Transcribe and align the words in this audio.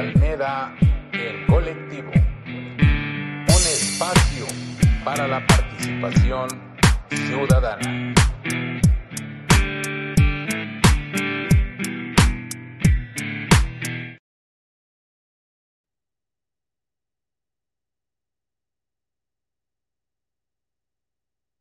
Almeda 0.00 0.74
en 1.12 1.46
colectivo. 1.46 2.10
Un 2.10 3.48
espacio 3.48 4.46
para 5.04 5.28
la 5.28 5.46
participación 5.46 6.48
ciudadana. 7.10 8.14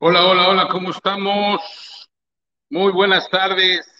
Hola, 0.02 0.26
hola, 0.26 0.48
hola, 0.48 0.68
¿cómo 0.70 0.92
estamos? 0.92 2.10
Muy 2.70 2.94
buenas 2.94 3.30
tardes. 3.30 3.99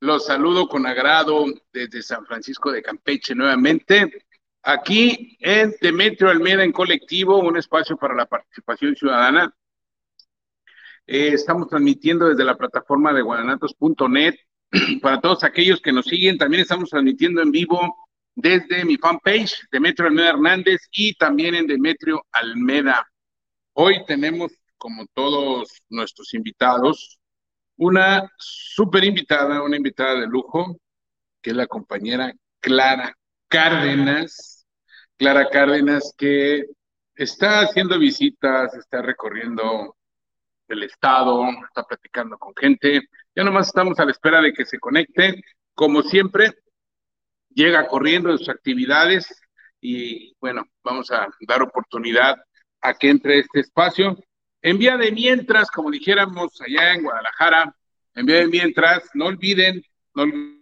Los 0.00 0.26
saludo 0.26 0.68
con 0.68 0.86
agrado 0.86 1.46
desde 1.72 2.02
San 2.02 2.24
Francisco 2.24 2.70
de 2.70 2.82
Campeche 2.82 3.34
nuevamente. 3.34 4.26
Aquí 4.62 5.36
en 5.40 5.74
Demetrio 5.80 6.30
Almeda 6.30 6.62
en 6.62 6.70
colectivo, 6.70 7.38
un 7.38 7.56
espacio 7.56 7.96
para 7.96 8.14
la 8.14 8.26
participación 8.26 8.94
ciudadana. 8.94 9.52
Eh, 11.04 11.30
estamos 11.32 11.68
transmitiendo 11.68 12.28
desde 12.28 12.44
la 12.44 12.56
plataforma 12.56 13.12
de 13.12 13.22
guananatos.net. 13.22 14.34
Para 15.02 15.20
todos 15.20 15.42
aquellos 15.42 15.80
que 15.80 15.92
nos 15.92 16.04
siguen, 16.04 16.38
también 16.38 16.62
estamos 16.62 16.90
transmitiendo 16.90 17.40
en 17.40 17.50
vivo 17.50 18.08
desde 18.36 18.84
mi 18.84 18.98
fanpage, 18.98 19.66
Demetrio 19.72 20.08
Almeda 20.08 20.28
Hernández, 20.28 20.82
y 20.92 21.14
también 21.14 21.54
en 21.56 21.66
Demetrio 21.66 22.24
Almeda. 22.30 23.04
Hoy 23.72 24.04
tenemos 24.06 24.52
como 24.76 25.06
todos 25.14 25.82
nuestros 25.88 26.34
invitados, 26.34 27.18
una 27.78 28.30
súper 28.36 29.04
invitada, 29.04 29.62
una 29.62 29.76
invitada 29.76 30.20
de 30.20 30.26
lujo, 30.26 30.78
que 31.40 31.50
es 31.50 31.56
la 31.56 31.66
compañera 31.66 32.32
Clara 32.60 33.16
Cárdenas. 33.48 34.66
Clara 35.16 35.48
Cárdenas 35.48 36.14
que 36.16 36.64
está 37.14 37.60
haciendo 37.60 37.98
visitas, 37.98 38.74
está 38.74 39.02
recorriendo 39.02 39.96
el 40.68 40.82
estado, 40.82 41.44
está 41.66 41.82
platicando 41.84 42.36
con 42.38 42.52
gente. 42.54 43.02
Ya 43.34 43.44
nomás 43.44 43.68
estamos 43.68 43.98
a 43.98 44.04
la 44.04 44.12
espera 44.12 44.40
de 44.40 44.52
que 44.52 44.64
se 44.64 44.78
conecte. 44.78 45.40
Como 45.74 46.02
siempre, 46.02 46.52
llega 47.50 47.86
corriendo 47.86 48.30
de 48.30 48.38
sus 48.38 48.48
actividades 48.48 49.26
y 49.80 50.34
bueno, 50.40 50.64
vamos 50.82 51.10
a 51.10 51.28
dar 51.46 51.62
oportunidad 51.62 52.36
a 52.80 52.94
que 52.94 53.10
entre 53.10 53.38
este 53.40 53.60
espacio. 53.60 54.16
En 54.62 54.78
vía 54.78 54.96
de 54.96 55.12
mientras, 55.12 55.70
como 55.70 55.90
dijéramos 55.90 56.60
allá 56.60 56.94
en 56.94 57.02
Guadalajara, 57.02 57.74
en 58.14 58.26
vía 58.26 58.36
de 58.36 58.48
mientras, 58.48 59.04
no 59.14 59.26
olviden, 59.26 59.82
no 60.14 60.22
olviden 60.24 60.58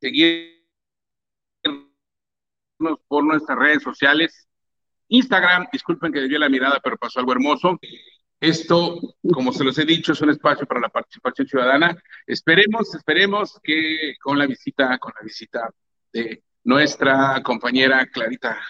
seguirnos 0.00 0.56
por 3.08 3.24
nuestras 3.24 3.58
redes 3.58 3.82
sociales. 3.82 4.48
Instagram, 5.08 5.66
disculpen 5.72 6.12
que 6.12 6.20
desvié 6.20 6.38
la 6.38 6.48
mirada, 6.48 6.80
pero 6.82 6.96
pasó 6.96 7.20
algo 7.20 7.32
hermoso. 7.32 7.78
Esto, 8.38 9.00
como 9.32 9.52
se 9.52 9.64
los 9.64 9.78
he 9.78 9.84
dicho, 9.84 10.12
es 10.12 10.20
un 10.20 10.30
espacio 10.30 10.66
para 10.66 10.80
la 10.80 10.88
participación 10.88 11.46
ciudadana. 11.48 11.96
Esperemos, 12.26 12.94
esperemos 12.94 13.58
que 13.62 14.14
con 14.20 14.38
la 14.38 14.46
visita, 14.46 14.98
con 14.98 15.12
la 15.16 15.24
visita 15.24 15.70
de 16.12 16.42
nuestra 16.64 17.42
compañera 17.42 18.06
Clarita, 18.06 18.60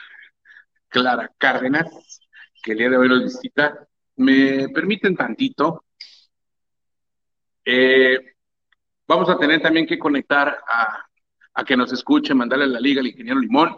Clara 0.89 1.33
Cárdenas, 1.37 2.21
que 2.63 2.73
el 2.73 2.79
día 2.79 2.91
de 2.91 2.97
hoy 2.97 3.09
nos 3.09 3.25
visita, 3.25 3.87
me 4.17 4.69
permiten 4.69 5.17
tantito. 5.17 5.85
Eh, 7.65 8.35
vamos 9.09 9.29
a 9.29 9.39
tener 9.39 9.61
también 9.61 9.87
que 9.87 9.99
conectar 9.99 10.59
a, 10.69 11.06
a 11.57 11.65
que 11.65 11.77
nos 11.77 11.93
escuche, 11.93 12.35
mandarle 12.35 12.67
la 12.67 12.81
liga 12.81 13.01
al 13.01 13.09
ingeniero 13.09 13.41
Limón 13.41 13.77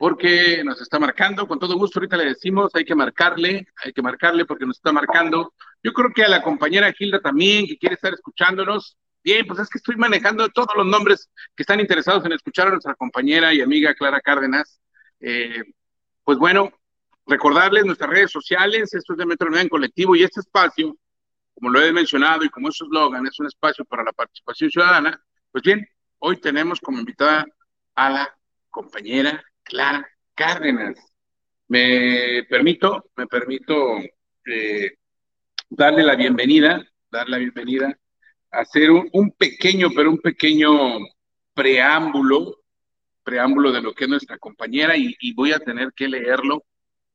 porque 0.00 0.64
nos 0.64 0.80
está 0.80 0.98
marcando. 0.98 1.46
Con 1.46 1.58
todo 1.58 1.76
gusto, 1.76 1.98
ahorita 1.98 2.16
le 2.16 2.24
decimos, 2.24 2.70
hay 2.74 2.86
que 2.86 2.94
marcarle, 2.94 3.68
hay 3.84 3.92
que 3.92 4.00
marcarle 4.00 4.46
porque 4.46 4.64
nos 4.64 4.78
está 4.78 4.92
marcando. 4.92 5.52
Yo 5.82 5.92
creo 5.92 6.10
que 6.14 6.24
a 6.24 6.28
la 6.28 6.42
compañera 6.42 6.90
Gilda 6.90 7.20
también, 7.20 7.66
que 7.66 7.76
quiere 7.76 7.96
estar 7.96 8.14
escuchándonos. 8.14 8.96
Bien, 9.22 9.46
pues 9.46 9.60
es 9.60 9.68
que 9.68 9.76
estoy 9.76 9.96
manejando 9.96 10.48
todos 10.48 10.70
los 10.74 10.86
nombres 10.86 11.28
que 11.54 11.64
están 11.64 11.80
interesados 11.80 12.24
en 12.24 12.32
escuchar 12.32 12.68
a 12.68 12.70
nuestra 12.70 12.94
compañera 12.94 13.52
y 13.52 13.60
amiga 13.60 13.94
Clara 13.94 14.22
Cárdenas. 14.22 14.80
Eh, 15.20 15.64
pues 16.24 16.38
bueno, 16.38 16.72
recordarles 17.26 17.84
nuestras 17.84 18.08
redes 18.08 18.30
sociales, 18.30 18.94
esto 18.94 19.12
es 19.12 19.18
de 19.18 19.26
Metro 19.26 19.54
en 19.54 19.68
Colectivo 19.68 20.16
y 20.16 20.22
este 20.22 20.40
espacio, 20.40 20.96
como 21.52 21.68
lo 21.68 21.82
he 21.82 21.92
mencionado 21.92 22.42
y 22.42 22.48
como 22.48 22.70
es 22.70 22.76
su 22.76 22.84
eslogan, 22.84 23.26
es 23.26 23.38
un 23.38 23.48
espacio 23.48 23.84
para 23.84 24.02
la 24.02 24.12
participación 24.12 24.70
ciudadana. 24.70 25.22
Pues 25.52 25.62
bien, 25.62 25.86
hoy 26.20 26.40
tenemos 26.40 26.80
como 26.80 26.98
invitada 26.98 27.46
a 27.94 28.10
la 28.10 28.38
compañera 28.70 29.42
Clara 29.62 30.08
Cárdenas. 30.34 30.96
Me 31.68 32.44
permito, 32.48 33.04
me 33.16 33.26
permito 33.26 33.98
eh, 34.46 34.92
darle 35.68 36.02
la 36.02 36.16
bienvenida, 36.16 36.82
darle 37.10 37.30
la 37.30 37.38
bienvenida, 37.38 37.98
hacer 38.50 38.90
un, 38.90 39.32
pequeño, 39.32 39.90
pero 39.94 40.10
un 40.10 40.18
pequeño 40.18 40.98
preámbulo, 41.54 42.56
preámbulo 43.22 43.72
de 43.72 43.82
lo 43.82 43.92
que 43.92 44.04
es 44.04 44.10
nuestra 44.10 44.38
compañera 44.38 44.96
y, 44.96 45.14
y 45.20 45.34
voy 45.34 45.52
a 45.52 45.60
tener 45.60 45.92
que 45.94 46.08
leerlo 46.08 46.64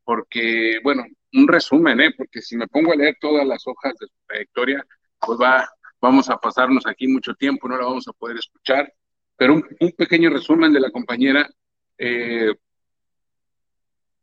porque, 0.04 0.80
bueno, 0.84 1.04
un 1.34 1.48
resumen, 1.48 2.00
¿eh? 2.00 2.14
porque 2.16 2.42
si 2.42 2.56
me 2.56 2.68
pongo 2.68 2.94
a 2.94 2.96
leer 2.96 3.18
todas 3.20 3.46
las 3.46 3.66
hojas 3.68 3.94
de 4.00 4.08
su 4.08 4.14
trayectoria, 4.28 4.86
pues 5.20 5.40
va, 5.40 5.68
vamos 6.06 6.30
a 6.30 6.38
pasarnos 6.38 6.86
aquí 6.86 7.08
mucho 7.08 7.34
tiempo, 7.34 7.68
no 7.68 7.78
la 7.78 7.86
vamos 7.86 8.08
a 8.08 8.14
poder 8.14 8.38
escuchar, 8.38 8.94
pero 9.36 9.56
un, 9.56 9.66
un 9.80 9.92
pequeño 9.92 10.30
resumen 10.30 10.72
de 10.72 10.80
la 10.80 10.92
compañera 10.92 11.50
eh, 11.98 12.54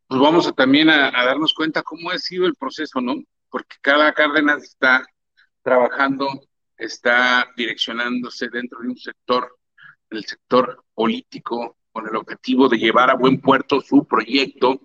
pues 0.06 0.20
vamos 0.20 0.46
a 0.46 0.52
también 0.52 0.90
a, 0.90 1.08
a, 1.08 1.24
darnos 1.24 1.54
cuenta 1.54 1.82
cómo 1.82 2.10
ha 2.10 2.18
sido 2.18 2.46
el 2.46 2.54
proceso, 2.54 3.00
¿no? 3.00 3.16
Porque 3.50 3.76
cada 3.80 4.12
Cárdenas 4.12 4.62
está 4.62 5.04
trabajando, 5.62 6.28
está 6.76 7.48
direccionándose 7.56 8.48
dentro 8.48 8.80
de 8.80 8.88
un 8.88 8.96
sector, 8.96 9.58
el 10.10 10.24
sector 10.24 10.84
político, 10.94 11.78
con 11.90 12.08
el 12.08 12.16
objetivo 12.16 12.68
de 12.68 12.78
llevar 12.78 13.10
a 13.10 13.14
buen 13.14 13.40
puerto 13.40 13.80
su 13.80 14.06
proyecto. 14.06 14.80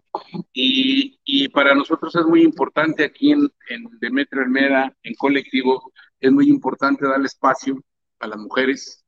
Y, 0.51 1.19
y 1.23 1.49
para 1.49 1.75
nosotros 1.75 2.15
es 2.15 2.25
muy 2.25 2.41
importante 2.41 3.03
aquí 3.03 3.31
en, 3.31 3.49
en 3.69 3.87
Demetrio 3.99 4.41
Hermeda, 4.41 4.93
en 5.03 5.13
colectivo, 5.15 5.91
es 6.19 6.31
muy 6.31 6.49
importante 6.49 7.07
darle 7.07 7.27
espacio 7.27 7.83
a 8.19 8.27
las 8.27 8.37
mujeres, 8.37 9.03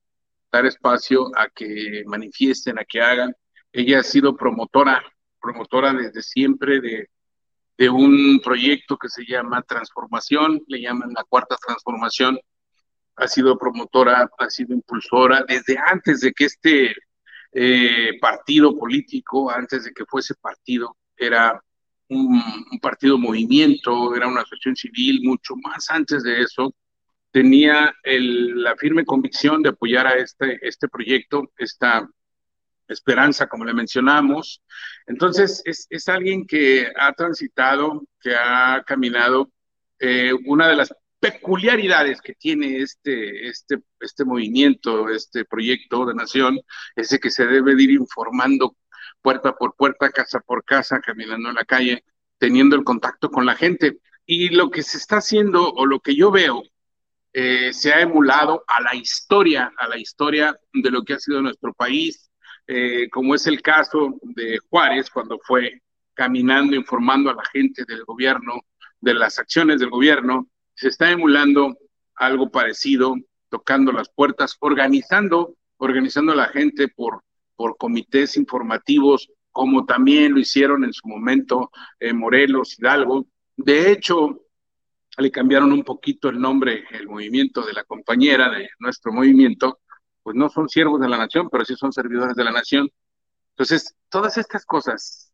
dar 0.51 0.65
espacio 0.65 1.31
a 1.35 1.49
que 1.49 2.03
manifiesten, 2.05 2.79
a 2.79 2.85
que 2.85 3.01
hagan, 3.01 3.33
ella 3.71 3.99
ha 3.99 4.03
sido 4.03 4.35
promotora, 4.35 5.03
promotora 5.41 5.93
desde 5.93 6.21
siempre 6.21 6.79
de, 6.81 7.09
de 7.77 7.89
un 7.89 8.41
proyecto 8.43 8.97
que 8.97 9.09
se 9.09 9.25
llama 9.25 9.61
Transformación, 9.61 10.61
le 10.67 10.81
llaman 10.81 11.13
la 11.15 11.23
Cuarta 11.23 11.55
Transformación. 11.65 12.39
Ha 13.15 13.27
sido 13.27 13.57
promotora, 13.57 14.29
ha 14.37 14.49
sido 14.49 14.73
impulsora 14.73 15.43
desde 15.47 15.77
antes 15.77 16.21
de 16.21 16.31
que 16.31 16.45
este 16.45 16.95
eh, 17.51 18.17
partido 18.19 18.77
político, 18.77 19.51
antes 19.51 19.85
de 19.85 19.91
que 19.91 20.05
fuese 20.05 20.35
partido, 20.35 20.97
era 21.15 21.61
un, 22.09 22.41
un, 22.71 22.79
partido 22.79 23.17
movimiento, 23.17 24.15
era 24.15 24.27
una 24.27 24.41
asociación 24.41 24.75
civil, 24.75 25.21
mucho 25.23 25.55
más 25.57 25.89
antes 25.89 26.23
de 26.23 26.41
eso, 26.41 26.73
tenía 27.31 27.93
la 28.03 28.75
firme 28.75 29.05
convicción 29.05 29.61
de 29.61 29.69
apoyar 29.69 30.07
a 30.07 30.15
este, 30.15 30.59
este 30.61 30.87
proyecto, 30.87 31.51
esta 31.57 32.07
Esperanza, 32.89 33.47
como 33.47 33.65
le 33.65 33.73
mencionamos. 33.73 34.63
Entonces, 35.05 35.61
es, 35.65 35.85
es 35.91 36.09
alguien 36.09 36.45
que 36.45 36.91
ha 36.97 37.13
transitado, 37.13 38.03
que 38.19 38.35
ha 38.35 38.83
caminado. 38.85 39.51
Eh, 39.99 40.33
una 40.45 40.67
de 40.67 40.75
las 40.75 40.93
peculiaridades 41.19 42.19
que 42.21 42.33
tiene 42.33 42.77
este, 42.77 43.47
este, 43.47 43.77
este 43.99 44.25
movimiento, 44.25 45.09
este 45.09 45.45
proyecto 45.45 46.05
de 46.05 46.15
nación, 46.15 46.59
es 46.95 47.17
que 47.21 47.29
se 47.29 47.45
debe 47.45 47.75
de 47.75 47.83
ir 47.83 47.91
informando 47.91 48.75
puerta 49.21 49.55
por 49.55 49.75
puerta, 49.75 50.09
casa 50.09 50.39
por 50.39 50.63
casa, 50.63 50.99
caminando 50.99 51.49
en 51.49 51.55
la 51.55 51.65
calle, 51.65 52.03
teniendo 52.39 52.75
el 52.75 52.83
contacto 52.83 53.29
con 53.29 53.45
la 53.45 53.55
gente. 53.55 53.99
Y 54.25 54.49
lo 54.49 54.71
que 54.71 54.81
se 54.81 54.97
está 54.97 55.17
haciendo, 55.17 55.71
o 55.73 55.85
lo 55.85 55.99
que 55.99 56.15
yo 56.15 56.31
veo, 56.31 56.63
eh, 57.33 57.71
se 57.73 57.93
ha 57.93 58.01
emulado 58.01 58.63
a 58.67 58.81
la 58.81 58.95
historia, 58.95 59.71
a 59.77 59.87
la 59.87 59.97
historia 59.97 60.57
de 60.73 60.91
lo 60.91 61.03
que 61.03 61.13
ha 61.13 61.19
sido 61.19 61.41
nuestro 61.41 61.73
país, 61.73 62.29
eh, 62.67 63.09
como 63.09 63.35
es 63.35 63.47
el 63.47 63.61
caso 63.61 64.19
de 64.21 64.59
Juárez, 64.69 65.09
cuando 65.09 65.39
fue 65.39 65.81
caminando, 66.13 66.75
informando 66.75 67.29
a 67.29 67.35
la 67.35 67.45
gente 67.45 67.83
del 67.87 68.03
gobierno, 68.03 68.61
de 68.99 69.13
las 69.13 69.39
acciones 69.39 69.79
del 69.79 69.89
gobierno, 69.89 70.47
se 70.73 70.89
está 70.89 71.11
emulando 71.11 71.77
algo 72.15 72.51
parecido, 72.51 73.15
tocando 73.49 73.91
las 73.91 74.09
puertas, 74.09 74.55
organizando, 74.59 75.55
organizando 75.77 76.33
a 76.33 76.35
la 76.35 76.47
gente 76.47 76.87
por, 76.89 77.23
por 77.55 77.77
comités 77.77 78.37
informativos, 78.37 79.29
como 79.51 79.85
también 79.85 80.33
lo 80.33 80.39
hicieron 80.39 80.83
en 80.83 80.93
su 80.93 81.07
momento 81.07 81.71
eh, 81.99 82.13
Morelos, 82.13 82.77
Hidalgo, 82.77 83.27
De 83.57 83.91
hecho, 83.91 84.45
le 85.19 85.31
cambiaron 85.31 85.71
un 85.71 85.83
poquito 85.83 86.29
el 86.29 86.39
nombre, 86.39 86.85
el 86.91 87.07
movimiento 87.07 87.65
de 87.65 87.73
la 87.73 87.83
compañera 87.83 88.49
de 88.49 88.69
nuestro 88.79 89.11
movimiento, 89.11 89.79
pues 90.23 90.35
no 90.35 90.49
son 90.49 90.69
siervos 90.69 90.99
de 91.01 91.09
la 91.09 91.17
nación, 91.17 91.49
pero 91.49 91.65
sí 91.65 91.75
son 91.75 91.91
servidores 91.91 92.35
de 92.35 92.43
la 92.43 92.51
nación. 92.51 92.89
Entonces, 93.51 93.95
todas 94.09 94.37
estas 94.37 94.65
cosas, 94.65 95.33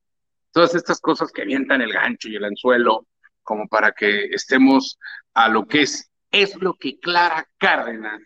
todas 0.51 0.73
estas 0.75 0.99
cosas 0.99 1.31
que 1.31 1.43
avientan 1.43 1.81
el 1.81 1.93
gancho 1.93 2.29
y 2.29 2.35
el 2.35 2.45
anzuelo, 2.45 3.05
como 3.43 3.67
para 3.67 3.91
que 3.91 4.25
estemos 4.25 4.97
a 5.33 5.49
lo 5.49 5.67
que 5.67 5.83
es, 5.83 6.09
es 6.31 6.55
lo 6.61 6.73
que 6.73 6.99
Clara 6.99 7.47
Cárdenas 7.57 8.21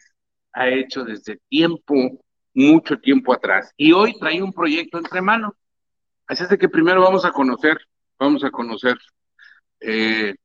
ha 0.53 0.69
hecho 0.69 1.03
desde 1.03 1.39
tiempo, 1.49 1.93
mucho 2.53 2.97
tiempo 2.99 3.33
atrás. 3.33 3.71
Y 3.75 3.91
hoy 3.91 4.17
trae 4.17 4.41
un 4.41 4.53
proyecto 4.53 4.97
entre 4.97 5.21
manos. 5.21 5.53
Así 6.27 6.43
es 6.43 6.49
de 6.49 6.57
que 6.57 6.69
primero 6.69 7.01
vamos 7.01 7.25
a 7.25 7.31
conocer, 7.31 7.77
vamos 8.17 8.43
a 8.43 8.51
conocer 8.51 8.97
eh, 9.81 10.35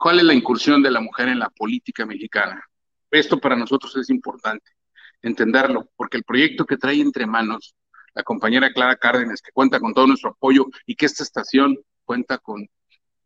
cuál 0.00 0.18
es 0.18 0.24
la 0.24 0.32
incursión 0.32 0.82
de 0.82 0.90
la 0.90 1.00
mujer 1.00 1.28
en 1.28 1.38
la 1.38 1.50
política 1.50 2.06
mexicana. 2.06 2.64
Esto 3.10 3.38
para 3.38 3.54
nosotros 3.54 3.94
es 3.98 4.08
importante 4.08 4.72
entenderlo, 5.20 5.90
porque 5.94 6.16
el 6.16 6.24
proyecto 6.24 6.64
que 6.64 6.78
trae 6.78 7.02
entre 7.02 7.26
manos 7.26 7.74
la 8.14 8.22
compañera 8.22 8.72
Clara 8.72 8.96
Cárdenas, 8.96 9.42
que 9.42 9.52
cuenta 9.52 9.78
con 9.78 9.92
todo 9.92 10.06
nuestro 10.06 10.30
apoyo 10.30 10.64
y 10.86 10.96
que 10.96 11.04
esta 11.04 11.22
estación 11.22 11.78
cuenta 12.06 12.38
con, 12.38 12.66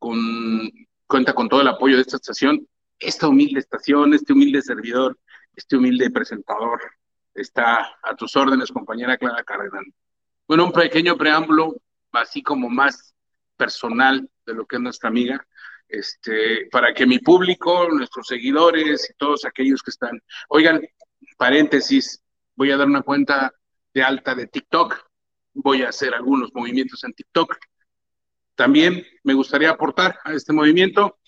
con, 0.00 0.68
cuenta 1.06 1.32
con 1.32 1.48
todo 1.48 1.60
el 1.60 1.68
apoyo 1.68 1.94
de 1.94 2.02
esta 2.02 2.16
estación, 2.16 2.66
esta 2.98 3.28
humilde 3.28 3.60
estación, 3.60 4.12
este 4.12 4.32
humilde 4.32 4.60
servidor, 4.60 5.16
este 5.54 5.76
humilde 5.76 6.10
presentador, 6.10 6.80
está 7.34 7.88
a 8.02 8.16
tus 8.16 8.34
órdenes, 8.34 8.72
compañera 8.72 9.16
Clara 9.16 9.44
Cárdenas. 9.44 9.84
Bueno, 10.48 10.64
un 10.64 10.72
pequeño 10.72 11.16
preámbulo, 11.16 11.76
así 12.10 12.42
como 12.42 12.68
más 12.68 13.14
personal 13.56 14.28
de 14.44 14.54
lo 14.54 14.66
que 14.66 14.74
es 14.74 14.82
nuestra 14.82 15.08
amiga, 15.08 15.46
este, 15.88 16.66
para 16.70 16.92
que 16.94 17.06
mi 17.06 17.18
público, 17.18 17.88
nuestros 17.88 18.26
seguidores 18.26 19.08
y 19.10 19.14
todos 19.14 19.44
aquellos 19.44 19.82
que 19.82 19.90
están, 19.90 20.20
oigan, 20.48 20.82
paréntesis, 21.36 22.22
voy 22.54 22.70
a 22.70 22.76
dar 22.76 22.86
una 22.86 23.02
cuenta 23.02 23.52
de 23.92 24.02
alta 24.02 24.34
de 24.34 24.46
TikTok, 24.46 24.96
voy 25.54 25.82
a 25.82 25.88
hacer 25.88 26.14
algunos 26.14 26.50
movimientos 26.54 27.04
en 27.04 27.12
TikTok. 27.12 27.56
También 28.54 29.04
me 29.22 29.34
gustaría 29.34 29.70
aportar 29.70 30.18
a 30.24 30.32
este 30.32 30.52
movimiento, 30.52 31.18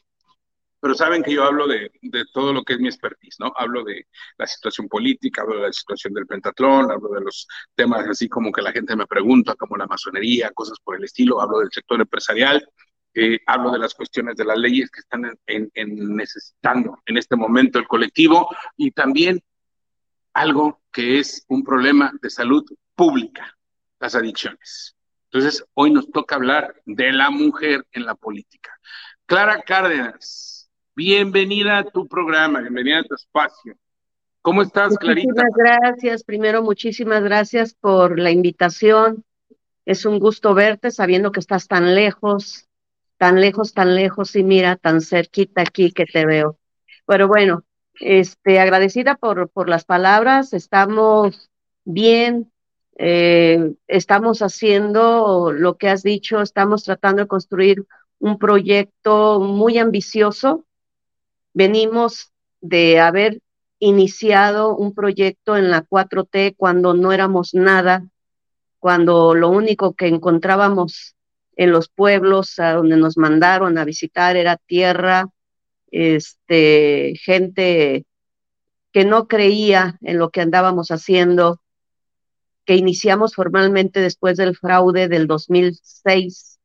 pero 0.80 0.94
saben 0.94 1.22
que 1.22 1.32
yo 1.32 1.44
hablo 1.44 1.66
de, 1.66 1.90
de, 2.02 2.24
todo 2.32 2.52
lo 2.52 2.62
que 2.62 2.74
es 2.74 2.78
mi 2.78 2.86
expertise, 2.86 3.36
¿no? 3.40 3.52
Hablo 3.56 3.82
de 3.82 4.06
la 4.36 4.46
situación 4.46 4.88
política, 4.88 5.42
hablo 5.42 5.56
de 5.56 5.62
la 5.62 5.72
situación 5.72 6.14
del 6.14 6.26
pentatlón, 6.26 6.90
hablo 6.90 7.08
de 7.08 7.22
los 7.22 7.48
temas 7.74 8.06
así 8.06 8.28
como 8.28 8.52
que 8.52 8.62
la 8.62 8.72
gente 8.72 8.94
me 8.94 9.06
pregunta, 9.06 9.54
como 9.56 9.76
la 9.76 9.86
masonería, 9.86 10.50
cosas 10.50 10.78
por 10.82 10.96
el 10.96 11.04
estilo, 11.04 11.40
hablo 11.40 11.60
del 11.60 11.70
sector 11.72 12.00
empresarial, 12.00 12.68
eh, 13.16 13.40
hablo 13.46 13.70
de 13.70 13.78
las 13.78 13.94
cuestiones 13.94 14.36
de 14.36 14.44
las 14.44 14.58
leyes 14.58 14.90
que 14.90 15.00
están 15.00 15.24
en, 15.46 15.70
en 15.74 16.14
necesitando 16.14 16.98
en 17.06 17.16
este 17.16 17.34
momento 17.34 17.78
el 17.78 17.88
colectivo 17.88 18.48
y 18.76 18.90
también 18.90 19.42
algo 20.34 20.82
que 20.92 21.18
es 21.18 21.44
un 21.48 21.64
problema 21.64 22.12
de 22.20 22.28
salud 22.28 22.62
pública, 22.94 23.56
las 23.98 24.14
adicciones. 24.14 24.94
Entonces, 25.30 25.64
hoy 25.72 25.92
nos 25.92 26.10
toca 26.10 26.34
hablar 26.34 26.74
de 26.84 27.10
la 27.12 27.30
mujer 27.30 27.86
en 27.92 28.04
la 28.04 28.14
política. 28.14 28.70
Clara 29.24 29.62
Cárdenas, 29.62 30.70
bienvenida 30.94 31.78
a 31.78 31.84
tu 31.84 32.06
programa, 32.06 32.60
bienvenida 32.60 32.98
a 32.98 33.04
tu 33.04 33.14
espacio. 33.14 33.76
¿Cómo 34.42 34.60
estás, 34.60 34.96
Clarita? 34.98 35.26
Muchísimas 35.26 35.52
gracias. 35.56 36.22
Primero, 36.22 36.62
muchísimas 36.62 37.22
gracias 37.22 37.74
por 37.74 38.18
la 38.18 38.30
invitación. 38.30 39.24
Es 39.86 40.04
un 40.04 40.18
gusto 40.18 40.52
verte 40.54 40.90
sabiendo 40.90 41.32
que 41.32 41.40
estás 41.40 41.66
tan 41.66 41.94
lejos, 41.94 42.65
tan 43.18 43.40
lejos, 43.40 43.72
tan 43.72 43.94
lejos 43.94 44.36
y 44.36 44.44
mira, 44.44 44.76
tan 44.76 45.00
cerquita 45.00 45.62
aquí 45.62 45.92
que 45.92 46.06
te 46.06 46.26
veo. 46.26 46.58
Pero 47.06 47.28
bueno, 47.28 47.64
este, 48.00 48.60
agradecida 48.60 49.16
por, 49.16 49.48
por 49.48 49.68
las 49.68 49.84
palabras, 49.84 50.52
estamos 50.52 51.50
bien, 51.84 52.52
eh, 52.98 53.74
estamos 53.86 54.40
haciendo 54.40 55.52
lo 55.52 55.76
que 55.76 55.88
has 55.88 56.02
dicho, 56.02 56.40
estamos 56.40 56.84
tratando 56.84 57.22
de 57.22 57.28
construir 57.28 57.86
un 58.18 58.38
proyecto 58.38 59.40
muy 59.40 59.78
ambicioso. 59.78 60.64
Venimos 61.52 62.32
de 62.60 63.00
haber 63.00 63.40
iniciado 63.78 64.74
un 64.74 64.94
proyecto 64.94 65.56
en 65.56 65.70
la 65.70 65.82
4T 65.82 66.54
cuando 66.56 66.94
no 66.94 67.12
éramos 67.12 67.54
nada, 67.54 68.06
cuando 68.78 69.34
lo 69.34 69.50
único 69.50 69.94
que 69.94 70.06
encontrábamos 70.06 71.15
en 71.56 71.72
los 71.72 71.88
pueblos 71.88 72.58
a 72.58 72.74
donde 72.74 72.96
nos 72.96 73.16
mandaron 73.16 73.78
a 73.78 73.84
visitar 73.84 74.36
era 74.36 74.56
tierra, 74.56 75.26
este, 75.90 77.14
gente 77.22 78.04
que 78.92 79.04
no 79.04 79.26
creía 79.26 79.98
en 80.02 80.18
lo 80.18 80.30
que 80.30 80.42
andábamos 80.42 80.90
haciendo, 80.90 81.60
que 82.64 82.76
iniciamos 82.76 83.34
formalmente 83.34 84.00
después 84.00 84.36
del 84.36 84.56
fraude 84.56 85.08
del 85.08 85.26
2006 85.26 86.58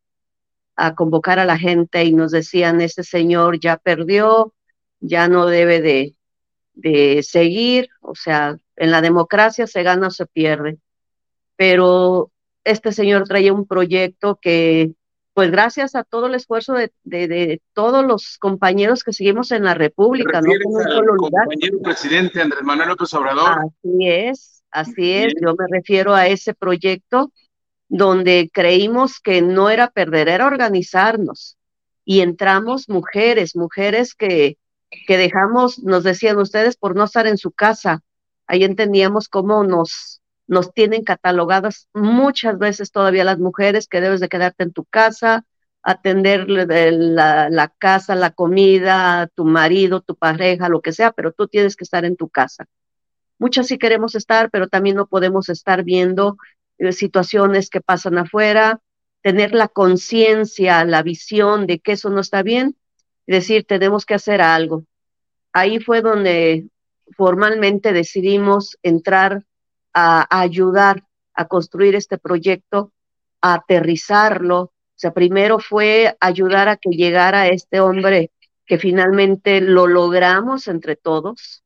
a 0.75 0.95
convocar 0.95 1.39
a 1.39 1.45
la 1.45 1.57
gente 1.57 2.03
y 2.03 2.13
nos 2.13 2.31
decían, 2.31 2.81
este 2.81 3.03
señor 3.03 3.59
ya 3.59 3.77
perdió, 3.77 4.53
ya 4.99 5.27
no 5.27 5.45
debe 5.45 5.81
de, 5.81 6.15
de 6.73 7.23
seguir, 7.23 7.89
o 8.01 8.15
sea, 8.15 8.57
en 8.75 8.91
la 8.91 9.01
democracia 9.01 9.67
se 9.67 9.83
gana 9.83 10.07
o 10.07 10.11
se 10.11 10.25
pierde. 10.25 10.79
Pero 11.55 12.31
este 12.63 12.91
señor 12.91 13.27
traía 13.27 13.53
un 13.53 13.65
proyecto 13.65 14.39
que 14.41 14.91
pues 15.33 15.49
gracias 15.49 15.95
a 15.95 16.03
todo 16.03 16.27
el 16.27 16.35
esfuerzo 16.35 16.73
de, 16.73 16.91
de, 17.03 17.61
todos 17.73 18.05
los 18.05 18.37
compañeros 18.37 19.03
que 19.03 19.13
seguimos 19.13 19.51
en 19.51 19.63
la 19.63 19.73
República, 19.73 20.41
¿no? 20.41 20.51
Al 20.51 21.17
compañero 21.17 21.79
presidente 21.81 22.41
Andrés 22.41 22.63
Manuel 22.63 22.89
López 22.89 23.13
Obrador. 23.13 23.59
Así 23.59 24.07
es, 24.07 24.63
así 24.71 25.13
es. 25.13 25.33
Yo 25.41 25.55
me 25.57 25.65
refiero 25.69 26.13
a 26.13 26.27
ese 26.27 26.53
proyecto 26.53 27.31
donde 27.87 28.49
creímos 28.53 29.19
que 29.19 29.41
no 29.41 29.69
era 29.69 29.89
perder, 29.89 30.27
era 30.27 30.47
organizarnos. 30.47 31.57
Y 32.03 32.21
entramos 32.21 32.89
mujeres, 32.89 33.55
mujeres 33.55 34.15
que, 34.15 34.57
que 35.07 35.17
dejamos, 35.17 35.79
nos 35.79 36.03
decían 36.03 36.37
ustedes, 36.39 36.75
por 36.75 36.95
no 36.95 37.05
estar 37.05 37.25
en 37.27 37.37
su 37.37 37.51
casa. 37.51 38.01
Ahí 38.47 38.63
entendíamos 38.63 39.29
cómo 39.29 39.63
nos 39.63 40.20
nos 40.51 40.73
tienen 40.73 41.05
catalogadas 41.05 41.87
muchas 41.93 42.59
veces 42.59 42.91
todavía 42.91 43.23
las 43.23 43.39
mujeres 43.39 43.87
que 43.87 44.01
debes 44.01 44.19
de 44.19 44.27
quedarte 44.27 44.63
en 44.63 44.73
tu 44.73 44.83
casa, 44.83 45.45
atender 45.81 46.49
la, 46.49 47.49
la 47.49 47.69
casa, 47.69 48.15
la 48.15 48.31
comida, 48.31 49.29
tu 49.33 49.45
marido, 49.45 50.01
tu 50.01 50.17
pareja, 50.17 50.67
lo 50.67 50.81
que 50.81 50.91
sea, 50.91 51.13
pero 51.13 51.31
tú 51.31 51.47
tienes 51.47 51.77
que 51.77 51.85
estar 51.85 52.03
en 52.03 52.17
tu 52.17 52.27
casa. 52.27 52.65
Muchas 53.39 53.67
sí 53.67 53.77
queremos 53.77 54.13
estar, 54.13 54.51
pero 54.51 54.67
también 54.67 54.97
no 54.97 55.07
podemos 55.07 55.47
estar 55.47 55.85
viendo 55.85 56.35
eh, 56.79 56.91
situaciones 56.91 57.69
que 57.69 57.79
pasan 57.79 58.17
afuera, 58.17 58.81
tener 59.21 59.53
la 59.53 59.69
conciencia, 59.69 60.83
la 60.83 61.01
visión 61.01 61.65
de 61.65 61.79
que 61.79 61.93
eso 61.93 62.09
no 62.09 62.19
está 62.19 62.43
bien, 62.43 62.75
y 63.25 63.31
decir, 63.31 63.63
tenemos 63.65 64.05
que 64.05 64.15
hacer 64.15 64.41
algo. 64.41 64.83
Ahí 65.53 65.79
fue 65.79 66.01
donde 66.01 66.67
formalmente 67.15 67.93
decidimos 67.93 68.77
entrar 68.83 69.45
a, 69.93 70.27
ayudar 70.29 71.03
a 71.33 71.47
construir 71.47 71.95
este 71.95 72.17
proyecto, 72.17 72.91
a 73.41 73.55
aterrizarlo. 73.55 74.59
O 74.61 74.71
sea, 74.95 75.13
primero 75.13 75.59
fue 75.59 76.15
ayudar 76.19 76.67
a 76.67 76.77
que 76.77 76.91
llegara 76.91 77.47
este 77.47 77.79
hombre 77.79 78.31
que 78.65 78.77
finalmente 78.77 79.61
lo 79.61 79.87
logramos 79.87 80.67
entre 80.67 80.95
todos, 80.95 81.63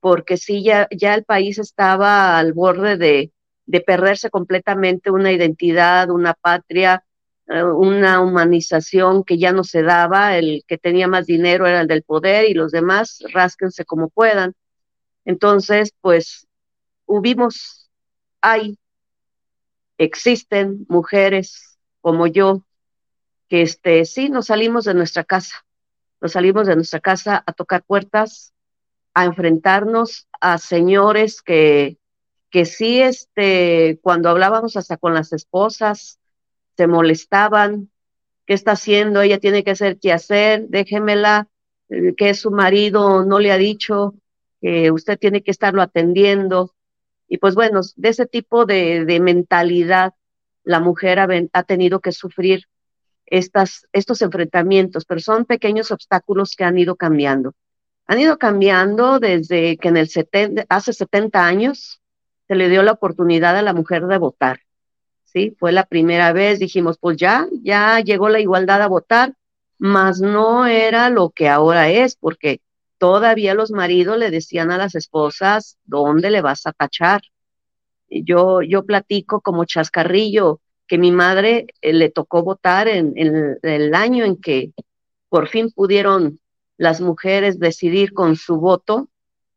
porque 0.00 0.36
sí, 0.36 0.62
ya, 0.64 0.88
ya 0.90 1.14
el 1.14 1.24
país 1.24 1.58
estaba 1.58 2.38
al 2.38 2.52
borde 2.52 2.96
de, 2.96 3.32
de 3.66 3.80
perderse 3.80 4.30
completamente 4.30 5.10
una 5.10 5.32
identidad, 5.32 6.10
una 6.10 6.34
patria, 6.34 7.04
eh, 7.48 7.62
una 7.62 8.20
humanización 8.20 9.24
que 9.24 9.38
ya 9.38 9.52
no 9.52 9.64
se 9.64 9.82
daba, 9.82 10.36
el 10.36 10.64
que 10.66 10.78
tenía 10.78 11.08
más 11.08 11.26
dinero 11.26 11.66
era 11.66 11.82
el 11.82 11.86
del 11.86 12.02
poder 12.02 12.48
y 12.48 12.54
los 12.54 12.72
demás 12.72 13.22
rásquense 13.32 13.84
como 13.84 14.08
puedan. 14.08 14.54
Entonces, 15.24 15.92
pues 16.00 16.46
hubimos, 17.06 17.90
hay, 18.40 18.78
existen 19.98 20.86
mujeres 20.88 21.78
como 22.00 22.26
yo 22.26 22.64
que 23.48 23.62
este, 23.62 24.04
sí 24.04 24.28
nos 24.28 24.46
salimos 24.46 24.84
de 24.84 24.94
nuestra 24.94 25.24
casa, 25.24 25.64
nos 26.20 26.32
salimos 26.32 26.66
de 26.66 26.76
nuestra 26.76 27.00
casa 27.00 27.42
a 27.46 27.52
tocar 27.52 27.82
puertas, 27.82 28.52
a 29.14 29.24
enfrentarnos 29.24 30.26
a 30.40 30.58
señores 30.58 31.42
que, 31.42 31.98
que 32.50 32.64
sí, 32.64 33.00
este, 33.02 33.98
cuando 34.02 34.28
hablábamos 34.28 34.76
hasta 34.76 34.96
con 34.96 35.14
las 35.14 35.32
esposas, 35.32 36.18
se 36.76 36.86
molestaban, 36.86 37.90
¿qué 38.46 38.54
está 38.54 38.72
haciendo? 38.72 39.20
Ella 39.22 39.38
tiene 39.38 39.64
que 39.64 39.72
hacer 39.72 39.98
qué 39.98 40.12
hacer, 40.12 40.68
déjemela, 40.68 41.48
eh, 41.88 42.14
que 42.16 42.34
su 42.34 42.50
marido 42.50 43.24
no 43.24 43.38
le 43.38 43.52
ha 43.52 43.58
dicho, 43.58 44.14
que 44.60 44.90
usted 44.90 45.18
tiene 45.18 45.42
que 45.42 45.50
estarlo 45.50 45.82
atendiendo. 45.82 46.74
Y 47.32 47.38
pues 47.38 47.54
bueno, 47.54 47.80
de 47.96 48.10
ese 48.10 48.26
tipo 48.26 48.66
de, 48.66 49.18
mentalidad 49.18 50.12
la 50.64 50.80
mujer 50.80 51.18
ha, 51.18 51.62
tenido 51.62 52.00
que 52.00 52.12
sufrir 52.12 52.66
estas, 53.24 53.88
estos 53.94 54.20
enfrentamientos, 54.20 55.06
pero 55.06 55.18
son 55.18 55.46
pequeños 55.46 55.90
obstáculos 55.92 56.54
que 56.54 56.64
han 56.64 56.76
ido 56.76 56.94
cambiando. 56.94 57.54
Han 58.06 58.20
ido 58.20 58.36
cambiando 58.36 59.18
desde 59.18 59.78
que 59.78 59.88
en 59.88 59.96
el 59.96 60.10
hace 60.68 60.92
70 60.92 61.46
años 61.46 62.02
se 62.48 62.54
le 62.54 62.68
dio 62.68 62.82
la 62.82 62.92
oportunidad 62.92 63.56
a 63.56 63.62
la 63.62 63.72
mujer 63.72 64.06
de 64.08 64.18
votar. 64.18 64.60
¿sí? 65.24 65.56
Fue 65.58 65.72
la 65.72 65.86
primera 65.86 66.34
vez, 66.34 66.58
dijimos, 66.58 66.98
pues 66.98 67.16
ya, 67.16 67.48
ya 67.62 68.00
llegó 68.00 68.28
la 68.28 68.40
igualdad 68.40 68.82
a 68.82 68.88
votar, 68.88 69.32
mas 69.78 70.20
no 70.20 70.66
era 70.66 71.08
lo 71.08 71.30
que 71.30 71.48
ahora 71.48 71.88
es, 71.88 72.14
porque 72.14 72.60
todavía 73.02 73.54
los 73.54 73.72
maridos 73.72 74.16
le 74.16 74.30
decían 74.30 74.70
a 74.70 74.78
las 74.78 74.94
esposas, 74.94 75.76
¿dónde 75.82 76.30
le 76.30 76.40
vas 76.40 76.66
a 76.66 76.72
tachar? 76.72 77.20
Yo, 78.08 78.62
yo 78.62 78.84
platico 78.84 79.40
como 79.40 79.64
chascarrillo 79.64 80.60
que 80.86 80.98
mi 80.98 81.10
madre 81.10 81.66
eh, 81.80 81.92
le 81.92 82.10
tocó 82.10 82.44
votar 82.44 82.86
en, 82.86 83.12
en 83.16 83.58
el 83.64 83.92
año 83.96 84.24
en 84.24 84.40
que 84.40 84.70
por 85.28 85.48
fin 85.48 85.72
pudieron 85.72 86.38
las 86.76 87.00
mujeres 87.00 87.58
decidir 87.58 88.12
con 88.12 88.36
su 88.36 88.58
voto. 88.58 89.08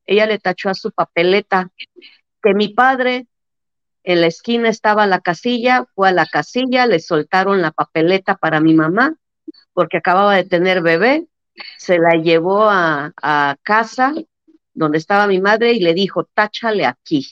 Ella 0.08 0.26
le 0.26 0.40
tachó 0.40 0.72
a 0.72 0.74
su 0.74 0.90
papeleta 0.92 1.70
que 2.42 2.56
mi 2.56 2.70
padre 2.70 3.28
en 4.04 4.22
la 4.22 4.28
esquina 4.28 4.70
estaba 4.70 5.06
la 5.06 5.20
casilla, 5.20 5.86
fue 5.94 6.10
a 6.10 6.14
la 6.14 6.26
casilla, 6.26 6.88
le 6.88 7.00
soltaron 7.00 7.62
la 7.62 7.70
papeleta 7.70 8.38
para 8.38 8.60
mi 8.60 8.74
mamá, 8.74 9.18
porque 9.74 9.98
acababa 9.98 10.36
de 10.36 10.46
tener 10.46 10.82
bebé, 10.82 11.28
se 11.78 11.98
la 11.98 12.16
llevó 12.22 12.70
a, 12.70 13.14
casa 13.64 14.14
donde 14.74 14.98
estaba 14.98 15.28
mi 15.28 15.40
madre 15.40 15.74
y 15.74 15.80
le 15.80 15.94
dijo, 15.94 16.26
táchale 16.26 16.86
aquí. 16.86 17.28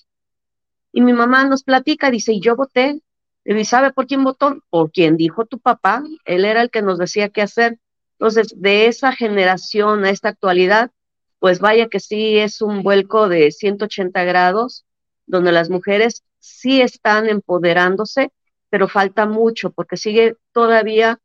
Y 0.92 1.02
mi 1.02 1.14
mamá 1.14 1.44
nos 1.46 1.64
platica, 1.64 2.10
dice, 2.10 2.34
y 2.34 2.40
yo 2.40 2.56
voté. 2.56 3.02
Y 3.44 3.66
¿sabe 3.66 3.92
por 3.92 4.08
quién 4.08 4.24
votó? 4.24 4.64
Por 4.70 4.92
quien 4.92 5.18
dijo 5.18 5.46
tu 5.46 5.60
papá. 5.60 6.04
Él 6.24 6.46
era 6.46 6.62
el 6.62 6.70
que 6.70 6.82
nos 6.82 6.98
decía 6.98 7.30
qué 7.30 7.42
hacer. 7.42 7.80
Entonces, 8.14 8.54
de 8.56 8.86
esa 8.86 9.12
generación 9.12 10.06
a 10.06 10.10
esta 10.10 10.30
actualidad, 10.30 10.92
pues 11.40 11.60
vaya 11.60 11.90
que 11.90 12.00
sí 12.00 12.38
es 12.38 12.62
un 12.62 12.84
vuelco 12.84 13.28
de 13.28 13.52
180 13.52 14.24
grados, 14.24 14.86
donde 15.26 15.52
las 15.52 15.70
mujeres 15.70 16.24
sí 16.40 16.82
están 16.82 17.28
empoderándose, 17.28 18.32
pero 18.70 18.88
falta 18.88 19.26
mucho 19.26 19.72
porque 19.72 19.98
sigue 19.98 20.38
todavía 20.54 21.20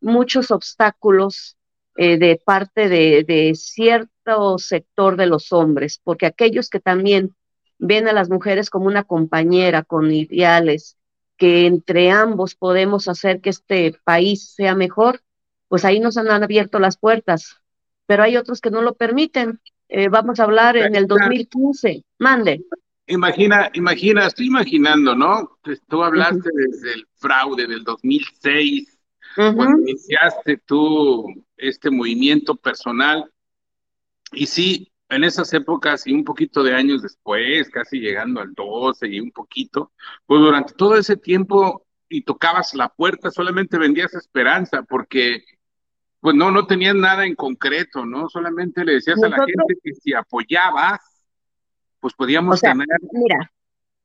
muchos 0.00 0.52
obstáculos 0.52 1.57
eh, 2.00 2.16
de 2.16 2.40
parte 2.44 2.88
de, 2.88 3.24
de 3.26 3.56
cierto 3.56 4.56
sector 4.58 5.16
de 5.16 5.26
los 5.26 5.52
hombres, 5.52 6.00
porque 6.04 6.26
aquellos 6.26 6.70
que 6.70 6.78
también 6.78 7.34
ven 7.76 8.06
a 8.06 8.12
las 8.12 8.30
mujeres 8.30 8.70
como 8.70 8.86
una 8.86 9.02
compañera 9.02 9.82
con 9.82 10.12
ideales, 10.12 10.96
que 11.36 11.66
entre 11.66 12.12
ambos 12.12 12.54
podemos 12.54 13.08
hacer 13.08 13.40
que 13.40 13.50
este 13.50 13.96
país 14.04 14.54
sea 14.54 14.76
mejor, 14.76 15.22
pues 15.66 15.84
ahí 15.84 15.98
nos 15.98 16.16
han 16.16 16.30
abierto 16.30 16.78
las 16.78 16.96
puertas. 16.96 17.56
Pero 18.06 18.22
hay 18.22 18.36
otros 18.36 18.60
que 18.60 18.70
no 18.70 18.80
lo 18.80 18.94
permiten. 18.94 19.60
Eh, 19.88 20.08
vamos 20.08 20.38
a 20.38 20.44
hablar 20.44 20.76
en 20.76 20.94
el 20.94 21.08
2015. 21.08 22.04
Mande. 22.20 22.62
Imagina, 23.08 23.70
imagina, 23.74 24.28
estoy 24.28 24.46
imaginando, 24.46 25.16
¿no? 25.16 25.58
Tú 25.88 26.04
hablaste 26.04 26.48
desde 26.54 26.92
el 26.92 27.08
fraude 27.16 27.66
del 27.66 27.82
2006, 27.82 29.00
cuando 29.34 29.80
iniciaste 29.80 30.58
tú 30.64 31.26
este 31.58 31.90
movimiento 31.90 32.56
personal. 32.56 33.30
Y 34.32 34.46
sí, 34.46 34.92
en 35.08 35.24
esas 35.24 35.52
épocas 35.54 36.06
y 36.06 36.12
un 36.12 36.24
poquito 36.24 36.62
de 36.62 36.74
años 36.74 37.02
después, 37.02 37.70
casi 37.70 37.98
llegando 37.98 38.40
al 38.40 38.52
12 38.54 39.08
y 39.08 39.20
un 39.20 39.30
poquito, 39.30 39.92
pues 40.26 40.40
durante 40.40 40.74
todo 40.74 40.96
ese 40.96 41.16
tiempo 41.16 41.86
y 42.08 42.22
tocabas 42.22 42.74
la 42.74 42.88
puerta, 42.88 43.30
solamente 43.30 43.78
vendías 43.78 44.14
esperanza, 44.14 44.82
porque 44.82 45.44
pues 46.20 46.34
no, 46.34 46.50
no 46.50 46.66
tenías 46.66 46.94
nada 46.94 47.24
en 47.24 47.34
concreto, 47.34 48.04
¿no? 48.04 48.28
Solamente 48.28 48.84
le 48.84 48.94
decías 48.94 49.22
a 49.22 49.28
la 49.28 49.36
gente 49.36 49.74
que 49.82 49.92
si 49.94 50.14
apoyabas, 50.14 51.00
pues 52.00 52.14
podíamos 52.14 52.60
tener. 52.60 52.86
Mira, 53.12 53.52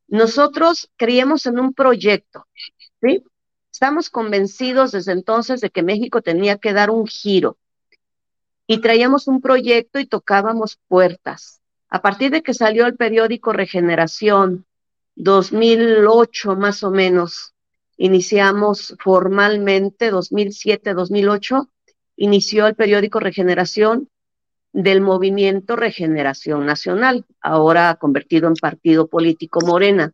nosotros 0.08 0.92
creíamos 0.96 1.46
en 1.46 1.60
un 1.60 1.74
proyecto, 1.74 2.46
¿sí? 3.02 3.24
Estamos 3.74 4.12
convencidos 4.12 4.92
desde 4.92 5.14
entonces 5.14 5.60
de 5.60 5.72
que 5.72 5.82
México 5.82 6.22
tenía 6.22 6.60
que 6.60 6.74
dar 6.74 6.92
un 6.92 7.08
giro. 7.08 7.58
Y 8.68 8.82
traíamos 8.82 9.28
un 9.28 9.42
proyecto 9.42 10.00
y 10.00 10.06
tocábamos 10.06 10.78
puertas. 10.88 11.60
A 11.90 12.00
partir 12.00 12.30
de 12.30 12.44
que 12.44 12.54
salió 12.54 12.86
el 12.86 12.96
periódico 12.96 13.52
Regeneración, 13.52 14.66
2008 15.16 16.56
más 16.56 16.84
o 16.84 16.92
menos, 16.92 17.56
iniciamos 17.98 18.96
formalmente, 19.00 20.12
2007, 20.12 20.94
2008, 20.94 21.68
inició 22.18 22.68
el 22.68 22.76
periódico 22.76 23.20
Regeneración 23.20 24.08
del 24.72 25.02
movimiento 25.02 25.76
Regeneración 25.76 26.68
Nacional, 26.68 27.26
ahora 27.42 27.96
convertido 27.96 28.48
en 28.48 28.56
partido 28.56 29.08
político 29.08 29.62
Morena. 29.66 30.14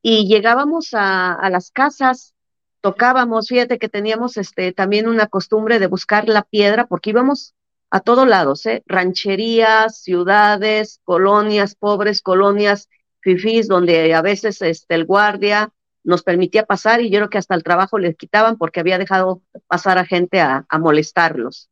Y 0.00 0.26
llegábamos 0.26 0.90
a, 0.94 1.48
las 1.50 1.70
casas, 1.70 2.34
tocábamos, 2.80 3.48
fíjate 3.48 3.78
que 3.78 3.88
teníamos 3.88 4.36
este, 4.36 4.72
también 4.72 5.08
una 5.08 5.26
costumbre 5.26 5.78
de 5.78 5.86
buscar 5.86 6.28
la 6.28 6.42
piedra, 6.42 6.86
porque 6.86 7.10
íbamos 7.10 7.54
a 7.90 8.00
todos 8.00 8.26
lados, 8.28 8.66
¿eh? 8.66 8.82
rancherías, 8.86 10.00
ciudades, 10.02 11.00
colonias, 11.04 11.74
pobres 11.74 12.22
colonias, 12.22 12.88
fifís, 13.20 13.68
donde 13.68 14.14
a 14.14 14.22
veces 14.22 14.60
este, 14.62 14.94
el 14.94 15.06
guardia 15.06 15.72
nos 16.04 16.22
permitía 16.22 16.64
pasar 16.64 17.00
y 17.00 17.10
yo 17.10 17.18
creo 17.18 17.30
que 17.30 17.38
hasta 17.38 17.54
el 17.54 17.62
trabajo 17.62 17.98
les 17.98 18.16
quitaban 18.16 18.56
porque 18.56 18.80
había 18.80 18.98
dejado 18.98 19.42
pasar 19.66 19.98
a 19.98 20.04
gente 20.04 20.40
a 20.40 20.64
molestarlos 20.78 21.70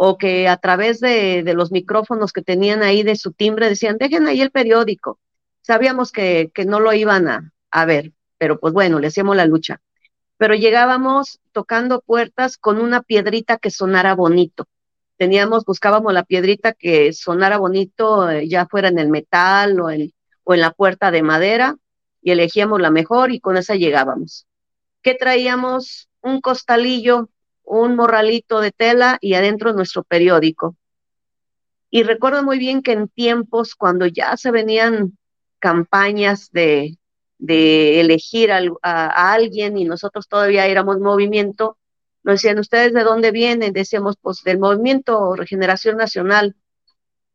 o 0.00 0.16
que 0.16 0.46
a 0.46 0.56
través 0.58 1.00
de, 1.00 1.42
los 1.56 1.72
micrófonos 1.72 2.32
que 2.32 2.40
tenían 2.40 2.84
ahí 2.84 3.02
de 3.02 3.16
su 3.16 3.32
timbre 3.32 3.68
decían, 3.68 3.98
dejen 3.98 4.28
ahí 4.28 4.40
el 4.40 4.52
periódico. 4.52 5.18
Sabíamos 5.60 6.12
que, 6.12 6.52
que 6.54 6.64
no 6.64 6.78
lo 6.78 6.92
iban 6.92 7.26
a, 7.26 7.52
a 7.72 7.84
ver, 7.84 8.12
pero 8.38 8.60
pues 8.60 8.72
bueno, 8.72 9.00
le 9.00 9.08
hacíamos 9.08 9.34
la 9.34 9.44
lucha. 9.44 9.80
Pero 10.38 10.54
llegábamos 10.54 11.40
tocando 11.52 12.00
puertas 12.00 12.56
con 12.56 12.80
una 12.80 13.02
piedrita 13.02 13.58
que 13.58 13.70
sonara 13.70 14.14
bonito. 14.14 14.66
Teníamos, 15.18 15.64
buscábamos 15.64 16.14
la 16.14 16.24
piedrita 16.24 16.72
que 16.72 17.12
sonara 17.12 17.58
bonito, 17.58 18.30
eh, 18.30 18.48
ya 18.48 18.66
fuera 18.66 18.88
en 18.88 18.98
el 18.98 19.08
metal 19.08 19.78
o 19.80 19.90
en, 19.90 20.12
o 20.44 20.54
en 20.54 20.60
la 20.60 20.70
puerta 20.70 21.10
de 21.10 21.22
madera, 21.22 21.76
y 22.22 22.30
elegíamos 22.30 22.80
la 22.80 22.90
mejor 22.90 23.32
y 23.32 23.40
con 23.40 23.56
esa 23.56 23.74
llegábamos. 23.74 24.46
¿Qué 25.02 25.14
traíamos? 25.14 26.08
Un 26.22 26.40
costalillo 26.40 27.28
un 27.68 27.96
morralito 27.96 28.60
de 28.60 28.72
tela 28.72 29.18
y 29.20 29.34
adentro 29.34 29.72
nuestro 29.72 30.02
periódico. 30.02 30.76
Y 31.90 32.02
recuerdo 32.02 32.42
muy 32.42 32.58
bien 32.58 32.82
que 32.82 32.92
en 32.92 33.08
tiempos 33.08 33.74
cuando 33.74 34.06
ya 34.06 34.36
se 34.36 34.50
venían 34.50 35.16
campañas 35.58 36.50
de, 36.50 36.97
de 37.38 38.00
elegir 38.00 38.50
a, 38.52 39.32
alguien 39.32 39.78
y 39.78 39.84
nosotros 39.84 40.28
todavía 40.28 40.66
éramos 40.66 40.98
movimiento, 40.98 41.78
nos 42.24 42.36
decían, 42.36 42.58
¿ustedes 42.58 42.92
de 42.92 43.04
dónde 43.04 43.30
vienen? 43.30 43.72
Decíamos, 43.72 44.16
pues 44.20 44.42
del 44.44 44.58
movimiento 44.58 45.34
Regeneración 45.34 45.96
Nacional, 45.96 46.56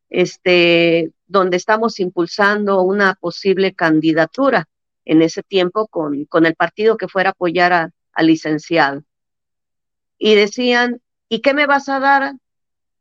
este, 0.10 1.12
donde 1.26 1.58
estamos 1.58 2.00
impulsando 2.00 2.82
una 2.82 3.16
posible 3.16 3.74
candidatura 3.74 4.68
en 5.06 5.22
ese 5.22 5.42
tiempo 5.44 5.88
con, 5.88 6.26
con 6.26 6.46
el 6.46 6.56
partido 6.56 6.98
que 6.98 7.08
fuera 7.08 7.30
a 7.30 7.32
apoyar 7.32 7.92
al 8.14 8.28
licenciado 8.28 9.04
y 10.26 10.36
decían, 10.36 11.02
¿y 11.28 11.42
qué 11.42 11.54
me 11.54 11.66
vas 11.66 11.90
a 11.90 12.00
dar? 12.00 12.36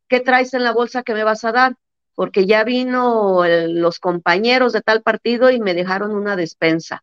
¿Qué 0.09 0.19
traes 0.19 0.55
en 0.55 0.65
la 0.65 0.73
bolsa 0.73 1.05
que 1.05 1.15
me 1.15 1.23
vas 1.23 1.45
a 1.45 1.53
dar? 1.53 1.77
Porque 2.23 2.47
ya 2.47 2.63
vino 2.63 3.43
los 3.67 3.99
compañeros 3.99 4.73
de 4.73 4.81
tal 4.81 5.03
partido 5.03 5.51
y 5.51 5.59
me 5.59 5.75
dejaron 5.75 6.13
una 6.13 6.37
despensa. 6.37 7.03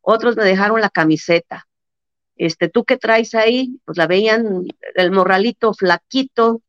Otros 0.00 0.36
me 0.36 0.44
dejaron 0.44 0.80
la 0.80 0.90
camiseta. 0.90 1.66
Este, 2.36 2.68
¿tú 2.68 2.84
qué 2.84 2.98
traes 2.98 3.34
ahí? 3.34 3.80
Pues 3.84 3.98
la 3.98 4.06
veían 4.06 4.64
el 4.94 5.10
morralito 5.10 5.74
flaquito. 5.74 6.62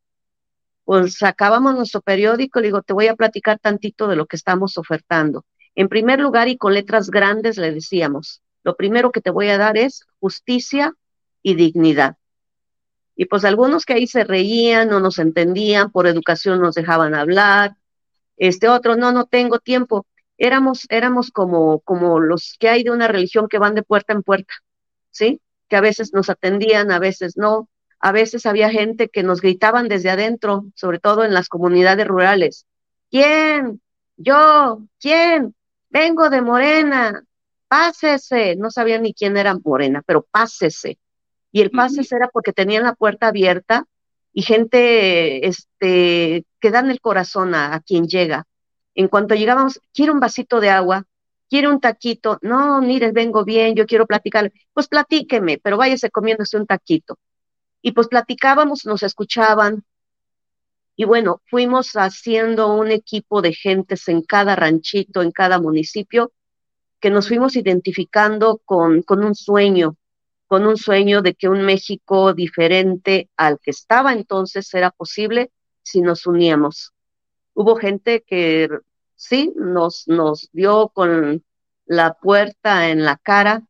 Pues 0.83 1.19
sacábamos 1.19 1.75
nuestro 1.75 2.01
periódico, 2.01 2.59
le 2.59 2.69
digo, 2.69 2.81
te 2.81 2.93
voy 2.93 3.05
a 3.05 3.15
platicar 3.15 3.59
tantito 3.59 4.07
de 4.07 4.15
lo 4.15 4.25
que 4.25 4.37
estamos 4.37 4.79
ofertando. 4.79 5.45
En 5.75 5.89
primer 5.89 6.19
lugar, 6.19 6.47
y 6.47 6.57
con 6.57 6.73
letras 6.73 7.11
grandes 7.11 7.59
le 7.59 7.71
decíamos, 7.71 8.41
lo 8.63 8.75
primero 8.77 9.11
que 9.11 9.21
te 9.21 9.29
voy 9.29 9.49
a 9.49 9.59
dar 9.59 9.77
es 9.77 10.07
justicia 10.19 10.95
y 11.43 11.53
dignidad. 11.53 12.15
Y 13.19 13.25
pues 13.25 13.43
algunos 13.43 13.83
que 13.83 13.91
ahí 13.91 14.07
se 14.07 14.23
reían, 14.23 14.87
no 14.87 15.01
nos 15.01 15.19
entendían, 15.19 15.91
por 15.91 16.07
educación 16.07 16.61
nos 16.61 16.75
dejaban 16.75 17.13
hablar, 17.13 17.75
este 18.37 18.69
otro, 18.69 18.95
no, 18.95 19.11
no 19.11 19.25
tengo 19.25 19.59
tiempo. 19.59 20.07
Éramos, 20.37 20.85
éramos 20.87 21.29
como, 21.29 21.81
como 21.81 22.21
los 22.21 22.55
que 22.57 22.69
hay 22.69 22.83
de 22.83 22.91
una 22.91 23.09
religión 23.09 23.49
que 23.49 23.59
van 23.59 23.75
de 23.75 23.83
puerta 23.83 24.13
en 24.13 24.23
puerta, 24.23 24.53
¿sí? 25.11 25.41
Que 25.67 25.75
a 25.75 25.81
veces 25.81 26.13
nos 26.13 26.29
atendían, 26.29 26.91
a 26.91 26.99
veces 26.99 27.35
no. 27.35 27.67
A 27.99 28.13
veces 28.13 28.45
había 28.45 28.69
gente 28.69 29.09
que 29.09 29.21
nos 29.21 29.41
gritaban 29.41 29.89
desde 29.89 30.11
adentro, 30.11 30.67
sobre 30.73 30.99
todo 30.99 31.25
en 31.25 31.33
las 31.33 31.49
comunidades 31.49 32.07
rurales. 32.07 32.67
¿Quién? 33.11 33.81
Yo. 34.15 34.83
¿Quién? 34.97 35.53
Vengo 35.89 36.29
de 36.29 36.41
Morena. 36.41 37.21
Pásese. 37.67 38.55
No 38.55 38.71
sabía 38.71 38.97
ni 38.97 39.13
quién 39.13 39.35
era 39.35 39.59
Morena, 39.61 40.03
pero 40.05 40.21
pásese 40.21 40.97
y 41.51 41.61
el 41.61 41.71
pase 41.71 42.01
era 42.15 42.29
porque 42.29 42.53
tenían 42.53 42.83
la 42.83 42.93
puerta 42.93 43.27
abierta 43.27 43.85
y 44.33 44.43
gente 44.43 45.47
este, 45.47 46.45
que 46.59 46.71
dan 46.71 46.91
el 46.91 47.01
corazón 47.01 47.55
a, 47.55 47.79
quien 47.81 48.07
llega. 48.07 48.45
En 48.95 49.07
cuanto 49.07 49.35
llegábamos, 49.35 49.81
quiero 49.93 50.13
un 50.13 50.19
vasito 50.19 50.59
de 50.59 50.69
agua, 50.69 51.05
quiero 51.49 51.71
un 51.71 51.79
taquito, 51.79 52.37
no, 52.41 52.81
mire, 52.81 53.11
vengo 53.11 53.43
bien, 53.43 53.75
yo 53.75 53.85
quiero 53.85 54.05
platicar, 54.05 54.51
pues 54.73 54.87
platíqueme, 54.87 55.59
pero 55.63 55.77
váyase 55.77 56.11
comiéndose 56.11 56.57
un 56.57 56.67
taquito. 56.67 57.17
Y 57.81 57.93
pues 57.93 58.07
platicábamos, 58.07 58.85
nos 58.85 59.03
escuchaban, 59.03 59.83
y 60.95 61.05
bueno, 61.05 61.41
fuimos 61.45 61.93
haciendo 61.93 62.75
un 62.75 62.91
equipo 62.91 63.41
de 63.41 63.53
gentes 63.53 64.09
en 64.09 64.21
cada 64.21 64.57
ranchito, 64.57 65.21
en 65.21 65.31
cada 65.31 65.57
municipio, 65.57 66.33
que 66.99 67.09
nos 67.09 67.29
fuimos 67.29 67.55
identificando 67.55 68.61
con, 68.65 69.01
con 69.03 69.23
un 69.23 69.33
sueño, 69.33 69.95
con 70.49 70.65
un 70.65 70.77
sueño 70.77 71.21
de 71.21 71.35
que 71.35 71.47
un 71.47 71.61
México 71.61 72.33
diferente 72.33 73.29
al 73.37 73.59
que 73.59 73.69
estaba 73.69 74.13
entonces 74.13 74.73
era 74.73 74.89
posible 74.89 75.51
si 75.83 76.01
nos 76.01 76.25
uníamos. 76.25 76.91
Hubo 77.53 77.75
gente 77.75 78.23
que 78.25 78.67
sí 79.15 79.53
nos, 79.55 80.07
nos 80.07 80.49
dio 80.51 80.89
con 80.89 81.43
la 81.85 82.15
puerta 82.15 82.89
en 82.89 83.05
la 83.05 83.17
cara, 83.17 83.61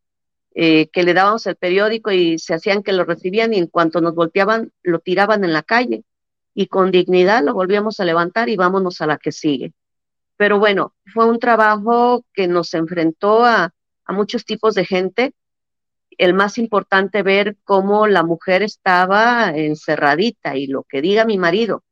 eh, 0.55 0.87
que 0.87 1.03
le 1.03 1.13
dábamos 1.13 1.45
el 1.47 1.57
periódico 1.57 2.11
y 2.11 2.39
se 2.39 2.53
hacían 2.53 2.81
que 2.81 2.93
lo 2.93 3.03
recibían 3.03 3.53
y 3.53 3.57
en 3.57 3.67
cuanto 3.67 3.99
nos 3.99 4.15
volteaban 4.15 4.71
lo 4.81 4.99
tiraban 4.99 5.43
en 5.43 5.51
la 5.51 5.63
calle 5.63 6.05
y 6.53 6.67
con 6.67 6.91
dignidad 6.91 7.43
lo 7.43 7.53
volvíamos 7.53 7.99
a 7.99 8.05
levantar 8.05 8.47
y 8.47 8.55
vámonos 8.55 9.01
a 9.01 9.05
la 9.05 9.17
que 9.17 9.33
sigue. 9.33 9.73
Pero 10.37 10.59
bueno, 10.59 10.93
fue 11.13 11.25
un 11.25 11.39
trabajo 11.39 12.23
que 12.33 12.47
nos 12.47 12.73
enfrentó 12.73 13.43
a, 13.43 13.73
a 14.05 14.13
muchos 14.13 14.45
tipos 14.45 14.75
de 14.75 14.85
gente 14.85 15.33
el 16.19 16.33
más 16.33 16.57
importante 16.57 17.23
ver 17.23 17.55
cómo 17.63 18.05
la 18.05 18.23
mujer 18.23 18.61
estaba 18.61 19.51
encerradita 19.55 20.57
y 20.57 20.67
lo 20.67 20.83
que 20.83 21.01
diga 21.01 21.23
mi 21.23 21.37
marido. 21.37 21.83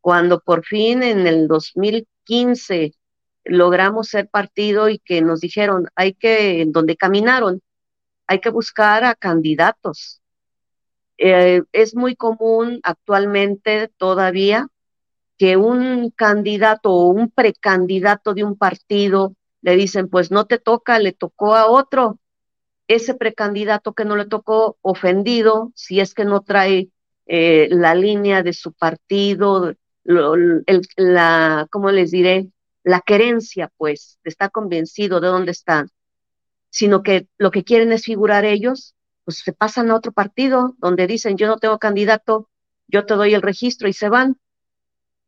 Cuando 0.00 0.40
por 0.40 0.64
fin 0.64 1.02
en 1.02 1.26
el 1.26 1.48
2015 1.48 2.94
logramos 3.44 4.08
ser 4.08 4.28
partido 4.30 4.88
y 4.88 4.98
que 4.98 5.20
nos 5.20 5.40
dijeron, 5.40 5.86
hay 5.94 6.14
que, 6.14 6.62
en 6.62 6.72
donde 6.72 6.96
caminaron, 6.96 7.60
hay 8.26 8.40
que 8.40 8.48
buscar 8.48 9.04
a 9.04 9.14
candidatos. 9.14 10.22
Eh, 11.18 11.62
es 11.72 11.94
muy 11.94 12.16
común 12.16 12.80
actualmente 12.82 13.88
todavía 13.98 14.68
que 15.36 15.58
un 15.58 16.08
candidato 16.08 16.90
o 16.90 17.08
un 17.08 17.28
precandidato 17.30 18.32
de 18.32 18.44
un 18.44 18.56
partido 18.56 19.34
le 19.60 19.76
dicen, 19.76 20.08
pues 20.08 20.30
no 20.30 20.46
te 20.46 20.58
toca, 20.58 20.98
le 20.98 21.12
tocó 21.12 21.54
a 21.54 21.66
otro, 21.66 22.18
ese 22.94 23.14
precandidato 23.14 23.92
que 23.92 24.04
no 24.04 24.16
le 24.16 24.26
tocó 24.26 24.76
ofendido, 24.82 25.72
si 25.74 26.00
es 26.00 26.14
que 26.14 26.24
no 26.24 26.40
trae 26.40 26.88
eh, 27.26 27.68
la 27.70 27.94
línea 27.94 28.42
de 28.42 28.52
su 28.52 28.72
partido, 28.72 29.74
la, 30.04 31.66
¿cómo 31.70 31.90
les 31.90 32.10
diré? 32.10 32.48
La 32.82 33.00
querencia, 33.00 33.70
pues, 33.76 34.18
estar 34.24 34.50
convencido 34.50 35.20
de 35.20 35.28
dónde 35.28 35.52
están, 35.52 35.88
sino 36.70 37.02
que 37.02 37.28
lo 37.38 37.50
que 37.50 37.64
quieren 37.64 37.92
es 37.92 38.04
figurar 38.04 38.44
ellos, 38.44 38.94
pues 39.24 39.38
se 39.38 39.52
pasan 39.52 39.90
a 39.90 39.94
otro 39.94 40.12
partido 40.12 40.74
donde 40.78 41.06
dicen, 41.06 41.36
yo 41.36 41.46
no 41.46 41.58
tengo 41.58 41.78
candidato, 41.78 42.48
yo 42.88 43.06
te 43.06 43.14
doy 43.14 43.34
el 43.34 43.42
registro 43.42 43.88
y 43.88 43.92
se 43.92 44.08
van. 44.08 44.36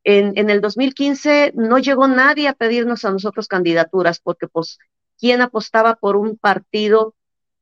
En, 0.02 0.37
en 0.37 0.50
el 0.50 0.61
2015 0.61 1.52
no 1.54 1.78
llegó 1.78 2.09
nadie 2.09 2.49
a 2.49 2.54
pedirnos 2.54 3.04
a 3.04 3.11
nosotros 3.11 3.49
candidaturas 3.49 4.18
porque 4.21 4.49
pues, 4.49 4.78
¿quién 5.18 5.40
apostaba 5.40 5.94
por 5.94 6.16
un 6.16 6.37
partido 6.37 7.14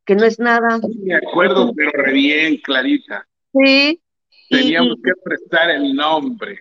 que 0.05 0.15
no 0.15 0.25
es 0.25 0.39
nada. 0.39 0.81
De 0.83 1.15
acuerdo, 1.15 1.73
pero 1.75 1.91
re 1.93 2.13
bien, 2.13 2.59
Clarita. 2.59 3.27
Sí. 3.53 4.01
Teníamos 4.49 4.97
que 5.03 5.13
prestar 5.23 5.71
el 5.71 5.95
nombre. 5.95 6.61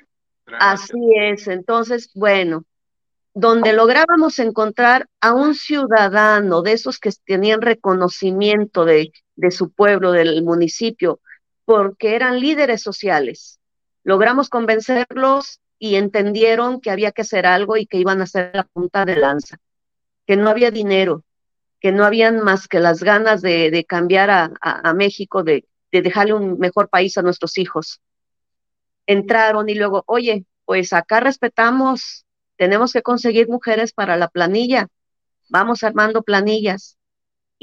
Así 0.60 1.00
es, 1.16 1.48
entonces, 1.48 2.12
bueno, 2.14 2.66
donde 3.34 3.74
lográbamos 3.74 4.40
encontrar 4.40 5.08
a 5.22 5.34
un 5.34 5.56
ciudadano 5.56 6.62
de 6.62 6.74
esos 6.74 7.00
que 7.00 7.12
tenían 7.26 7.62
reconocimiento 7.62 8.86
de, 8.86 9.12
de 9.36 9.52
su 9.52 9.72
pueblo, 9.72 10.12
del 10.12 10.44
municipio, 10.44 11.20
porque 11.66 12.16
eran 12.16 12.40
líderes 12.40 12.82
sociales. 12.82 13.60
Logramos 14.04 14.50
convencerlos 14.50 15.62
y 15.80 15.96
entendieron 15.96 16.82
que 16.82 16.92
había 16.92 17.12
que 17.12 17.22
hacer 17.22 17.46
algo 17.46 17.78
y 17.78 17.86
que 17.86 17.98
iban 17.98 18.20
a 18.20 18.26
hacer 18.26 18.52
la 18.54 18.64
punta 18.64 19.06
de 19.06 19.16
lanza, 19.16 19.58
que 20.28 20.36
no 20.36 20.50
había 20.50 20.72
dinero, 20.72 21.24
que 21.82 21.92
no 21.92 22.06
habían 22.06 22.42
más 22.42 22.68
que 22.68 22.80
las 22.80 23.04
ganas 23.04 23.42
de, 23.42 23.86
cambiar 23.90 24.30
a, 24.30 24.94
México, 24.94 25.44
de, 25.44 25.66
dejarle 25.92 26.34
un 26.34 26.60
mejor 26.60 26.90
país 26.90 27.18
a 27.18 27.24
nuestros 27.24 27.58
hijos. 27.58 28.00
Entraron 29.08 29.68
y 29.68 29.74
luego, 29.74 30.04
oye, 30.06 30.46
pues 30.64 30.94
acá 30.94 31.20
respetamos, 31.20 32.26
tenemos 32.56 32.94
que 32.94 33.02
conseguir 33.02 33.50
mujeres 33.50 33.94
para 33.94 34.16
la 34.16 34.28
planilla, 34.30 34.88
vamos 35.50 35.84
armando 35.84 36.22
planillas. 36.22 36.98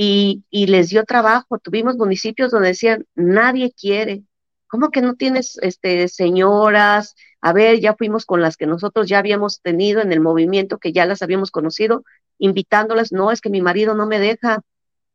Y, 0.01 0.45
y 0.49 0.69
les 0.69 0.91
dio 0.91 1.03
trabajo. 1.05 1.59
Tuvimos 1.59 1.97
municipios 1.97 2.53
donde 2.53 2.69
decían, 2.69 3.05
nadie 3.17 3.73
quiere. 3.73 4.23
¿Cómo 4.69 4.91
que 4.91 5.03
no 5.03 5.17
tienes 5.17 5.59
este, 5.61 6.07
señoras? 6.07 7.17
A 7.41 7.53
ver, 7.53 7.81
ya 7.81 7.97
fuimos 7.97 8.25
con 8.25 8.41
las 8.41 8.57
que 8.57 8.67
nosotros 8.67 9.09
ya 9.09 9.19
habíamos 9.19 9.61
tenido 9.61 10.01
en 10.01 10.13
el 10.13 10.21
movimiento, 10.21 10.79
que 10.79 10.93
ya 10.93 11.05
las 11.05 11.21
habíamos 11.23 11.51
conocido, 11.51 12.05
invitándolas, 12.38 13.12
no, 13.12 13.31
es 13.31 13.40
que 13.40 13.51
mi 13.51 13.61
marido 13.61 13.94
no 13.94 14.07
me 14.07 14.18
deja, 14.18 14.62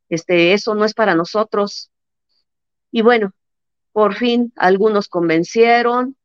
este, 0.10 0.54
eso 0.54 0.76
no 0.76 0.86
es 0.86 0.94
para 0.94 1.16
nosotros. 1.16 1.92
Y 2.92 3.02
bueno, 3.02 3.34
por 3.92 4.16
fin 4.16 4.54
algunos 4.56 5.08
convencieron 5.08 6.16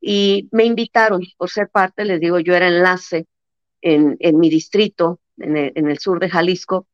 y 0.00 0.48
me 0.52 0.64
invitaron 0.64 1.22
por 1.38 1.50
ser 1.50 1.68
parte, 1.70 2.04
les 2.04 2.20
digo, 2.20 2.38
yo 2.38 2.54
era 2.54 2.68
enlace 2.68 3.26
en, 3.80 4.16
en 4.20 4.38
mi 4.38 4.50
distrito, 4.50 5.20
en 5.38 5.56
el, 5.56 5.72
en 5.74 5.88
el, 5.88 5.98
sur 5.98 6.20
de 6.20 6.28
Jalisco, 6.28 6.86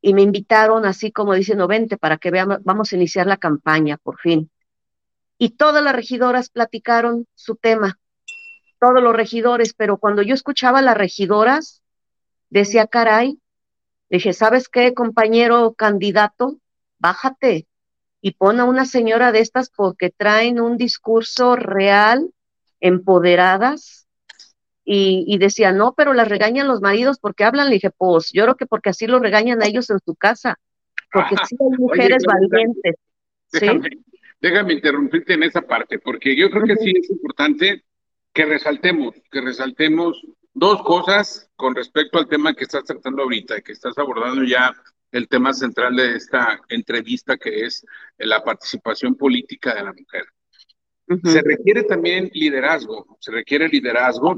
y 0.00 0.14
me 0.14 0.22
invitaron 0.22 0.86
así 0.86 1.12
como 1.12 1.34
diciendo, 1.34 1.66
vente 1.66 1.98
para 1.98 2.16
que 2.16 2.30
veamos, 2.30 2.58
vamos 2.62 2.92
a 2.92 2.96
iniciar 2.96 3.26
la 3.26 3.36
campaña, 3.36 3.98
por 3.98 4.18
fin. 4.18 4.50
Y 5.36 5.50
todas 5.50 5.82
las 5.82 5.94
regidoras 5.94 6.48
platicaron 6.50 7.26
su 7.34 7.56
tema, 7.56 7.98
todos 8.78 9.02
los 9.02 9.14
regidores, 9.14 9.74
pero 9.74 9.98
cuando 9.98 10.22
yo 10.22 10.34
escuchaba 10.34 10.78
a 10.78 10.82
las 10.82 10.96
regidoras, 10.96 11.82
decía, 12.50 12.86
caray, 12.86 13.40
dije, 14.10 14.32
¿sabes 14.32 14.68
qué, 14.68 14.92
compañero 14.94 15.74
candidato? 15.74 16.58
Bájate 16.98 17.66
y 18.20 18.32
pon 18.32 18.60
a 18.60 18.64
una 18.64 18.84
señora 18.84 19.32
de 19.32 19.40
estas 19.40 19.70
porque 19.70 20.10
traen 20.10 20.60
un 20.60 20.76
discurso 20.76 21.56
real, 21.56 22.30
empoderadas, 22.80 24.00
y, 24.92 25.38
decía, 25.38 25.70
no, 25.70 25.94
pero 25.96 26.14
las 26.14 26.28
regañan 26.28 26.66
los 26.66 26.80
maridos 26.80 27.20
porque 27.20 27.44
hablan. 27.44 27.68
Le 27.68 27.74
dije, 27.74 27.90
pues 27.96 28.32
yo 28.32 28.42
creo 28.42 28.56
que 28.56 28.66
porque 28.66 28.90
así 28.90 29.06
lo 29.06 29.20
regañan 29.20 29.62
a 29.62 29.66
ellos 29.66 29.88
en 29.88 30.00
su 30.04 30.16
casa, 30.16 30.58
porque 31.12 31.36
sí 31.46 31.56
hay 31.60 31.68
mujeres 31.78 32.24
valientes. 32.24 32.96
Déjame, 33.52 33.88
déjame 34.40 34.72
interrumpirte 34.72 35.34
en 35.34 35.44
esa 35.44 35.62
parte, 35.62 36.00
porque 36.00 36.34
yo 36.34 36.50
creo 36.50 36.64
que 36.64 36.74
sí 36.74 36.92
es 36.96 37.08
importante 37.08 37.84
que 38.32 38.44
resaltemos, 38.46 39.14
que 39.30 39.40
resaltemos 39.40 40.20
Dos 40.52 40.82
cosas 40.82 41.48
con 41.56 41.74
respecto 41.74 42.18
al 42.18 42.28
tema 42.28 42.54
que 42.54 42.64
estás 42.64 42.84
tratando 42.84 43.22
ahorita, 43.22 43.60
que 43.60 43.72
estás 43.72 43.96
abordando 43.98 44.42
ya 44.42 44.74
el 45.12 45.28
tema 45.28 45.52
central 45.52 45.96
de 45.96 46.16
esta 46.16 46.60
entrevista, 46.68 47.36
que 47.36 47.64
es 47.66 47.84
la 48.18 48.42
participación 48.42 49.14
política 49.14 49.74
de 49.74 49.84
la 49.84 49.92
mujer. 49.92 50.24
Se 51.24 51.42
requiere 51.42 51.82
también 51.84 52.30
liderazgo, 52.32 53.16
se 53.20 53.32
requiere 53.32 53.68
liderazgo 53.68 54.36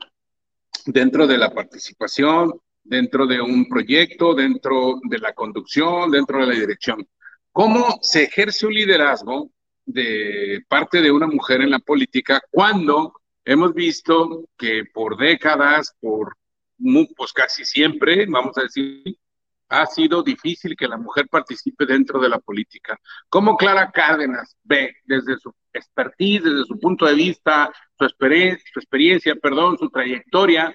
dentro 0.87 1.27
de 1.27 1.39
la 1.39 1.53
participación, 1.53 2.53
dentro 2.83 3.27
de 3.27 3.41
un 3.41 3.69
proyecto, 3.69 4.35
dentro 4.35 5.01
de 5.05 5.19
la 5.19 5.33
conducción, 5.33 6.11
dentro 6.11 6.41
de 6.41 6.47
la 6.47 6.55
dirección. 6.55 7.07
¿Cómo 7.53 7.99
se 8.01 8.25
ejerce 8.25 8.67
un 8.67 8.75
liderazgo 8.75 9.51
de 9.85 10.65
parte 10.69 11.03
de 11.03 11.11
una 11.11 11.27
mujer 11.27 11.61
en 11.61 11.71
la 11.71 11.79
política 11.79 12.41
cuando 12.51 13.13
hemos 13.45 13.75
visto 13.75 14.49
que 14.57 14.85
por 14.93 15.17
décadas, 15.17 15.95
por 16.01 16.37
pues 17.17 17.33
casi 17.33 17.65
siempre, 17.65 18.27
vamos 18.27 18.57
a 18.59 18.63
decir, 18.63 19.17
ha 19.69 19.87
sido 19.87 20.23
difícil 20.23 20.77
que 20.77 20.89
la 20.89 20.97
mujer 20.97 21.29
participe 21.29 21.87
dentro 21.87 22.21
de 22.21 22.29
la 22.29 22.39
política. 22.39 22.99
¿Cómo 23.29 23.57
Clara 23.57 23.91
Cárdenas 23.91 24.57
ve 24.63 24.97
desde 25.05 25.39
su 25.39 25.55
expertise, 25.73 26.45
desde 26.45 26.65
su 26.65 26.79
punto 26.79 27.07
de 27.07 27.15
vista, 27.15 27.73
su, 27.99 28.07
su 28.07 28.79
experiencia, 28.81 29.35
perdón, 29.37 29.79
su 29.79 29.89
trayectoria, 29.89 30.75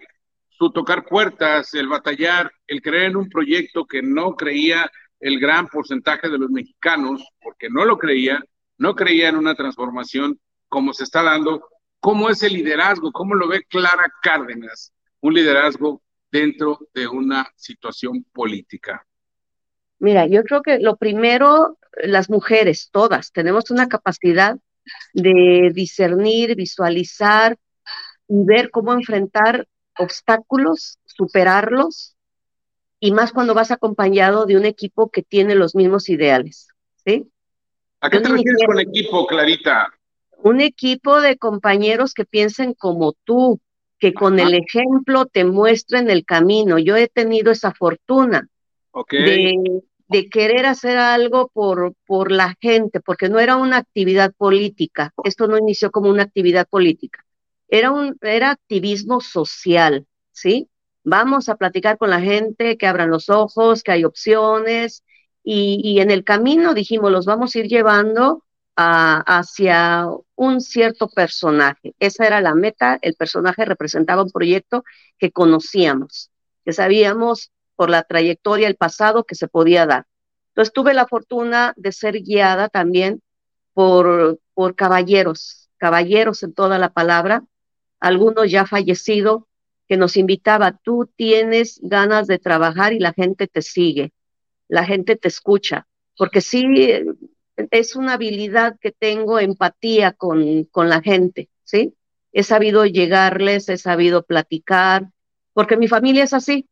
su 0.49 0.71
tocar 0.71 1.05
puertas, 1.05 1.73
el 1.75 1.87
batallar, 1.87 2.51
el 2.65 2.81
creer 2.81 3.11
en 3.11 3.17
un 3.17 3.29
proyecto 3.29 3.85
que 3.85 4.01
no 4.01 4.35
creía 4.35 4.89
el 5.19 5.39
gran 5.39 5.67
porcentaje 5.67 6.29
de 6.29 6.37
los 6.39 6.49
mexicanos, 6.49 7.23
porque 7.41 7.69
no 7.69 7.85
lo 7.85 7.97
creía, 7.97 8.43
no 8.77 8.95
creía 8.95 9.29
en 9.29 9.35
una 9.35 9.55
transformación 9.55 10.39
como 10.67 10.93
se 10.93 11.03
está 11.03 11.21
dando, 11.21 11.63
¿Cómo 11.99 12.29
es 12.29 12.43
el 12.43 12.53
liderazgo? 12.53 13.11
¿Cómo 13.11 13.35
lo 13.35 13.47
ve 13.47 13.63
Clara 13.63 14.11
Cárdenas? 14.21 14.93
Un 15.21 15.33
liderazgo 15.33 16.01
dentro 16.31 16.79
de 16.93 17.07
una 17.07 17.47
situación 17.55 18.23
política. 18.31 19.05
Mira, 19.99 20.27
yo 20.27 20.43
creo 20.43 20.61
que 20.61 20.79
lo 20.79 20.95
primero, 20.97 21.77
las 22.03 22.29
mujeres, 22.29 22.89
todas, 22.91 23.31
tenemos 23.31 23.71
una 23.71 23.87
capacidad 23.87 24.57
de 25.13 25.71
discernir, 25.73 26.55
visualizar 26.55 27.57
y 28.27 28.45
ver 28.45 28.69
cómo 28.69 28.93
enfrentar 28.93 29.67
obstáculos, 29.97 30.99
superarlos, 31.05 32.15
y 32.99 33.11
más 33.11 33.31
cuando 33.31 33.53
vas 33.53 33.71
acompañado 33.71 34.45
de 34.45 34.57
un 34.57 34.65
equipo 34.65 35.09
que 35.09 35.23
tiene 35.23 35.55
los 35.55 35.75
mismos 35.75 36.09
ideales, 36.09 36.67
¿sí? 37.05 37.31
¿A 37.99 38.09
qué 38.09 38.19
te 38.19 38.29
refieres 38.29 38.63
con 38.65 38.79
equipo, 38.79 39.25
Clarita? 39.25 39.96
Un 40.43 40.61
equipo 40.61 41.19
de 41.21 41.37
compañeros 41.37 42.13
que 42.13 42.25
piensen 42.25 42.73
como 42.73 43.13
tú, 43.23 43.59
que 43.99 44.13
con 44.13 44.39
el 44.39 44.53
ejemplo 44.53 45.25
te 45.25 45.43
muestren 45.43 46.09
el 46.09 46.23
camino. 46.25 46.77
Yo 46.77 46.95
he 46.95 47.07
tenido 47.07 47.51
esa 47.51 47.73
fortuna 47.73 48.47
de, 49.09 49.81
de, 50.07 50.29
querer 50.29 50.65
hacer 50.65 50.97
algo 50.97 51.49
por, 51.51 51.93
por 52.05 52.31
la 52.31 52.55
gente, 52.61 52.99
porque 52.99 53.29
no 53.29 53.39
era 53.39 53.55
una 53.55 53.77
actividad 53.77 54.33
política. 54.33 55.13
Esto 55.23 55.47
no 55.47 55.57
inició 55.57 55.91
como 55.91 56.09
una 56.09 56.23
actividad 56.23 56.67
política. 56.67 57.25
Era 57.67 57.91
un 57.91 58.17
era 58.21 58.51
activismo 58.51 59.19
social, 59.19 60.05
¿sí? 60.31 60.69
Vamos 61.03 61.49
a 61.49 61.55
platicar 61.55 61.97
con 61.97 62.09
la 62.09 62.21
gente, 62.21 62.77
que 62.77 62.87
abran 62.87 63.09
los 63.09 63.29
ojos, 63.29 63.81
que 63.81 63.91
hay 63.91 64.03
opciones, 64.03 65.03
y, 65.49 66.01
en 66.01 66.11
el 66.11 66.25
camino 66.25 66.73
dijimos, 66.73 67.09
los 67.09 67.25
vamos 67.25 67.55
a 67.55 67.59
ir 67.59 67.69
llevando 67.69 68.43
hacia 68.75 70.05
un 70.37 70.61
cierto 70.61 71.09
personaje. 71.09 71.93
Esa 71.99 72.25
era 72.25 72.39
la 72.39 72.55
meta, 72.55 72.97
el 73.01 73.15
personaje 73.15 73.65
representaba 73.65 74.23
un 74.23 74.31
proyecto 74.31 74.85
que 75.17 75.31
conocíamos, 75.31 76.31
que 76.63 76.71
sabíamos 76.71 77.51
por 77.75 77.89
la 77.89 78.03
trayectoria, 78.03 78.69
el 78.69 78.77
pasado 78.77 79.25
que 79.25 79.35
se 79.35 79.49
podía 79.49 79.85
dar. 79.85 80.05
Entonces 80.51 80.73
tuve 80.73 80.93
la 80.93 81.07
fortuna 81.07 81.73
de 81.75 81.91
ser 81.91 82.21
guiada 82.21 82.69
también 82.69 83.21
por, 83.73 84.39
por 84.53 84.75
caballeros, 84.75 85.69
caballeros 85.77 86.41
en 86.43 86.53
toda 86.53 86.77
la 86.77 86.93
palabra, 86.93 87.43
algunos 87.99 88.49
ya 88.49 88.65
fallecidos, 88.65 89.43
que 89.89 89.97
nos 89.97 90.15
invitaba, 90.15 90.77
tú 90.83 91.09
tienes 91.17 91.79
ganas 91.81 92.27
de 92.27 92.39
trabajar 92.39 92.93
y 92.93 92.99
la 92.99 93.13
gente 93.13 93.47
te 93.47 93.61
sigue 93.61 94.13
la 94.67 94.85
gente 94.85 95.15
te 95.15 95.27
escucha, 95.27 95.87
porque 96.17 96.41
sí 96.41 96.65
es 97.71 97.95
una 97.95 98.13
habilidad 98.13 98.77
que 98.79 98.91
tengo 98.91 99.39
empatía 99.39 100.13
con, 100.13 100.65
con 100.65 100.89
la 100.89 101.01
gente, 101.01 101.49
¿sí? 101.63 101.95
He 102.31 102.43
sabido 102.43 102.85
llegarles, 102.85 103.69
he 103.69 103.77
sabido 103.77 104.23
platicar, 104.23 105.09
porque 105.53 105.77
mi 105.77 105.87
familia 105.87 106.23
es 106.23 106.33
así. 106.33 106.67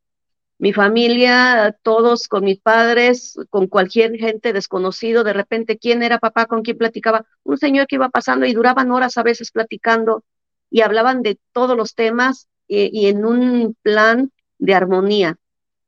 Mi 0.58 0.72
familia, 0.72 1.78
todos 1.84 2.30
con 2.30 2.46
mis 2.46 2.60
padres, 2.62 3.38
con 3.50 3.68
cualquier 3.68 4.16
gente 4.18 4.54
desconocido, 4.54 5.24
de 5.24 5.34
repente, 5.34 5.78
¿quién 5.78 6.02
era 6.02 6.20
papá? 6.20 6.46
¿Con 6.46 6.62
quién 6.62 6.78
platicaba? 6.78 7.26
Un 7.44 7.58
señor 7.58 7.88
que 7.88 7.96
iba 7.96 8.10
pasando 8.10 8.46
y 8.46 8.54
duraban 8.54 8.92
horas 8.92 9.18
a 9.18 9.24
veces 9.24 9.52
platicando 9.52 10.24
y 10.70 10.82
hablaban 10.82 11.24
de 11.24 11.40
todos 11.52 11.76
los 11.76 11.94
temas 11.94 12.48
y, 12.68 12.90
y 12.98 13.08
en 13.08 13.26
un 13.26 13.76
plan 13.82 14.32
de 14.60 14.74
armonía. 14.76 15.36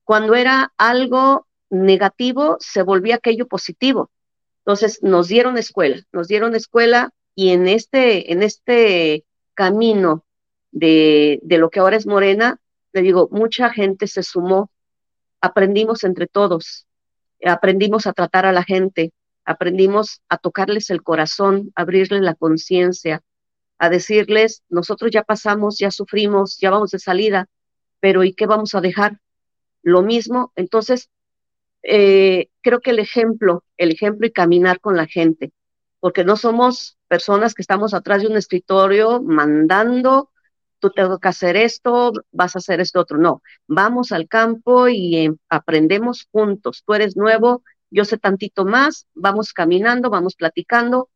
Cuando 0.03 0.35
era 0.35 0.73
algo 0.77 1.47
negativo 1.69 2.57
se 2.59 2.81
volvía 2.81 3.15
aquello 3.15 3.47
positivo. 3.47 4.09
Entonces 4.67 5.01
nos 5.01 5.29
dieron 5.29 5.57
escuela, 5.57 6.03
nos 6.11 6.27
dieron 6.27 6.53
escuela 6.53 7.11
y 7.35 7.51
en 7.51 7.69
este, 7.69 8.33
en 8.33 8.43
este 8.43 9.23
camino 9.53 10.25
de, 10.73 11.39
de 11.41 11.57
lo 11.57 11.69
que 11.69 11.79
ahora 11.79 11.95
es 11.95 12.05
Morena, 12.05 12.59
le 12.91 13.01
digo, 13.01 13.29
mucha 13.31 13.69
gente 13.69 14.07
se 14.07 14.23
sumó, 14.23 14.69
aprendimos 15.39 16.03
entre 16.03 16.27
todos, 16.27 16.85
aprendimos 17.45 18.07
a 18.07 18.11
tratar 18.11 18.45
a 18.45 18.51
la 18.51 18.65
gente, 18.65 19.13
aprendimos 19.45 20.21
a 20.27 20.37
tocarles 20.37 20.89
el 20.89 21.01
corazón, 21.01 21.71
abrirles 21.73 22.19
la 22.19 22.35
conciencia, 22.35 23.23
a 23.77 23.87
decirles, 23.87 24.63
nosotros 24.67 25.11
ya 25.11 25.23
pasamos, 25.23 25.77
ya 25.79 25.91
sufrimos, 25.91 26.57
ya 26.57 26.71
vamos 26.71 26.91
de 26.91 26.99
salida, 26.99 27.47
pero 28.01 28.25
¿y 28.25 28.33
qué 28.33 28.47
vamos 28.47 28.75
a 28.75 28.81
dejar? 28.81 29.21
Lo 29.81 30.01
mismo, 30.01 30.51
entonces 30.57 31.09
eh, 31.83 32.49
creo 32.67 32.81
que 32.81 32.91
el 32.91 32.99
ejemplo, 32.99 33.63
el 33.77 33.91
ejemplo 33.93 34.27
y 34.27 34.31
caminar 34.33 34.81
con 34.81 34.97
la 34.97 35.07
gente, 35.07 35.53
porque 36.01 36.25
no 36.25 36.35
somos 36.35 36.97
personas 37.07 37.53
que 37.53 37.61
estamos 37.61 37.93
atrás 37.93 38.21
de 38.21 38.27
un 38.27 38.35
escritorio 38.35 39.21
mandando, 39.23 40.31
tú 40.79 40.89
tengo 40.89 41.17
que 41.17 41.29
hacer 41.29 41.55
esto, 41.55 42.11
vas 42.29 42.57
a 42.57 42.59
hacer 42.59 42.81
esto 42.81 42.99
otro. 42.99 43.19
No, 43.19 43.41
vamos 43.67 44.11
al 44.11 44.27
campo 44.27 44.89
y 44.89 45.15
em, 45.15 45.37
aprendemos 45.47 46.27
juntos. 46.29 46.83
Tú 46.85 46.93
eres 46.93 47.15
nuevo, 47.15 47.63
yo 47.89 48.03
sé 48.03 48.17
tantito 48.17 48.65
más, 48.65 49.07
vamos 49.13 49.53
caminando, 49.53 50.09
vamos 50.09 50.35
platicando, 50.35 51.09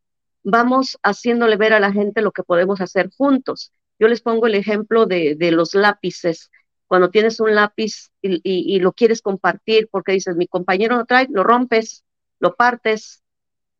vamos 0.44 0.98
haciéndole 1.04 1.58
ver 1.58 1.74
a 1.74 1.82
la 1.82 1.92
gente 1.92 2.22
lo 2.22 2.32
que 2.32 2.44
podemos 2.44 2.80
hacer 2.80 3.10
juntos. 3.18 3.74
Yo 4.00 4.08
les 4.08 4.22
pongo 4.22 4.48
el 4.48 4.56
ejemplo 4.56 5.06
de, 5.06 5.36
de 5.36 5.52
los 5.52 5.76
lápices 5.76 6.50
cuando 6.92 7.10
tienes 7.10 7.40
un 7.40 7.56
lápiz 7.56 8.12
y, 8.22 8.80
lo 8.80 8.92
quieres 8.92 9.22
compartir 9.22 9.88
porque 9.90 10.12
dices, 10.12 10.36
mi 10.36 10.46
compañero 10.46 10.98
no 10.98 11.06
trae, 11.06 11.26
lo 11.30 11.42
rompes, 11.42 12.04
lo 12.38 12.56
partes 12.56 13.24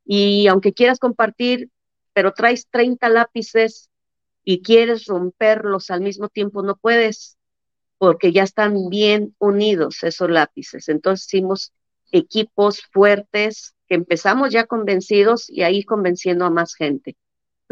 y 0.06 0.48
aunque 0.48 0.72
quieras 0.72 0.98
compartir, 0.98 1.70
pero 2.14 2.32
traes 2.32 2.68
30 2.70 3.10
lápices 3.10 3.90
y 4.46 4.62
quieres 4.62 5.08
romperlos 5.08 5.90
al 5.90 6.00
mismo 6.00 6.30
tiempo, 6.30 6.64
no 6.64 6.78
puedes 6.78 7.38
porque 7.98 8.32
ya 8.32 8.44
están 8.44 8.88
bien 8.88 9.36
unidos 9.40 10.04
esos 10.04 10.30
lápices. 10.30 10.88
Entonces 10.88 11.28
hicimos 11.28 11.74
equipos 12.14 12.82
fuertes 12.94 13.76
que 13.90 13.96
empezamos 13.96 14.52
ya 14.52 14.68
convencidos 14.68 15.50
y 15.50 15.64
ahí 15.64 15.84
convenciendo 15.84 16.46
a 16.46 16.50
más 16.50 16.76
gente. 16.76 17.18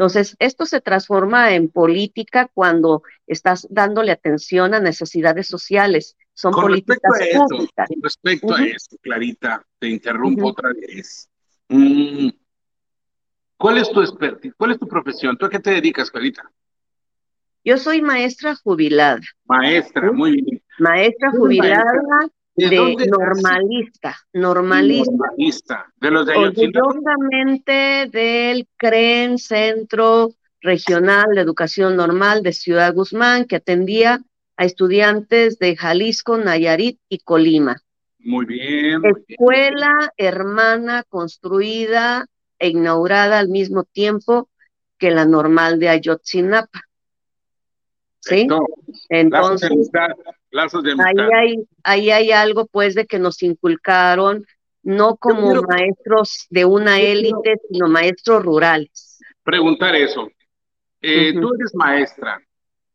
Entonces, 0.00 0.34
esto 0.38 0.64
se 0.64 0.80
transforma 0.80 1.52
en 1.52 1.68
política 1.68 2.50
cuando 2.54 3.02
estás 3.26 3.66
dándole 3.68 4.12
atención 4.12 4.72
a 4.72 4.80
necesidades 4.80 5.46
sociales. 5.46 6.16
Son 6.32 6.52
políticas 6.52 7.12
públicas. 7.34 7.86
con 7.86 8.02
respecto 8.02 8.54
a 8.54 8.64
eso, 8.64 8.96
Clarita, 9.02 9.62
te 9.78 9.88
interrumpo 9.90 10.46
otra 10.46 10.70
vez. 10.72 11.28
Mm, 11.68 12.30
¿Cuál 13.58 13.76
es 13.76 13.90
tu 13.90 14.00
expertise? 14.00 14.54
¿Cuál 14.56 14.70
es 14.70 14.78
tu 14.78 14.88
profesión? 14.88 15.36
¿Tú 15.36 15.44
a 15.44 15.50
qué 15.50 15.58
te 15.58 15.72
dedicas, 15.72 16.10
Clarita? 16.10 16.50
Yo 17.62 17.76
soy 17.76 18.00
maestra 18.00 18.54
jubilada. 18.54 19.20
Maestra, 19.44 20.10
muy 20.12 20.40
bien. 20.40 20.62
Maestra 20.78 21.30
jubilada 21.32 21.92
de, 22.56 23.06
normalista, 23.06 24.16
normalista. 24.32 25.12
Normalista, 25.12 25.92
de 26.00 26.10
los 26.10 26.26
de 26.26 26.36
Orgullosamente 26.36 28.08
del 28.10 28.66
CREN, 28.76 29.38
Centro 29.38 30.30
Regional 30.60 31.34
de 31.34 31.40
Educación 31.40 31.96
Normal 31.96 32.42
de 32.42 32.52
Ciudad 32.52 32.94
Guzmán, 32.94 33.46
que 33.46 33.56
atendía 33.56 34.20
a 34.56 34.64
estudiantes 34.64 35.58
de 35.58 35.76
Jalisco, 35.76 36.36
Nayarit 36.36 36.98
y 37.08 37.18
Colima. 37.20 37.82
Muy 38.18 38.44
bien. 38.44 39.00
Escuela 39.04 40.12
hermana 40.18 41.04
construida 41.08 42.26
e 42.58 42.68
inaugurada 42.68 43.38
al 43.38 43.48
mismo 43.48 43.84
tiempo 43.84 44.50
que 44.98 45.10
la 45.10 45.24
normal 45.24 45.80
de 45.80 45.88
Ayotzinapa. 45.88 46.82
¿Sí? 48.20 48.46
Entonces, 49.08 49.70
Ahí 51.04 51.28
hay, 51.36 51.54
ahí 51.84 52.10
hay 52.10 52.32
algo 52.32 52.66
pues 52.66 52.94
de 52.94 53.06
que 53.06 53.18
nos 53.18 53.42
inculcaron, 53.42 54.44
no 54.82 55.16
como 55.16 55.62
maestros 55.62 56.46
de 56.50 56.64
una 56.64 57.00
élite, 57.00 57.56
sino 57.70 57.88
maestros 57.88 58.42
rurales. 58.42 59.18
Preguntar 59.42 59.94
eso. 59.94 60.28
Eh, 61.00 61.32
tú 61.34 61.54
eres 61.54 61.74
maestra. 61.74 62.40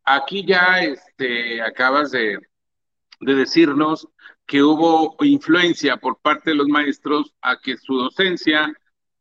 Aquí 0.04 0.46
ya 0.46 0.82
este, 0.82 1.62
acabas 1.62 2.12
de, 2.12 2.38
de 3.22 3.36
decirnos 3.36 4.08
que 4.46 4.62
hubo 4.62 5.16
influencia 5.24 5.98
por 5.98 6.20
parte 6.20 6.52
de 6.52 6.58
los 6.58 6.68
maestros 6.68 7.34
a 7.42 7.58
que 7.60 7.78
su 7.78 7.96
docencia, 7.96 8.72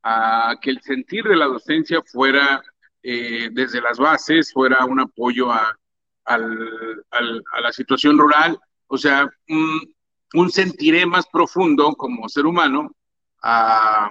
a 0.02 0.56
que 0.60 0.70
el 0.70 0.82
sentir 0.82 1.24
de 1.24 1.36
la 1.36 1.46
docencia 1.46 2.02
fuera 2.02 2.62
eh, 3.02 3.48
desde 3.52 3.80
las 3.80 3.98
bases, 3.98 4.52
fuera 4.52 4.84
un 4.84 5.00
apoyo 5.00 5.50
a, 5.50 5.78
a 6.26 6.38
la 6.38 7.72
situación 7.72 8.18
rural, 8.18 8.58
o 8.86 8.98
sea, 8.98 9.28
un, 9.48 10.50
sentiré 10.50 11.06
más 11.06 11.26
profundo 11.26 11.94
como 11.94 12.28
ser 12.28 12.46
humano 12.46 12.94
a, 13.42 14.10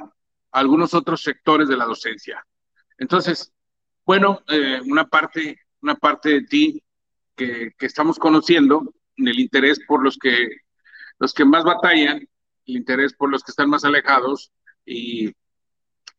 algunos 0.51 0.93
otros 0.93 1.23
sectores 1.23 1.67
de 1.67 1.77
la 1.77 1.85
docencia. 1.85 2.45
Entonces, 2.97 3.51
bueno, 4.05 4.41
eh, 4.47 4.81
una 4.85 5.07
parte, 5.07 5.59
una 5.81 5.95
parte 5.95 6.29
de 6.29 6.41
ti 6.43 6.83
que, 7.35 7.71
que, 7.77 7.85
estamos 7.87 8.19
conociendo, 8.19 8.93
el 9.17 9.39
interés 9.39 9.79
por 9.87 10.03
los 10.03 10.17
que, 10.17 10.47
los 11.17 11.33
que 11.33 11.45
más 11.45 11.63
batallan, 11.63 12.27
el 12.65 12.75
interés 12.75 13.13
por 13.13 13.31
los 13.31 13.43
que 13.43 13.51
están 13.51 13.69
más 13.69 13.83
alejados 13.83 14.51
y, 14.85 15.33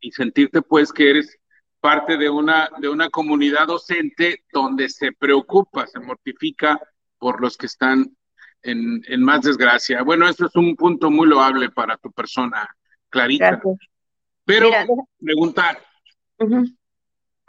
y 0.00 0.11
sentirte 0.12 0.62
pues 0.62 0.92
que 0.92 1.11
eres 1.11 1.38
parte 1.84 2.16
de 2.16 2.30
una, 2.30 2.70
de 2.78 2.88
una 2.88 3.10
comunidad 3.10 3.66
docente 3.66 4.42
donde 4.50 4.88
se 4.88 5.12
preocupa, 5.12 5.86
se 5.86 6.00
mortifica 6.00 6.80
por 7.18 7.42
los 7.42 7.58
que 7.58 7.66
están 7.66 8.16
en, 8.62 9.02
en 9.06 9.22
más 9.22 9.42
desgracia. 9.42 10.02
Bueno, 10.02 10.26
esto 10.26 10.46
es 10.46 10.56
un 10.56 10.76
punto 10.76 11.10
muy 11.10 11.28
loable 11.28 11.68
para 11.68 11.98
tu 11.98 12.10
persona, 12.10 12.66
Clarita. 13.10 13.60
Pero 14.46 14.70
preguntar, 15.20 15.78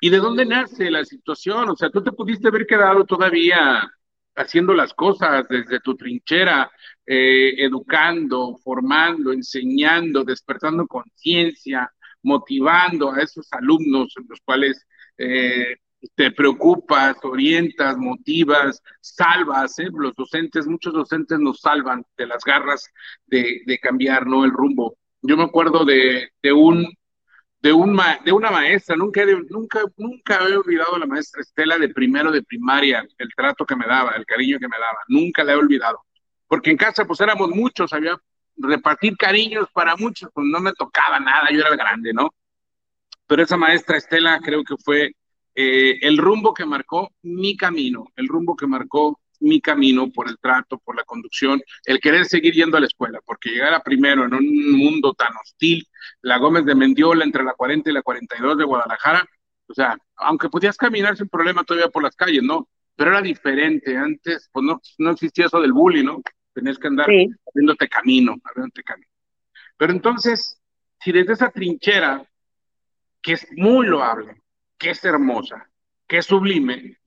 ¿y 0.01 0.09
de 0.09 0.17
dónde 0.17 0.45
nace 0.45 0.91
la 0.91 1.05
situación? 1.05 1.69
O 1.69 1.77
sea, 1.77 1.89
tú 1.89 2.03
te 2.03 2.11
pudiste 2.11 2.49
haber 2.49 2.67
quedado 2.67 3.05
todavía 3.05 3.89
haciendo 4.35 4.73
las 4.73 4.93
cosas 4.93 5.47
desde 5.47 5.79
tu 5.79 5.95
trinchera, 5.95 6.69
eh, 7.05 7.53
educando, 7.57 8.57
formando, 8.61 9.31
enseñando, 9.31 10.25
despertando 10.25 10.85
conciencia, 10.87 11.89
motivando 12.25 13.13
a 13.13 13.21
esos 13.21 13.47
alumnos 13.53 14.13
en 14.17 14.25
los 14.27 14.41
cuales 14.41 14.85
eh, 15.17 15.77
te 16.15 16.31
preocupas, 16.31 17.17
orientas, 17.23 17.97
motivas, 17.97 18.81
salvas, 19.01 19.79
¿eh? 19.79 19.87
los 19.91 20.13
docentes, 20.15 20.67
muchos 20.67 20.93
docentes 20.93 21.39
nos 21.39 21.61
salvan 21.61 22.05
de 22.17 22.27
las 22.27 22.43
garras 22.43 22.85
de, 23.25 23.79
cambiar 23.81 24.27
¿no? 24.27 24.43
el 24.43 24.51
rumbo. 24.51 24.97
Yo 25.21 25.37
me 25.37 25.43
acuerdo 25.43 25.85
de, 25.85 26.29
un 26.53 26.87
de 27.61 27.71
una 27.73 28.51
maestra, 28.51 28.95
nunca, 28.95 29.23
nunca, 29.49 29.81
nunca 29.97 30.39
he 30.47 30.55
olvidado 30.55 30.95
a 30.95 30.99
la 30.99 31.07
maestra 31.07 31.41
Estela 31.41 31.79
de 31.79 31.89
primero 31.89 32.31
de 32.31 32.43
primaria, 32.43 33.03
el 33.17 33.29
trato 33.35 33.65
que 33.65 33.75
me 33.75 33.87
daba, 33.87 34.11
el 34.11 34.25
cariño 34.25 34.59
que 34.59 34.67
me 34.67 34.77
daba, 34.77 34.99
nunca 35.07 35.43
la 35.43 35.53
he 35.53 35.55
olvidado. 35.55 36.03
Porque 36.47 36.69
en 36.69 36.77
casa 36.77 37.05
pues 37.05 37.21
éramos 37.21 37.49
muchos, 37.49 37.91
había 37.91 38.19
repartir 38.57 39.17
cariños 39.17 39.67
para 39.73 39.95
muchos, 39.95 40.29
pues 40.33 40.47
no 40.47 40.59
me 40.59 40.73
tocaba 40.73 41.19
nada, 41.19 41.49
yo 41.51 41.59
era 41.59 41.69
el 41.69 41.77
grande, 41.77 42.13
¿no? 42.13 42.33
Pero 43.27 43.43
esa 43.43 43.57
maestra 43.57 43.97
Estela 43.97 44.39
creo 44.39 44.63
que 44.63 44.75
fue 44.77 45.15
eh, 45.55 45.99
el 46.01 46.17
rumbo 46.17 46.53
que 46.53 46.65
marcó 46.65 47.11
mi 47.23 47.57
camino, 47.57 48.11
el 48.15 48.27
rumbo 48.27 48.55
que 48.55 48.67
marcó 48.67 49.19
mi 49.39 49.61
camino 49.61 50.11
por 50.11 50.29
el 50.29 50.37
trato, 50.37 50.77
por 50.79 50.95
la 50.95 51.03
conducción, 51.03 51.61
el 51.85 51.99
querer 51.99 52.25
seguir 52.25 52.53
yendo 52.53 52.77
a 52.77 52.79
la 52.79 52.87
escuela, 52.87 53.19
porque 53.25 53.49
llegar 53.49 53.73
a 53.73 53.83
primero 53.83 54.25
en 54.25 54.33
un 54.33 54.77
mundo 54.77 55.13
tan 55.13 55.35
hostil, 55.37 55.87
la 56.21 56.37
Gómez 56.37 56.65
de 56.65 56.75
Mendiola 56.75 57.23
entre 57.23 57.43
la 57.43 57.53
40 57.53 57.89
y 57.89 57.93
la 57.93 58.01
42 58.01 58.57
de 58.57 58.63
Guadalajara, 58.63 59.25
o 59.67 59.73
sea, 59.73 59.97
aunque 60.17 60.49
podías 60.49 60.77
caminar 60.77 61.17
sin 61.17 61.27
problema 61.27 61.63
todavía 61.63 61.89
por 61.89 62.03
las 62.03 62.15
calles, 62.15 62.43
¿no? 62.43 62.67
Pero 62.95 63.11
era 63.11 63.21
diferente, 63.21 63.97
antes 63.97 64.49
pues 64.51 64.65
no, 64.65 64.81
no 64.99 65.11
existía 65.11 65.47
eso 65.47 65.59
del 65.59 65.73
bullying, 65.73 66.05
¿no? 66.05 66.21
Tenías 66.55 66.79
que 66.79 66.87
andar 66.87 67.07
abriéndote 67.07 67.87
camino, 67.87 68.35
abriéndote 68.43 68.81
camino. 68.81 69.11
Pero 69.77 69.93
entonces, 69.93 70.59
si 70.99 71.11
desde 71.11 71.33
esa 71.33 71.51
trinchera, 71.51 72.27
que 73.21 73.33
es 73.33 73.47
muy 73.55 73.85
loable, 73.85 74.41
que 74.77 74.89
es 74.89 75.05
hermosa, 75.05 75.69
que 76.07 76.17
es 76.17 76.25
sublime, 76.25 76.97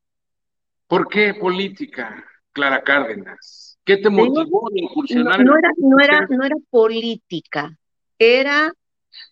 ¿Por 0.88 1.06
qué 1.06 1.34
política, 1.34 2.24
Clara 2.50 2.82
Cárdenas? 2.82 3.78
¿Qué 3.84 3.98
te 3.98 4.08
motivó 4.08 4.68
a 4.68 4.70
incursionar? 4.74 5.44
No, 5.44 5.56
era, 5.56 5.70
no, 5.76 6.00
era, 6.02 6.26
no 6.30 6.44
era 6.44 6.56
política, 6.70 7.78
era, 8.18 8.72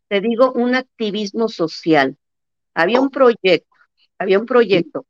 te 0.08 0.20
digo, 0.20 0.52
un 0.52 0.74
activismo 0.74 1.48
social. 1.48 2.16
Había 2.74 3.00
un 3.00 3.08
proyecto, 3.08 3.74
había 4.18 4.38
un 4.38 4.44
proyecto. 4.44 5.06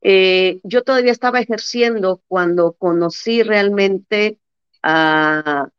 Eh, 0.00 0.60
yo 0.64 0.82
todavía 0.82 1.12
estaba 1.12 1.40
ejerciendo 1.40 2.22
cuando 2.26 2.72
conocí 2.72 3.42
realmente 3.42 4.38
a, 4.82 5.70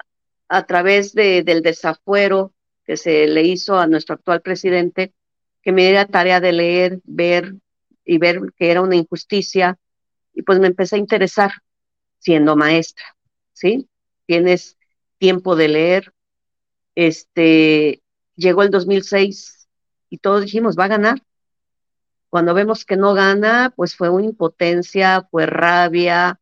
través 0.68 1.14
de, 1.14 1.44
del 1.44 1.62
desafuero 1.62 2.54
que 2.86 2.98
se 2.98 3.28
le 3.28 3.44
hizo 3.44 3.78
a 3.78 3.88
nuestro 3.88 4.16
actual 4.16 4.42
presidente, 4.42 5.14
que 5.62 5.72
me 5.72 5.84
diera 5.84 6.06
tarea 6.06 6.40
de 6.40 6.52
leer, 6.52 7.00
ver 7.04 7.56
y 8.06 8.18
ver 8.18 8.42
que 8.58 8.70
era 8.70 8.82
una 8.82 8.96
injusticia 8.96 9.78
y 10.34 10.42
pues 10.42 10.60
me 10.60 10.68
empecé 10.68 10.96
a 10.96 11.00
interesar 11.00 11.52
siendo 12.20 12.56
maestra, 12.56 13.06
¿sí? 13.54 13.88
Tienes 14.26 14.78
tiempo 15.18 15.56
de 15.56 15.68
leer. 15.68 16.14
Este, 16.96 18.02
llegó 18.36 18.64
el 18.64 18.72
2006 18.72 19.68
y 20.10 20.18
todos 20.18 20.42
dijimos, 20.42 20.78
va 20.78 20.86
a 20.86 20.90
ganar. 20.90 21.24
Cuando 22.30 22.54
vemos 22.54 22.84
que 22.84 22.98
no 22.98 23.14
gana, 23.14 23.74
pues 23.76 23.96
fue 23.96 24.10
una 24.10 24.26
impotencia, 24.26 25.28
fue 25.30 25.46
rabia, 25.46 26.40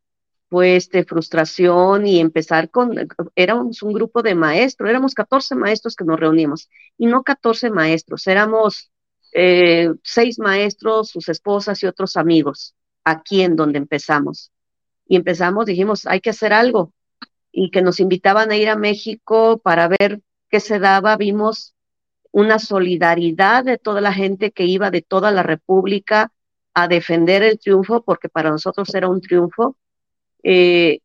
fue 0.51 0.75
este, 0.75 1.05
frustración 1.05 2.05
y 2.05 2.19
empezar 2.19 2.69
con, 2.69 2.93
éramos 3.35 3.81
un 3.83 3.93
grupo 3.93 4.21
de 4.21 4.35
maestros, 4.35 4.89
éramos 4.89 5.13
14 5.13 5.55
maestros 5.55 5.95
que 5.95 6.03
nos 6.03 6.19
reunimos 6.19 6.69
y 6.97 7.07
no 7.07 7.23
14 7.23 7.69
maestros, 7.69 8.27
éramos 8.27 8.91
eh, 9.31 9.89
seis 10.03 10.39
maestros, 10.39 11.09
sus 11.09 11.29
esposas 11.29 11.81
y 11.81 11.87
otros 11.87 12.17
amigos 12.17 12.75
aquí 13.05 13.43
en 13.43 13.55
donde 13.55 13.77
empezamos. 13.77 14.51
Y 15.07 15.15
empezamos, 15.15 15.65
dijimos, 15.65 16.05
hay 16.05 16.19
que 16.19 16.31
hacer 16.31 16.51
algo. 16.51 16.93
Y 17.53 17.71
que 17.71 17.81
nos 17.81 18.01
invitaban 18.01 18.51
a 18.51 18.57
ir 18.57 18.67
a 18.67 18.75
México 18.75 19.57
para 19.57 19.87
ver 19.87 20.21
qué 20.49 20.59
se 20.59 20.79
daba. 20.79 21.15
Vimos 21.15 21.75
una 22.31 22.59
solidaridad 22.59 23.63
de 23.63 23.77
toda 23.77 24.01
la 24.01 24.13
gente 24.13 24.51
que 24.51 24.65
iba 24.65 24.91
de 24.91 25.01
toda 25.01 25.31
la 25.31 25.43
República 25.43 26.31
a 26.73 26.89
defender 26.89 27.41
el 27.41 27.57
triunfo, 27.57 28.03
porque 28.03 28.27
para 28.27 28.49
nosotros 28.49 28.93
era 28.93 29.07
un 29.07 29.21
triunfo, 29.21 29.77
eh, 30.43 30.99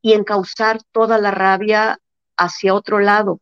y 0.00 0.12
encauzar 0.14 0.80
toda 0.92 1.18
la 1.18 1.30
rabia 1.30 2.00
hacia 2.36 2.74
otro 2.74 2.98
lado. 2.98 3.40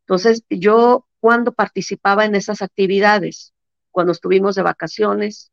Entonces, 0.00 0.42
yo 0.50 1.06
cuando 1.20 1.52
participaba 1.52 2.24
en 2.24 2.34
esas 2.34 2.62
actividades, 2.62 3.52
cuando 3.90 4.12
estuvimos 4.12 4.54
de 4.54 4.62
vacaciones, 4.62 5.50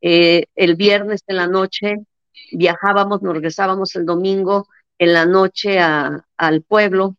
eh, 0.00 0.46
el 0.54 0.76
viernes 0.76 1.22
en 1.26 1.36
la 1.36 1.46
noche 1.46 1.96
viajábamos, 2.52 3.22
nos 3.22 3.34
regresábamos 3.34 3.94
el 3.96 4.06
domingo 4.06 4.68
en 4.98 5.12
la 5.12 5.26
noche 5.26 5.78
al 5.80 6.62
pueblo 6.62 7.16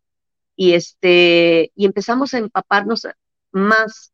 y 0.55 0.73
este 0.73 1.71
y 1.75 1.85
empezamos 1.85 2.33
a 2.33 2.39
empaparnos 2.39 3.07
más 3.51 4.11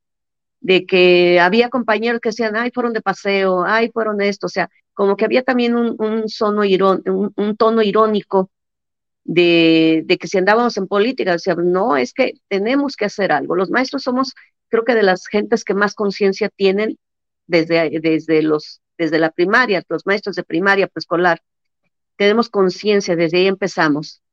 de 0.66 0.88
que 0.88 1.40
había 1.40 1.70
compañeros 1.70 2.20
que 2.20 2.30
decían, 2.30 2.56
ay, 2.56 2.72
fueron 2.74 2.92
de 2.92 3.02
paseo, 3.02 3.64
ay, 3.66 3.92
fueron 3.92 4.20
esto, 4.20 4.48
o 4.48 4.50
sea, 4.50 4.68
como 4.96 5.16
que 5.16 5.24
había 5.24 5.44
también 5.44 5.76
un, 5.76 5.96
un, 6.00 6.24
un, 7.36 7.56
tono 7.56 7.84
irónico 7.84 8.50
de, 9.24 10.02
de, 10.08 10.18
que 10.18 10.28
si 10.28 10.40
andábamos 10.40 10.76
en 10.78 10.88
política, 10.88 11.34
decíamos, 11.34 11.66
no, 11.66 11.98
es 11.98 12.14
que 12.14 12.34
tenemos 12.48 12.96
que 12.96 13.06
hacer 13.06 13.32
algo. 13.32 13.56
Los 13.56 13.70
maestros 13.70 14.02
somos, 14.02 14.34
creo 14.70 14.84
que 14.86 14.96
de 14.96 15.04
las 15.04 15.28
gentes 15.28 15.64
que 15.66 15.76
más 15.76 15.94
conciencia 15.94 16.50
tienen 16.50 16.98
desde, 17.46 18.00
desde, 18.00 18.42
los, 18.42 18.82
desde 18.98 19.20
la 19.20 19.30
primaria, 19.30 19.84
los 19.88 20.08
maestros 20.08 20.36
de 20.36 20.44
primaria 20.44 20.88
preescolar, 20.88 21.44
tenemos 22.16 22.50
conciencia, 22.50 23.16
desde 23.16 23.38
ahí 23.38 23.46
empezamos. 23.46 24.24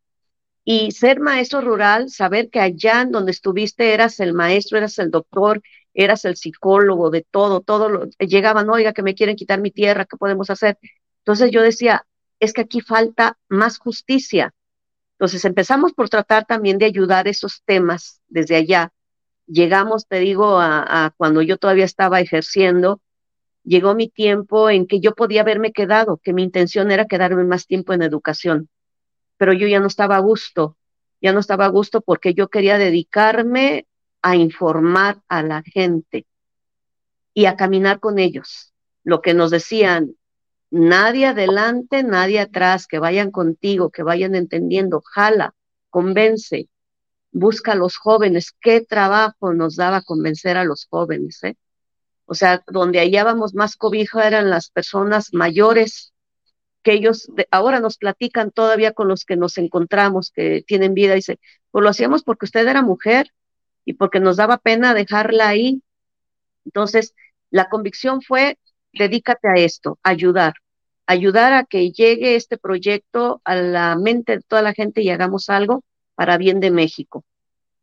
Y 0.64 0.92
ser 0.92 1.20
maestro 1.20 1.60
rural, 1.60 2.08
saber 2.08 2.48
que 2.50 2.60
allá 2.60 3.02
en 3.02 3.10
donde 3.10 3.32
estuviste 3.32 3.92
eras 3.94 4.20
el 4.20 4.32
maestro, 4.32 4.78
eras 4.78 4.98
el 4.98 5.10
doctor, 5.10 5.60
eras 5.94 6.24
el 6.24 6.36
psicólogo 6.36 7.10
de 7.10 7.26
todo, 7.28 7.60
todo 7.60 7.88
lo, 7.88 8.08
llegaban, 8.18 8.70
oiga, 8.70 8.92
que 8.92 9.02
me 9.02 9.14
quieren 9.14 9.36
quitar 9.36 9.60
mi 9.60 9.70
tierra, 9.70 10.04
¿qué 10.04 10.16
podemos 10.16 10.50
hacer? 10.50 10.78
Entonces 11.18 11.50
yo 11.50 11.62
decía, 11.62 12.06
es 12.38 12.52
que 12.52 12.62
aquí 12.62 12.80
falta 12.80 13.38
más 13.48 13.78
justicia. 13.78 14.54
Entonces 15.18 15.44
empezamos 15.44 15.92
por 15.92 16.08
tratar 16.08 16.46
también 16.46 16.78
de 16.78 16.86
ayudar 16.86 17.28
esos 17.28 17.62
temas 17.64 18.20
desde 18.28 18.56
allá 18.56 18.92
llegamos, 19.46 20.06
te 20.06 20.18
digo, 20.20 20.58
a, 20.60 21.12
cuando 21.16 21.42
yo 21.42 21.56
todavía 21.58 21.84
estaba 21.84 22.20
ejerciendo, 22.20 23.00
llegó 23.64 23.94
mi 23.94 24.08
tiempo 24.08 24.70
en 24.70 24.86
que 24.86 25.00
yo 25.00 25.14
podía 25.14 25.42
haberme 25.42 25.72
quedado, 25.72 26.18
que 26.22 26.32
mi 26.32 26.42
intención 26.42 26.90
era 26.90 27.06
quedarme 27.06 27.44
más 27.44 27.66
tiempo 27.66 27.92
en 27.92 28.02
educación, 28.02 28.68
pero 29.42 29.54
yo 29.54 29.66
ya 29.66 29.80
no 29.80 29.88
estaba 29.88 30.14
a 30.14 30.20
gusto, 30.20 30.76
ya 31.20 31.32
no 31.32 31.40
estaba 31.40 31.64
a 31.64 31.68
gusto 31.68 32.00
porque 32.00 32.32
yo 32.32 32.46
quería 32.46 32.78
dedicarme 32.78 33.88
a 34.22 34.36
informar 34.36 35.20
a 35.26 35.42
la 35.42 35.64
gente 35.64 36.26
y 37.34 37.46
a 37.46 37.56
caminar 37.56 37.98
con 37.98 38.20
ellos. 38.20 38.72
Lo 39.02 39.20
que 39.20 39.34
nos 39.34 39.50
decían, 39.50 40.14
nadie 40.70 41.26
adelante, 41.26 42.04
nadie 42.04 42.38
atrás, 42.38 42.86
que 42.86 43.00
vayan 43.00 43.32
contigo, 43.32 43.90
que 43.90 44.04
vayan 44.04 44.36
entendiendo, 44.36 45.02
jala, 45.04 45.56
convence, 45.90 46.68
busca 47.32 47.72
a 47.72 47.74
los 47.74 47.96
jóvenes. 47.96 48.54
Qué 48.60 48.80
trabajo 48.80 49.54
nos 49.54 49.74
daba 49.74 50.02
convencer 50.02 50.56
a 50.56 50.62
los 50.62 50.86
jóvenes, 50.88 51.42
¿eh? 51.42 51.56
O 52.26 52.34
sea, 52.34 52.62
donde 52.68 53.00
hallábamos 53.00 53.54
más 53.54 53.74
cobija 53.74 54.24
eran 54.24 54.50
las 54.50 54.70
personas 54.70 55.34
mayores, 55.34 56.11
que 56.82 56.92
ellos 56.92 57.30
ahora 57.50 57.80
nos 57.80 57.96
platican 57.96 58.50
todavía 58.50 58.92
con 58.92 59.08
los 59.08 59.24
que 59.24 59.36
nos 59.36 59.58
encontramos, 59.58 60.30
que 60.30 60.62
tienen 60.66 60.94
vida, 60.94 61.14
dice, 61.14 61.38
pues 61.70 61.82
lo 61.82 61.90
hacíamos 61.90 62.22
porque 62.22 62.46
usted 62.46 62.66
era 62.66 62.82
mujer 62.82 63.32
y 63.84 63.94
porque 63.94 64.20
nos 64.20 64.36
daba 64.36 64.58
pena 64.58 64.94
dejarla 64.94 65.48
ahí. 65.48 65.82
Entonces, 66.64 67.14
la 67.50 67.68
convicción 67.68 68.22
fue, 68.22 68.58
dedícate 68.92 69.48
a 69.48 69.54
esto, 69.54 69.98
ayudar, 70.02 70.54
ayudar 71.06 71.52
a 71.52 71.64
que 71.64 71.90
llegue 71.90 72.36
este 72.36 72.58
proyecto 72.58 73.40
a 73.44 73.56
la 73.56 73.96
mente 73.96 74.36
de 74.36 74.42
toda 74.42 74.62
la 74.62 74.74
gente 74.74 75.02
y 75.02 75.10
hagamos 75.10 75.50
algo 75.50 75.82
para 76.14 76.38
bien 76.38 76.60
de 76.60 76.70
México. 76.70 77.24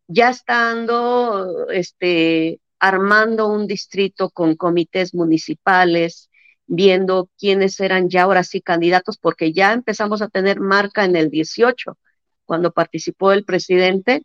Ya 0.08 0.30
estando 0.30 1.70
este, 1.70 2.60
armando 2.80 3.48
un 3.48 3.68
distrito 3.68 4.30
con 4.30 4.56
comités 4.56 5.14
municipales, 5.14 6.29
viendo 6.70 7.30
quiénes 7.40 7.80
eran 7.82 8.10
ya 8.10 8.24
ahora 8.24 8.44
sí 8.44 8.62
candidatos, 8.62 9.18
porque 9.18 9.54
ya 9.54 9.74
empezamos 9.74 10.22
a 10.22 10.30
tener 10.30 10.60
marca 10.62 11.04
en 11.06 11.16
el 11.16 11.30
18, 11.32 11.98
cuando 12.46 12.72
participó 12.72 13.34
el 13.34 13.46
presidente, 13.46 14.24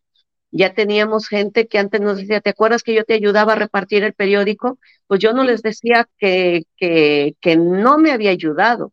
Ya 0.53 0.75
teníamos 0.75 1.29
gente 1.29 1.67
que 1.69 1.79
antes 1.79 2.01
nos 2.01 2.19
decía, 2.19 2.41
¿te 2.41 2.51
acuerdas 2.51 2.83
que 2.85 2.95
yo 2.95 3.05
te 3.05 3.15
ayudaba 3.15 3.55
a 3.55 3.57
repartir 3.57 4.05
el 4.05 4.15
periódico? 4.15 4.79
Pues 5.09 5.21
yo 5.21 5.33
no 5.33 5.45
les 5.45 5.63
decía 5.63 6.09
que, 6.19 6.65
que, 6.77 7.35
que 7.41 7.57
no 7.57 7.99
me 7.99 8.13
había 8.13 8.31
ayudado. 8.31 8.93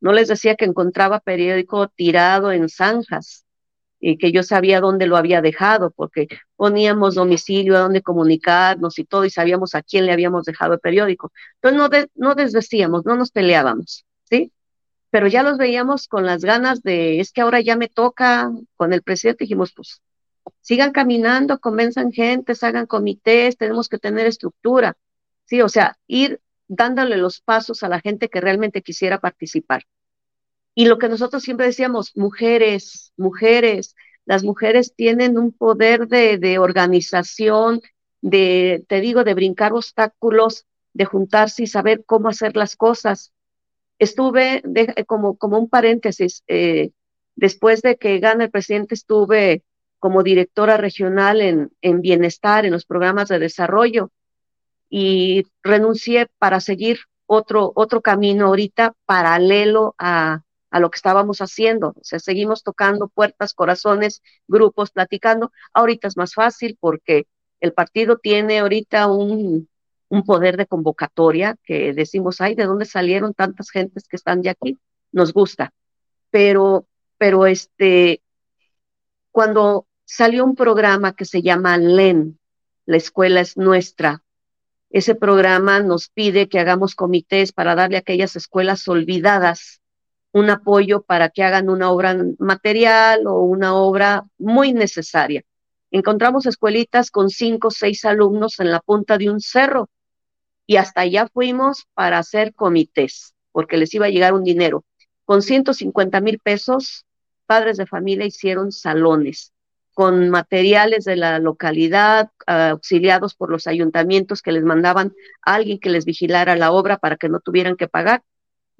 No 0.00 0.12
les 0.12 0.28
decía 0.28 0.56
que 0.56 0.64
encontraba 0.66 1.20
periódico 1.20 1.88
tirado 1.88 2.52
en 2.52 2.68
zanjas 2.68 3.44
y 4.04 4.18
que 4.18 4.32
yo 4.32 4.42
sabía 4.42 4.80
dónde 4.80 5.06
lo 5.06 5.16
había 5.16 5.40
dejado, 5.40 5.92
porque 5.92 6.26
poníamos 6.56 7.14
domicilio, 7.14 7.76
a 7.76 7.80
dónde 7.80 8.02
comunicarnos 8.02 8.98
y 8.98 9.04
todo, 9.04 9.24
y 9.24 9.30
sabíamos 9.30 9.76
a 9.76 9.82
quién 9.82 10.06
le 10.06 10.12
habíamos 10.12 10.44
dejado 10.44 10.74
el 10.74 10.80
periódico. 10.80 11.32
Entonces 11.62 12.08
no, 12.16 12.28
no 12.28 12.34
desdecíamos, 12.34 13.06
no 13.06 13.14
nos 13.14 13.30
peleábamos, 13.30 14.04
¿sí? 14.28 14.50
Pero 15.10 15.28
ya 15.28 15.44
los 15.44 15.56
veíamos 15.56 16.08
con 16.08 16.26
las 16.26 16.44
ganas 16.44 16.82
de, 16.82 17.20
es 17.20 17.30
que 17.30 17.42
ahora 17.42 17.60
ya 17.60 17.76
me 17.76 17.88
toca, 17.88 18.50
con 18.74 18.92
el 18.92 19.02
presidente 19.02 19.44
dijimos, 19.44 19.72
pues 19.72 20.02
sigan 20.60 20.90
caminando, 20.90 21.60
convenzan 21.60 22.10
gente, 22.10 22.54
hagan 22.60 22.86
comités, 22.86 23.56
tenemos 23.56 23.88
que 23.88 23.98
tener 23.98 24.26
estructura, 24.26 24.96
sí, 25.44 25.62
o 25.62 25.68
sea, 25.68 25.96
ir 26.08 26.40
dándole 26.66 27.18
los 27.18 27.40
pasos 27.40 27.84
a 27.84 27.88
la 27.88 28.00
gente 28.00 28.28
que 28.28 28.40
realmente 28.40 28.82
quisiera 28.82 29.20
participar. 29.20 29.84
Y 30.74 30.86
lo 30.86 30.98
que 30.98 31.08
nosotros 31.08 31.42
siempre 31.42 31.66
decíamos, 31.66 32.16
mujeres, 32.16 33.12
mujeres, 33.16 33.94
las 34.24 34.42
mujeres 34.42 34.94
tienen 34.94 35.36
un 35.36 35.52
poder 35.52 36.06
de, 36.08 36.38
de 36.38 36.58
organización, 36.58 37.82
de, 38.20 38.84
te 38.88 39.00
digo, 39.00 39.24
de 39.24 39.34
brincar 39.34 39.72
obstáculos, 39.72 40.64
de 40.94 41.04
juntarse 41.04 41.64
y 41.64 41.66
saber 41.66 42.04
cómo 42.06 42.28
hacer 42.28 42.56
las 42.56 42.76
cosas. 42.76 43.32
Estuve, 43.98 44.62
como, 45.06 45.36
como 45.36 45.58
un 45.58 45.68
paréntesis, 45.68 46.42
eh, 46.46 46.90
después 47.36 47.82
de 47.82 47.96
que 47.96 48.18
gana 48.18 48.44
el 48.44 48.50
presidente, 48.50 48.94
estuve 48.94 49.62
como 49.98 50.22
directora 50.22 50.76
regional 50.76 51.40
en, 51.40 51.70
en 51.82 52.00
bienestar, 52.00 52.64
en 52.64 52.72
los 52.72 52.86
programas 52.86 53.28
de 53.28 53.38
desarrollo, 53.38 54.10
y 54.88 55.44
renuncié 55.62 56.28
para 56.38 56.60
seguir 56.60 57.00
otro, 57.26 57.72
otro 57.74 58.00
camino 58.00 58.46
ahorita 58.46 58.94
paralelo 59.06 59.94
a, 59.98 60.42
a 60.72 60.80
lo 60.80 60.90
que 60.90 60.96
estábamos 60.96 61.40
haciendo. 61.40 61.90
O 61.90 62.02
sea, 62.02 62.18
seguimos 62.18 62.62
tocando 62.64 63.08
puertas, 63.08 63.52
corazones, 63.54 64.22
grupos, 64.48 64.90
platicando. 64.90 65.52
Ahorita 65.74 66.08
es 66.08 66.16
más 66.16 66.34
fácil 66.34 66.76
porque 66.80 67.26
el 67.60 67.74
partido 67.74 68.16
tiene 68.16 68.58
ahorita 68.58 69.06
un, 69.06 69.68
un 70.08 70.24
poder 70.24 70.56
de 70.56 70.66
convocatoria 70.66 71.56
que 71.62 71.92
decimos, 71.92 72.40
ay, 72.40 72.54
¿de 72.54 72.64
dónde 72.64 72.86
salieron 72.86 73.34
tantas 73.34 73.70
gentes 73.70 74.08
que 74.08 74.16
están 74.16 74.42
ya 74.42 74.52
aquí? 74.52 74.78
Nos 75.12 75.34
gusta. 75.34 75.72
Pero, 76.30 76.86
pero 77.18 77.46
este, 77.46 78.22
cuando 79.30 79.86
salió 80.06 80.44
un 80.46 80.56
programa 80.56 81.14
que 81.14 81.26
se 81.26 81.42
llama 81.42 81.76
LEN, 81.76 82.38
la 82.86 82.96
escuela 82.96 83.40
es 83.40 83.58
nuestra. 83.58 84.24
Ese 84.88 85.14
programa 85.14 85.80
nos 85.80 86.08
pide 86.08 86.48
que 86.48 86.58
hagamos 86.58 86.94
comités 86.94 87.52
para 87.52 87.74
darle 87.74 87.96
a 87.96 88.00
aquellas 88.00 88.36
escuelas 88.36 88.88
olvidadas 88.88 89.81
un 90.32 90.50
apoyo 90.50 91.02
para 91.02 91.28
que 91.28 91.42
hagan 91.42 91.68
una 91.68 91.90
obra 91.90 92.16
material 92.38 93.26
o 93.26 93.40
una 93.40 93.74
obra 93.74 94.24
muy 94.38 94.72
necesaria. 94.72 95.42
Encontramos 95.90 96.46
escuelitas 96.46 97.10
con 97.10 97.28
cinco 97.28 97.68
o 97.68 97.70
seis 97.70 98.04
alumnos 98.04 98.58
en 98.60 98.70
la 98.70 98.80
punta 98.80 99.18
de 99.18 99.30
un 99.30 99.40
cerro 99.40 99.90
y 100.66 100.76
hasta 100.76 101.02
allá 101.02 101.28
fuimos 101.28 101.86
para 101.92 102.18
hacer 102.18 102.54
comités, 102.54 103.34
porque 103.52 103.76
les 103.76 103.92
iba 103.92 104.06
a 104.06 104.10
llegar 104.10 104.32
un 104.32 104.44
dinero. 104.44 104.84
Con 105.26 105.42
150 105.42 106.20
mil 106.20 106.38
pesos, 106.38 107.04
padres 107.46 107.76
de 107.76 107.86
familia 107.86 108.24
hicieron 108.24 108.72
salones 108.72 109.52
con 109.94 110.30
materiales 110.30 111.04
de 111.04 111.16
la 111.16 111.38
localidad, 111.38 112.30
auxiliados 112.46 113.34
por 113.34 113.50
los 113.50 113.66
ayuntamientos 113.66 114.40
que 114.40 114.52
les 114.52 114.64
mandaban 114.64 115.12
a 115.42 115.54
alguien 115.54 115.78
que 115.78 115.90
les 115.90 116.06
vigilara 116.06 116.56
la 116.56 116.72
obra 116.72 116.96
para 116.96 117.16
que 117.16 117.28
no 117.28 117.40
tuvieran 117.40 117.76
que 117.76 117.88
pagar 117.88 118.22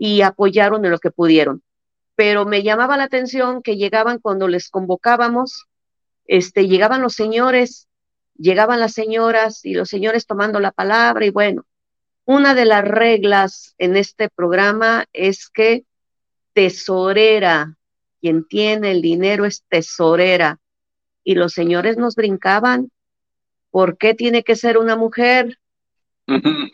y 0.05 0.23
apoyaron 0.23 0.85
en 0.85 0.91
lo 0.91 0.99
que 0.99 1.13
pudieron. 1.13 1.63
Pero 2.17 2.45
me 2.45 2.65
llamaba 2.65 2.97
la 2.97 3.05
atención 3.05 3.63
que 3.63 3.77
llegaban 3.77 4.19
cuando 4.19 4.49
les 4.49 4.69
convocábamos, 4.69 5.69
este, 6.27 6.67
llegaban 6.67 7.03
los 7.03 7.13
señores, 7.13 7.87
llegaban 8.37 8.81
las 8.81 8.95
señoras 8.95 9.65
y 9.65 9.75
los 9.75 9.89
señores 9.89 10.27
tomando 10.27 10.59
la 10.59 10.73
palabra 10.73 11.25
y 11.25 11.31
bueno, 11.31 11.67
una 12.25 12.57
de 12.57 12.65
las 12.65 12.85
reglas 12.85 13.77
en 13.79 13.97
este 13.97 14.29
programa 14.29 15.05
es 15.13 15.49
que 15.49 15.85
tesorera, 16.53 17.77
quien 18.21 18.45
tiene 18.49 18.91
el 18.91 19.03
dinero 19.03 19.45
es 19.45 19.63
tesorera 19.69 20.59
y 21.23 21.37
los 21.37 21.53
señores 21.53 21.97
nos 21.97 22.17
brincaban. 22.17 22.91
¿Por 23.71 23.97
qué 23.99 24.15
tiene 24.15 24.43
que 24.43 24.57
ser 24.57 24.79
una 24.79 24.97
mujer? 24.97 25.61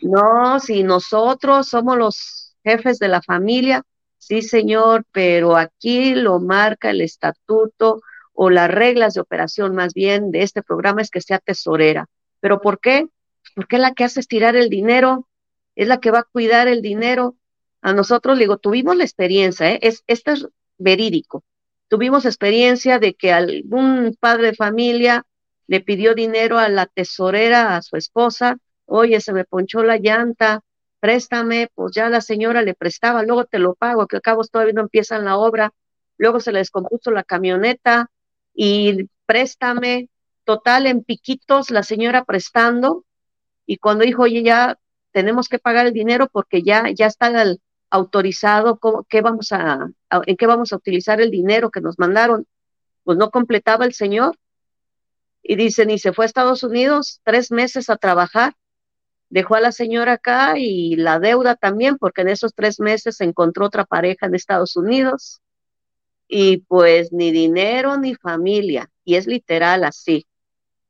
No, 0.00 0.60
si 0.60 0.82
nosotros 0.82 1.68
somos 1.68 1.98
los 1.98 2.37
jefes 2.64 2.98
de 2.98 3.08
la 3.08 3.22
familia, 3.22 3.82
sí 4.18 4.42
señor, 4.42 5.04
pero 5.12 5.56
aquí 5.56 6.14
lo 6.14 6.40
marca 6.40 6.90
el 6.90 7.00
estatuto 7.00 8.00
o 8.32 8.50
las 8.50 8.70
reglas 8.70 9.14
de 9.14 9.20
operación 9.20 9.74
más 9.74 9.94
bien 9.94 10.30
de 10.30 10.42
este 10.42 10.62
programa 10.62 11.02
es 11.02 11.10
que 11.10 11.20
sea 11.20 11.38
tesorera. 11.38 12.06
¿Pero 12.40 12.60
por 12.60 12.80
qué? 12.80 13.08
Porque 13.54 13.76
es 13.76 13.82
la 13.82 13.94
que 13.94 14.04
hace 14.04 14.20
estirar 14.20 14.56
el 14.56 14.68
dinero, 14.68 15.28
es 15.74 15.88
la 15.88 15.98
que 15.98 16.10
va 16.10 16.20
a 16.20 16.28
cuidar 16.30 16.68
el 16.68 16.82
dinero. 16.82 17.36
A 17.82 17.92
nosotros, 17.92 18.38
digo, 18.38 18.58
tuvimos 18.58 18.96
la 18.96 19.04
experiencia, 19.04 19.72
¿eh? 19.72 19.78
es, 19.82 20.04
esto 20.06 20.32
es 20.32 20.46
verídico 20.78 21.44
tuvimos 21.88 22.26
experiencia 22.26 22.98
de 22.98 23.14
que 23.14 23.32
algún 23.32 24.16
padre 24.20 24.48
de 24.48 24.54
familia 24.54 25.26
le 25.66 25.80
pidió 25.80 26.14
dinero 26.14 26.58
a 26.58 26.68
la 26.68 26.86
tesorera, 26.86 27.76
a 27.76 27.82
su 27.82 27.96
esposa, 27.96 28.58
oye, 28.86 29.20
se 29.20 29.32
me 29.32 29.44
ponchó 29.44 29.82
la 29.82 29.98
llanta, 29.98 30.60
préstame, 31.00 31.70
pues 31.74 31.94
ya 31.94 32.08
la 32.08 32.20
señora 32.20 32.62
le 32.62 32.74
prestaba, 32.74 33.22
luego 33.22 33.44
te 33.44 33.58
lo 33.58 33.74
pago, 33.74 34.06
que 34.06 34.16
al 34.16 34.22
cabo 34.22 34.44
todavía 34.44 34.74
no 34.74 34.82
empiezan 34.82 35.24
la 35.24 35.36
obra, 35.36 35.72
luego 36.16 36.40
se 36.40 36.52
le 36.52 36.58
descompuso 36.58 37.10
la 37.10 37.24
camioneta 37.24 38.10
y 38.54 39.08
préstame, 39.26 40.08
total 40.44 40.86
en 40.86 41.04
piquitos 41.04 41.70
la 41.70 41.82
señora 41.82 42.24
prestando 42.24 43.04
y 43.66 43.76
cuando 43.76 44.04
dijo, 44.04 44.22
oye, 44.22 44.42
ya 44.42 44.78
tenemos 45.12 45.48
que 45.48 45.58
pagar 45.58 45.86
el 45.86 45.92
dinero 45.92 46.28
porque 46.32 46.62
ya, 46.62 46.84
ya 46.90 47.06
está 47.06 47.30
autorizado 47.90 48.78
qué 49.08 49.20
vamos 49.20 49.52
a, 49.52 49.90
en 50.10 50.36
qué 50.36 50.46
vamos 50.46 50.72
a 50.72 50.76
utilizar 50.76 51.20
el 51.20 51.30
dinero 51.30 51.70
que 51.70 51.82
nos 51.82 51.98
mandaron. 51.98 52.46
Pues 53.04 53.18
no 53.18 53.30
completaba 53.30 53.84
el 53.84 53.92
señor. 53.92 54.38
Y 55.42 55.56
dicen, 55.56 55.90
y 55.90 55.98
se 55.98 56.12
fue 56.14 56.24
a 56.24 56.26
Estados 56.26 56.62
Unidos 56.62 57.20
tres 57.24 57.50
meses 57.50 57.90
a 57.90 57.96
trabajar. 57.96 58.54
Dejó 59.30 59.56
a 59.56 59.60
la 59.60 59.72
señora 59.72 60.14
acá 60.14 60.54
y 60.58 60.96
la 60.96 61.18
deuda 61.18 61.54
también, 61.54 61.98
porque 61.98 62.22
en 62.22 62.28
esos 62.28 62.54
tres 62.54 62.80
meses 62.80 63.20
encontró 63.20 63.66
otra 63.66 63.84
pareja 63.84 64.26
en 64.26 64.34
Estados 64.34 64.76
Unidos. 64.76 65.40
Y 66.28 66.58
pues 66.58 67.12
ni 67.12 67.30
dinero 67.30 67.98
ni 67.98 68.14
familia. 68.14 68.90
Y 69.04 69.16
es 69.16 69.26
literal 69.26 69.84
así. 69.84 70.26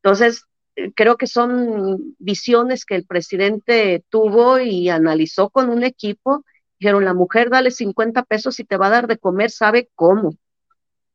Entonces, 0.03 0.45
eh, 0.77 0.93
creo 0.95 1.17
que 1.17 1.27
son 1.27 2.15
visiones 2.19 2.85
que 2.85 2.97
el 2.97 3.07
presidente 3.07 4.05
tuvo 4.09 4.59
y 4.59 4.89
analizó 4.89 5.51
con 5.51 5.71
un 5.71 5.85
equipo 5.85 6.45
Dijeron, 6.79 7.05
la 7.05 7.15
mujer 7.15 7.51
dale 7.51 7.71
50 7.71 8.23
pesos 8.25 8.61
y 8.61 8.65
te 8.65 8.77
va 8.77 8.87
a 8.87 8.91
dar 8.91 9.07
de 9.09 9.19
comer, 9.19 9.51
sabe 9.51 9.91
cómo. 9.95 10.35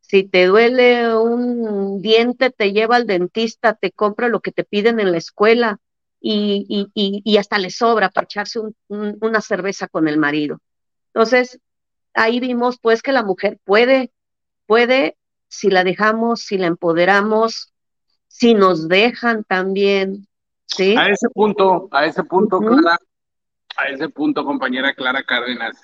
Si 0.02 0.24
te 0.26 0.46
duele 0.46 1.16
un 1.16 2.02
diente, 2.02 2.50
te 2.50 2.74
lleva 2.74 2.98
al 2.98 3.08
dentista, 3.08 3.74
te 3.74 3.92
compra 3.92 4.28
lo 4.28 4.42
que 4.42 4.52
te 4.52 4.66
piden 4.66 5.00
en 5.00 5.12
la 5.12 5.18
escuela 5.18 5.80
y, 6.26 6.90
y, 6.94 7.22
y, 7.26 7.38
hasta 7.38 7.60
le 7.60 7.70
sobra 7.70 8.10
para 8.10 8.24
echarse 8.24 8.62
una 8.88 9.42
cerveza 9.42 9.90
con 9.90 10.08
el 10.08 10.18
marido. 10.18 10.60
Entonces, 11.08 11.60
ahí 12.14 12.40
vimos 12.40 12.80
pues 12.80 13.02
que 13.02 13.12
la 13.12 13.24
mujer 13.24 13.60
puede, 13.66 14.14
puede, 14.66 15.18
si 15.50 15.70
la 15.70 15.84
dejamos, 15.84 16.40
si 16.44 16.58
la 16.58 16.68
empoderamos, 16.68 17.74
si 18.28 18.54
nos 18.54 18.88
dejan 18.88 19.44
también. 19.44 20.26
¿sí? 20.66 20.96
A 20.96 21.10
ese 21.10 21.28
punto, 21.30 21.90
a 21.92 22.06
ese 22.06 22.24
punto, 22.24 22.60
Clara, 22.60 22.98
a 23.76 23.90
ese 23.90 24.08
punto, 24.08 24.46
compañera 24.46 24.94
Clara 24.94 25.24
Cárdenas. 25.24 25.76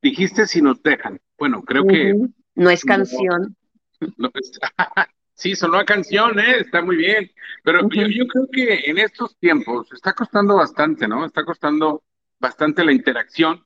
Dijiste 0.00 0.46
si 0.46 0.62
nos 0.62 0.80
dejan. 0.80 1.20
Bueno, 1.36 1.62
creo 1.62 1.84
que... 1.84 2.14
No 2.54 2.70
es 2.70 2.84
canción. 2.84 3.56
sí, 5.34 5.54
sonó 5.54 5.78
a 5.78 5.84
canción, 5.84 6.38
¿eh? 6.38 6.60
Está 6.60 6.82
muy 6.82 6.96
bien. 6.96 7.30
Pero 7.62 7.88
yo, 7.88 8.06
yo 8.06 8.26
creo 8.26 8.48
que 8.50 8.90
en 8.90 8.98
estos 8.98 9.36
tiempos 9.38 9.92
está 9.92 10.12
costando 10.12 10.56
bastante, 10.56 11.08
¿no? 11.08 11.24
Está 11.24 11.44
costando 11.44 12.04
bastante 12.38 12.84
la 12.84 12.92
interacción 12.92 13.64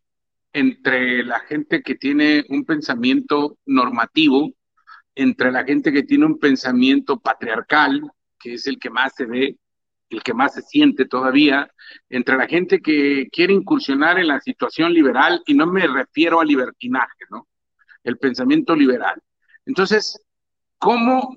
entre 0.53 1.23
la 1.23 1.41
gente 1.41 1.83
que 1.83 1.97
tiene 1.97 2.45
un 2.49 2.65
pensamiento 2.65 3.59
normativo, 3.67 4.53
entre 5.15 5.53
la 5.53 5.65
gente 5.65 5.93
que 5.93 6.03
tiene 6.03 6.27
un 6.27 6.39
pensamiento 6.39 7.19
patriarcal, 7.19 8.03
que 8.39 8.55
es 8.55 8.67
el 8.67 8.79
que 8.79 8.91
más 8.91 9.15
se 9.15 9.27
ve, 9.27 9.59
el 10.09 10.23
que 10.23 10.35
más 10.35 10.55
se 10.55 10.63
siente 10.63 11.05
todavía, 11.07 11.71
entre 12.09 12.37
la 12.37 12.47
gente 12.47 12.81
que 12.81 13.29
quiere 13.31 13.53
incursionar 13.53 14.19
en 14.19 14.29
la 14.29 14.41
situación 14.41 14.93
liberal, 14.93 15.43
y 15.47 15.55
no 15.55 15.67
me 15.67 15.87
refiero 15.87 16.41
a 16.41 16.45
libertinaje, 16.45 17.25
¿no? 17.31 17.49
El 18.05 18.19
pensamiento 18.19 18.75
liberal. 18.77 19.21
Entonces, 19.65 20.19
¿cómo, 20.79 21.37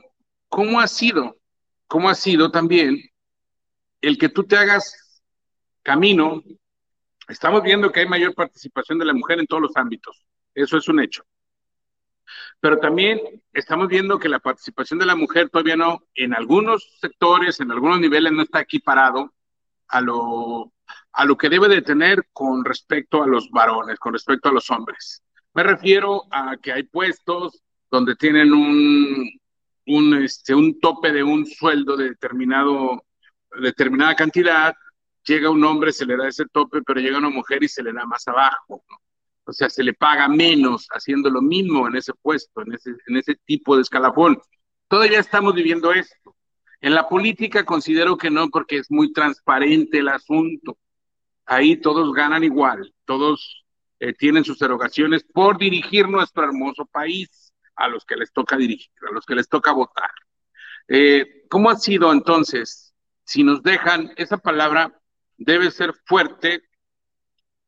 cómo 0.50 0.80
ha 0.80 0.88
sido 0.88 1.40
cómo 1.90 2.08
ha 2.08 2.16
sido 2.16 2.52
también 2.52 3.02
el 4.00 4.18
que 4.18 4.30
tú 4.30 4.44
te 4.44 4.56
hagas 4.56 5.24
camino. 5.82 6.44
Estamos 7.28 7.64
viendo 7.64 7.92
que 7.92 8.02
hay 8.02 8.08
mayor 8.08 8.36
participación 8.36 9.00
de 9.00 9.06
la 9.06 9.14
mujer 9.14 9.40
en 9.40 9.48
todos 9.48 9.64
los 9.64 9.76
ámbitos. 9.76 10.24
Eso 10.54 10.78
es 10.78 10.88
un 10.88 11.00
hecho. 11.00 11.24
Pero 12.60 12.78
también 12.78 13.20
estamos 13.54 13.88
viendo 13.88 14.20
que 14.20 14.30
la 14.30 14.38
participación 14.38 15.00
de 15.00 15.08
la 15.08 15.16
mujer 15.16 15.50
todavía 15.50 15.76
no, 15.76 16.04
en 16.14 16.36
algunos 16.36 16.98
sectores, 17.02 17.60
en 17.60 17.72
algunos 17.72 18.00
niveles, 18.00 18.32
no 18.34 18.44
está 18.44 18.62
equiparado 18.62 19.34
a 19.88 20.00
lo, 20.00 20.72
a 21.12 21.26
lo 21.26 21.38
que 21.38 21.50
debe 21.50 21.68
de 21.70 21.82
tener 21.82 22.30
con 22.32 22.64
respecto 22.64 23.24
a 23.24 23.28
los 23.28 23.50
varones, 23.50 23.98
con 23.98 24.14
respecto 24.14 24.50
a 24.50 24.54
los 24.54 24.70
hombres. 24.70 25.24
Me 25.56 25.64
refiero 25.64 26.26
a 26.30 26.56
que 26.58 26.72
hay 26.72 26.84
puestos 26.84 27.64
donde 27.90 28.16
tienen 28.16 28.54
un, 28.54 29.39
un, 29.90 30.24
este, 30.24 30.54
un 30.54 30.80
tope 30.80 31.12
de 31.12 31.24
un 31.24 31.46
sueldo 31.46 31.98
de 31.98 32.10
determinado, 32.10 33.04
determinada 33.62 34.16
cantidad, 34.16 34.76
llega 35.26 35.50
un 35.50 35.64
hombre, 35.64 35.92
se 35.92 36.06
le 36.06 36.16
da 36.16 36.28
ese 36.28 36.46
tope, 36.46 36.82
pero 36.84 37.00
llega 37.00 37.18
una 37.18 37.30
mujer 37.30 37.64
y 37.64 37.68
se 37.68 37.84
le 37.84 37.92
da 37.92 38.06
más 38.06 38.28
abajo. 38.28 38.84
O 39.46 39.52
sea, 39.52 39.70
se 39.70 39.84
le 39.84 39.94
paga 39.94 40.28
menos 40.28 40.88
haciendo 40.92 41.30
lo 41.30 41.42
mismo 41.42 41.88
en 41.88 41.96
ese 41.96 42.14
puesto, 42.14 42.62
en 42.62 42.74
ese, 42.74 42.92
en 43.08 43.18
ese 43.18 43.36
tipo 43.46 43.76
de 43.76 43.82
escalafón. 43.82 44.40
Todavía 44.88 45.20
estamos 45.20 45.56
viviendo 45.56 45.92
esto. 45.92 46.36
En 46.82 46.94
la 46.94 47.10
política 47.10 47.66
considero 47.66 48.16
que 48.16 48.30
no, 48.30 48.48
porque 48.50 48.78
es 48.78 48.92
muy 48.92 49.12
transparente 49.12 50.00
el 50.00 50.10
asunto. 50.10 50.78
Ahí 51.46 51.78
todos 51.78 52.14
ganan 52.14 52.44
igual, 52.44 52.94
todos 53.06 53.66
eh, 54.00 54.14
tienen 54.14 54.46
sus 54.46 54.62
erogaciones 54.62 55.24
por 55.24 55.58
dirigir 55.58 56.08
nuestro 56.08 56.44
hermoso 56.44 56.86
país 56.86 57.39
a 57.80 57.88
los 57.88 58.06
que 58.06 58.16
les 58.16 58.32
toca 58.32 58.58
dirigir, 58.58 58.92
a 59.10 59.14
los 59.14 59.26
que 59.26 59.36
les 59.36 59.48
toca 59.48 59.72
votar. 59.72 60.12
Eh, 60.88 61.46
¿Cómo 61.50 61.70
ha 61.70 61.76
sido 61.76 62.12
entonces? 62.12 62.94
Si 63.24 63.44
nos 63.44 63.64
dejan, 63.64 64.12
esa 64.18 64.38
palabra 64.38 65.00
debe 65.38 65.72
ser 65.72 65.94
fuerte 66.06 66.64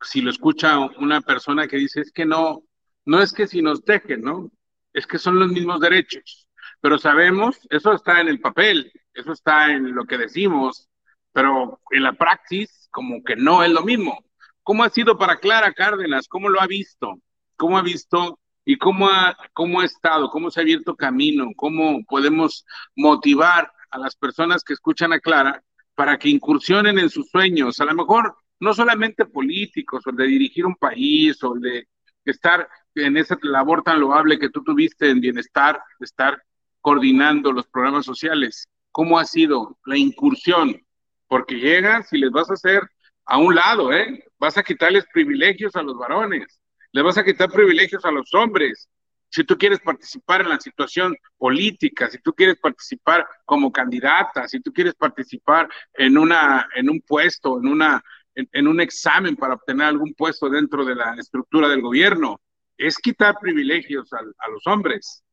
si 0.02 0.22
lo 0.22 0.32
escucha 0.32 0.80
una 0.80 1.22
persona 1.22 1.68
que 1.68 1.78
dice, 1.78 2.02
es 2.02 2.12
que 2.12 2.26
no, 2.26 2.64
no 3.06 3.22
es 3.22 3.34
que 3.34 3.48
si 3.48 3.62
nos 3.62 3.86
dejen, 3.86 4.22
¿no? 4.22 4.52
Es 4.94 5.06
que 5.06 5.18
son 5.18 5.40
los 5.40 5.52
mismos 5.52 5.80
derechos. 5.80 6.48
Pero 6.82 6.98
sabemos, 6.98 7.60
eso 7.70 7.94
está 7.94 8.20
en 8.20 8.28
el 8.28 8.42
papel, 8.42 8.92
eso 9.14 9.32
está 9.32 9.72
en 9.72 9.94
lo 9.94 10.06
que 10.06 10.18
decimos, 10.18 10.90
pero 11.32 11.80
en 11.92 12.04
la 12.04 12.14
praxis 12.14 12.88
como 12.92 13.24
que 13.24 13.36
no 13.36 13.64
es 13.64 13.72
lo 13.72 13.84
mismo. 13.84 14.26
¿Cómo 14.64 14.84
ha 14.84 14.90
sido 14.90 15.18
para 15.18 15.38
Clara 15.38 15.74
Cárdenas? 15.74 16.28
¿Cómo 16.28 16.50
lo 16.50 16.60
ha 16.60 16.68
visto? 16.68 17.20
¿Cómo 17.56 17.78
ha 17.78 17.82
visto 17.82 18.40
y 18.66 18.78
cómo 18.78 19.10
ha, 19.10 19.36
cómo 19.54 19.82
ha 19.82 19.86
estado? 19.86 20.30
¿Cómo 20.30 20.52
se 20.52 20.60
ha 20.60 20.64
abierto 20.64 20.96
camino? 20.96 21.48
¿Cómo 21.56 22.04
podemos 22.06 22.66
motivar 22.96 23.72
a 23.90 23.98
las 23.98 24.16
personas 24.16 24.64
que 24.64 24.74
escuchan 24.74 25.14
a 25.14 25.20
Clara 25.20 25.64
para 25.96 26.18
que 26.18 26.30
incursionen 26.30 27.00
en 27.00 27.10
sus 27.10 27.30
sueños? 27.30 27.80
A 27.80 27.86
lo 27.86 27.96
mejor 27.96 28.36
no 28.60 28.74
solamente 28.74 29.26
políticos, 29.26 30.06
o 30.06 30.12
de 30.12 30.28
dirigir 30.28 30.66
un 30.66 30.76
país, 30.76 31.44
o 31.44 31.56
de 31.56 31.88
estar 32.26 32.70
en 32.94 33.18
esa 33.18 33.38
labor 33.42 33.82
tan 33.82 34.00
loable 34.00 34.38
que 34.38 34.50
tú 34.50 34.64
tuviste 34.64 35.10
en 35.10 35.20
bienestar, 35.20 35.82
de 36.00 36.06
estar 36.06 36.42
coordinando 36.80 37.52
los 37.52 37.68
programas 37.68 38.06
sociales. 38.06 38.68
¿Cómo 38.92 39.18
ha 39.18 39.26
sido 39.26 39.80
la 39.86 39.98
incursión? 39.98 40.80
Porque 41.28 41.56
llegas 41.56 42.14
y 42.14 42.20
les 42.20 42.30
vas 42.30 42.52
a 42.52 42.54
hacer 42.54 42.84
a 43.26 43.40
un 43.40 43.56
lado, 43.56 43.92
¿eh? 43.92 44.24
Vas 44.38 44.58
a 44.58 44.64
quitarles 44.64 45.06
privilegios 45.12 45.76
a 45.76 45.82
los 45.82 45.98
varones, 45.98 46.61
les 46.92 47.04
vas 47.04 47.18
a 47.18 47.24
quitar 47.24 47.50
privilegios 47.50 48.04
a 48.06 48.12
los 48.12 48.34
hombres. 48.34 48.90
Si 49.30 49.44
tú 49.46 49.58
quieres 49.58 49.80
participar 49.80 50.42
en 50.42 50.50
la 50.50 50.60
situación 50.60 51.16
política, 51.38 52.10
si 52.10 52.18
tú 52.18 52.34
quieres 52.34 52.58
participar 52.60 53.26
como 53.46 53.72
candidata, 53.72 54.48
si 54.48 54.60
tú 54.60 54.74
quieres 54.74 54.94
participar 54.94 55.70
en 55.94 56.18
una 56.18 56.68
en 56.76 56.90
un 56.90 57.02
puesto, 57.02 57.60
en 57.60 57.68
una 57.68 58.04
en, 58.36 58.68
un 58.68 58.82
examen 58.82 59.36
para 59.36 59.54
obtener 59.54 59.88
algún 59.88 60.14
puesto 60.14 60.50
dentro 60.50 60.84
de 60.86 60.96
la 60.96 61.16
estructura 61.16 61.70
del 61.70 61.82
gobierno. 61.82 62.42
Es 62.78 62.98
quitar 62.98 63.36
privilegios 63.40 64.12
a, 64.14 64.18
a 64.18 64.50
los 64.50 64.66
hombres. 64.68 65.24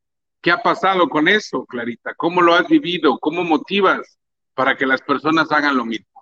¿Qué 0.40 0.52
ha 0.52 0.62
pasado 0.62 1.08
con 1.08 1.26
eso, 1.26 1.64
Clarita? 1.64 2.14
¿Cómo 2.14 2.42
lo 2.42 2.54
has 2.54 2.68
vivido? 2.68 3.18
¿Cómo 3.18 3.42
motivas 3.42 4.18
para 4.54 4.76
que 4.76 4.86
las 4.86 5.02
personas 5.02 5.50
hagan 5.50 5.76
lo 5.76 5.84
mismo? 5.84 6.18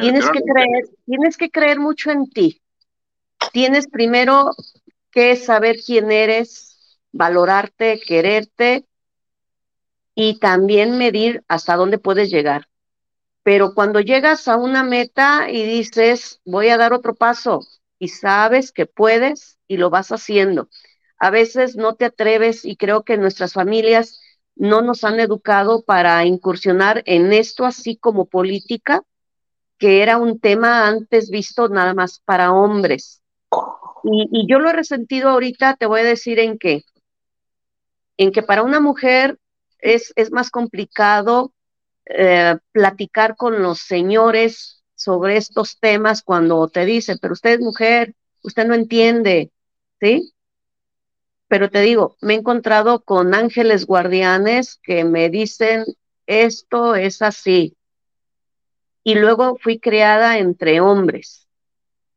tienes 0.00 0.28
que, 0.30 0.40
creer, 0.40 0.88
tienes 1.06 1.36
que 1.36 1.50
creer 1.50 1.80
mucho 1.80 2.10
en 2.10 2.28
ti. 2.28 2.60
Tienes 3.52 3.88
primero 3.88 4.50
que 5.10 5.36
saber 5.36 5.76
quién 5.84 6.12
eres, 6.12 6.98
valorarte, 7.12 8.00
quererte 8.00 8.86
y 10.14 10.38
también 10.38 10.98
medir 10.98 11.44
hasta 11.48 11.76
dónde 11.76 11.98
puedes 11.98 12.30
llegar 12.30 12.68
pero 13.42 13.74
cuando 13.74 14.00
llegas 14.00 14.48
a 14.48 14.56
una 14.56 14.84
meta 14.84 15.50
y 15.50 15.64
dices, 15.64 16.40
voy 16.44 16.68
a 16.68 16.78
dar 16.78 16.92
otro 16.92 17.14
paso 17.14 17.60
y 17.98 18.08
sabes 18.08 18.72
que 18.72 18.86
puedes 18.86 19.58
y 19.68 19.78
lo 19.78 19.90
vas 19.90 20.12
haciendo, 20.12 20.68
a 21.18 21.30
veces 21.30 21.76
no 21.76 21.94
te 21.94 22.06
atreves 22.06 22.64
y 22.64 22.76
creo 22.76 23.04
que 23.04 23.18
nuestras 23.18 23.54
familias 23.54 24.20
no 24.56 24.82
nos 24.82 25.04
han 25.04 25.20
educado 25.20 25.82
para 25.84 26.24
incursionar 26.26 27.02
en 27.06 27.32
esto 27.32 27.64
así 27.66 27.96
como 27.96 28.26
política, 28.26 29.02
que 29.78 30.02
era 30.02 30.18
un 30.18 30.40
tema 30.40 30.88
antes 30.88 31.30
visto 31.30 31.68
nada 31.68 31.94
más 31.94 32.20
para 32.24 32.52
hombres. 32.52 33.22
Y, 34.04 34.46
yo 34.48 34.58
lo 34.58 34.70
he 34.70 34.72
resentido 34.72 35.30
ahorita, 35.30 35.76
te 35.76 35.86
voy 35.86 36.00
a 36.00 36.04
decir 36.04 36.38
en 36.38 36.58
qué. 36.58 36.84
En 38.16 38.32
que 38.32 38.42
para 38.42 38.62
una 38.62 38.80
mujer 38.80 39.38
es, 39.78 40.12
es 40.16 40.30
más 40.30 40.50
complicado 40.50 41.52
eh, 42.06 42.56
platicar 42.72 43.36
con 43.36 43.62
los 43.62 43.80
señores 43.80 44.84
sobre 44.94 45.36
estos 45.36 45.78
temas 45.78 46.22
cuando 46.22 46.68
te 46.68 46.84
dice, 46.84 47.16
pero 47.20 47.34
usted 47.34 47.54
es 47.54 47.60
mujer, 47.60 48.14
usted 48.42 48.66
no 48.66 48.74
entiende, 48.74 49.50
¿sí? 50.00 50.32
Pero 51.48 51.70
te 51.70 51.80
digo, 51.80 52.16
me 52.20 52.34
he 52.34 52.38
encontrado 52.38 53.02
con 53.02 53.34
ángeles 53.34 53.86
guardianes 53.86 54.80
que 54.82 55.04
me 55.04 55.30
dicen, 55.30 55.84
esto 56.26 56.94
es 56.94 57.22
así. 57.22 57.76
Y 59.04 59.14
luego 59.14 59.56
fui 59.60 59.78
creada 59.78 60.38
entre 60.38 60.80
hombres. 60.80 61.45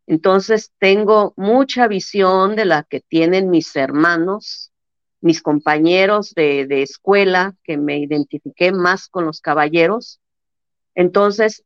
Entonces 0.10 0.72
tengo 0.80 1.36
mucha 1.38 1.88
visión 1.88 2.56
de 2.56 2.66
la 2.66 2.82
que 2.82 3.00
tienen 3.00 3.52
mis 3.52 3.76
hermanos, 3.76 4.72
mis 5.22 5.40
compañeros 5.44 6.34
de, 6.34 6.82
escuela, 6.82 7.54
que 7.64 7.78
me 7.78 8.00
identifiqué 8.00 8.72
más 8.72 9.08
con 9.08 9.28
los 9.28 9.40
caballeros. 9.40 10.20
Entonces, 10.96 11.64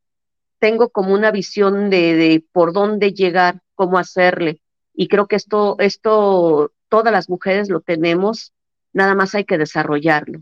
tengo 0.58 0.90
como 0.90 1.14
una 1.14 1.30
visión 1.30 1.88
de, 1.88 2.16
de, 2.16 2.44
por 2.52 2.74
dónde 2.74 3.14
llegar, 3.14 3.62
cómo 3.74 3.96
hacerle. 3.96 4.60
Y 4.92 5.08
creo 5.08 5.26
que 5.26 5.36
esto, 5.36 5.76
esto, 5.78 6.70
todas 6.90 7.14
las 7.14 7.30
mujeres 7.30 7.70
lo 7.70 7.80
tenemos, 7.80 8.52
nada 8.92 9.14
más 9.14 9.34
hay 9.34 9.46
que 9.46 9.56
desarrollarlo, 9.56 10.40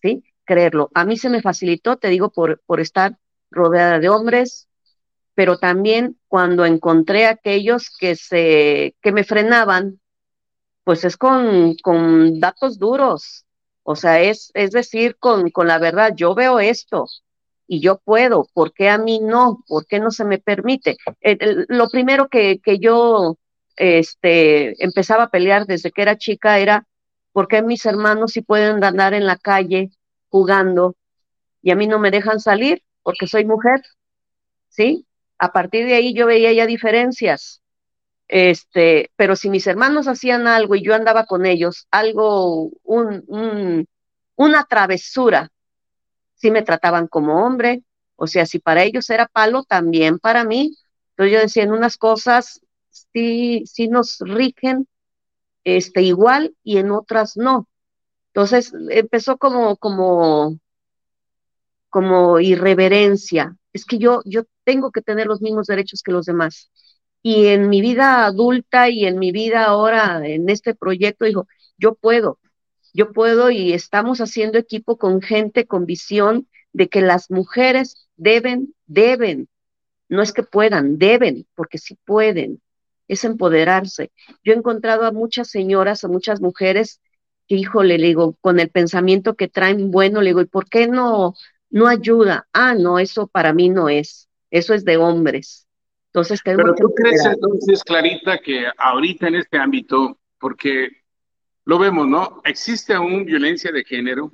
¿sí? 0.00 0.22
Creerlo. 0.44 0.88
A 0.94 1.04
mí 1.04 1.16
se 1.16 1.28
me 1.28 1.42
facilitó, 1.42 1.96
te 1.96 2.10
digo, 2.10 2.30
por, 2.30 2.62
por 2.64 2.78
estar 2.78 3.18
rodeada 3.50 3.98
de 3.98 4.08
hombres, 4.08 4.68
pero 5.40 5.56
también 5.56 6.18
cuando 6.28 6.66
encontré 6.66 7.24
aquellos 7.24 7.88
que 7.98 8.14
se, 8.14 8.94
que 9.00 9.10
me 9.10 9.24
frenaban 9.24 9.98
pues 10.84 11.02
es 11.06 11.16
con, 11.16 11.76
con 11.82 12.38
datos 12.40 12.78
duros. 12.78 13.46
O 13.82 13.96
sea, 13.96 14.20
es, 14.20 14.50
es 14.52 14.72
decir, 14.72 15.16
con, 15.18 15.50
con 15.50 15.66
la 15.66 15.78
verdad, 15.78 16.12
yo 16.14 16.34
veo 16.34 16.60
esto 16.60 17.06
y 17.66 17.80
yo 17.80 17.96
puedo, 18.04 18.48
¿por 18.52 18.74
qué 18.74 18.90
a 18.90 18.98
mí 18.98 19.18
no? 19.18 19.64
¿Por 19.66 19.86
qué 19.86 19.98
no 19.98 20.10
se 20.10 20.26
me 20.26 20.36
permite? 20.36 20.98
lo 21.68 21.88
primero 21.88 22.28
que, 22.28 22.60
que 22.62 22.78
yo 22.78 23.38
este, 23.76 24.84
empezaba 24.84 25.22
a 25.22 25.30
pelear 25.30 25.64
desde 25.64 25.90
que 25.90 26.02
era 26.02 26.18
chica 26.18 26.58
era, 26.58 26.86
¿por 27.32 27.48
qué 27.48 27.62
mis 27.62 27.86
hermanos 27.86 28.32
sí 28.32 28.42
pueden 28.42 28.84
andar 28.84 29.14
en 29.14 29.24
la 29.24 29.38
calle 29.38 29.88
jugando 30.28 30.96
y 31.62 31.70
a 31.70 31.76
mí 31.76 31.86
no 31.86 31.98
me 31.98 32.10
dejan 32.10 32.40
salir 32.40 32.82
porque 33.02 33.26
soy 33.26 33.46
mujer? 33.46 33.80
¿Sí? 34.68 35.06
A 35.40 35.52
partir 35.52 35.86
de 35.86 35.94
ahí 35.94 36.12
yo 36.14 36.26
veía 36.26 36.52
ya 36.52 36.66
diferencias. 36.66 37.62
Este, 38.28 39.10
pero 39.16 39.34
si 39.36 39.48
mis 39.48 39.66
hermanos 39.66 40.06
hacían 40.06 40.46
algo 40.46 40.76
y 40.76 40.84
yo 40.84 40.94
andaba 40.94 41.24
con 41.24 41.46
ellos, 41.46 41.88
algo, 41.90 42.70
un, 42.84 43.86
una 44.36 44.64
travesura, 44.64 45.50
si 46.34 46.50
me 46.50 46.62
trataban 46.62 47.08
como 47.08 47.44
hombre, 47.44 47.82
o 48.16 48.26
sea, 48.26 48.44
si 48.44 48.58
para 48.58 48.84
ellos 48.84 49.08
era 49.08 49.26
palo, 49.26 49.64
también 49.64 50.18
para 50.18 50.44
mí. 50.44 50.76
Entonces 51.12 51.32
yo 51.32 51.40
decía, 51.40 51.62
en 51.62 51.72
unas 51.72 51.96
cosas 51.96 52.60
sí, 53.12 53.64
sí 53.66 53.88
nos 53.88 54.18
rigen 54.20 54.86
este, 55.64 56.02
igual 56.02 56.54
y 56.62 56.76
en 56.76 56.90
otras 56.90 57.38
no. 57.38 57.66
Entonces 58.28 58.72
empezó 58.90 59.38
como, 59.38 59.76
como, 59.78 60.58
como 61.88 62.40
irreverencia. 62.40 63.56
Es 63.72 63.84
que 63.86 63.98
yo, 63.98 64.20
yo 64.24 64.42
tengo 64.70 64.92
que 64.92 65.02
tener 65.02 65.26
los 65.26 65.40
mismos 65.40 65.66
derechos 65.66 66.02
que 66.02 66.12
los 66.12 66.26
demás 66.26 66.70
y 67.22 67.46
en 67.46 67.68
mi 67.68 67.80
vida 67.80 68.24
adulta 68.24 68.88
y 68.88 69.04
en 69.04 69.18
mi 69.18 69.32
vida 69.32 69.64
ahora 69.64 70.26
en 70.26 70.48
este 70.48 70.74
proyecto 70.74 71.24
dijo, 71.24 71.46
yo 71.76 71.94
puedo, 71.94 72.38
yo 72.94 73.12
puedo 73.12 73.50
y 73.50 73.72
estamos 73.72 74.20
haciendo 74.20 74.58
equipo 74.58 74.96
con 74.96 75.20
gente 75.20 75.66
con 75.66 75.86
visión 75.86 76.48
de 76.72 76.88
que 76.88 77.00
las 77.00 77.30
mujeres 77.30 78.08
deben, 78.16 78.74
deben, 78.86 79.48
no 80.08 80.22
es 80.22 80.32
que 80.32 80.42
puedan, 80.42 80.98
deben, 80.98 81.46
porque 81.54 81.78
sí 81.78 81.98
pueden, 82.04 82.62
es 83.08 83.24
empoderarse. 83.24 84.12
Yo 84.44 84.52
he 84.52 84.56
encontrado 84.56 85.04
a 85.04 85.12
muchas 85.12 85.50
señoras, 85.50 86.04
a 86.04 86.08
muchas 86.08 86.40
mujeres 86.40 87.00
que, 87.48 87.56
híjole, 87.56 87.98
le 87.98 88.08
digo, 88.08 88.36
con 88.40 88.60
el 88.60 88.70
pensamiento 88.70 89.34
que 89.34 89.48
traen 89.48 89.90
bueno, 89.90 90.20
le 90.22 90.30
digo, 90.30 90.40
¿y 90.40 90.46
por 90.46 90.68
qué 90.68 90.86
no, 90.86 91.34
no 91.70 91.88
ayuda? 91.88 92.48
Ah, 92.52 92.74
no, 92.74 92.98
eso 92.98 93.26
para 93.26 93.52
mí 93.52 93.68
no 93.68 93.88
es, 93.88 94.29
eso 94.50 94.74
es 94.74 94.84
de 94.84 94.96
hombres. 94.96 95.66
Entonces, 96.12 96.40
Pero 96.44 96.74
tú 96.74 96.92
crees 96.94 97.24
entonces, 97.24 97.84
Clarita, 97.84 98.38
que 98.38 98.66
ahorita 98.76 99.28
en 99.28 99.36
este 99.36 99.58
ámbito, 99.58 100.18
porque 100.38 100.88
lo 101.64 101.78
vemos, 101.78 102.08
¿no? 102.08 102.40
Existe 102.44 102.94
aún 102.94 103.24
violencia 103.24 103.70
de 103.70 103.84
género. 103.84 104.32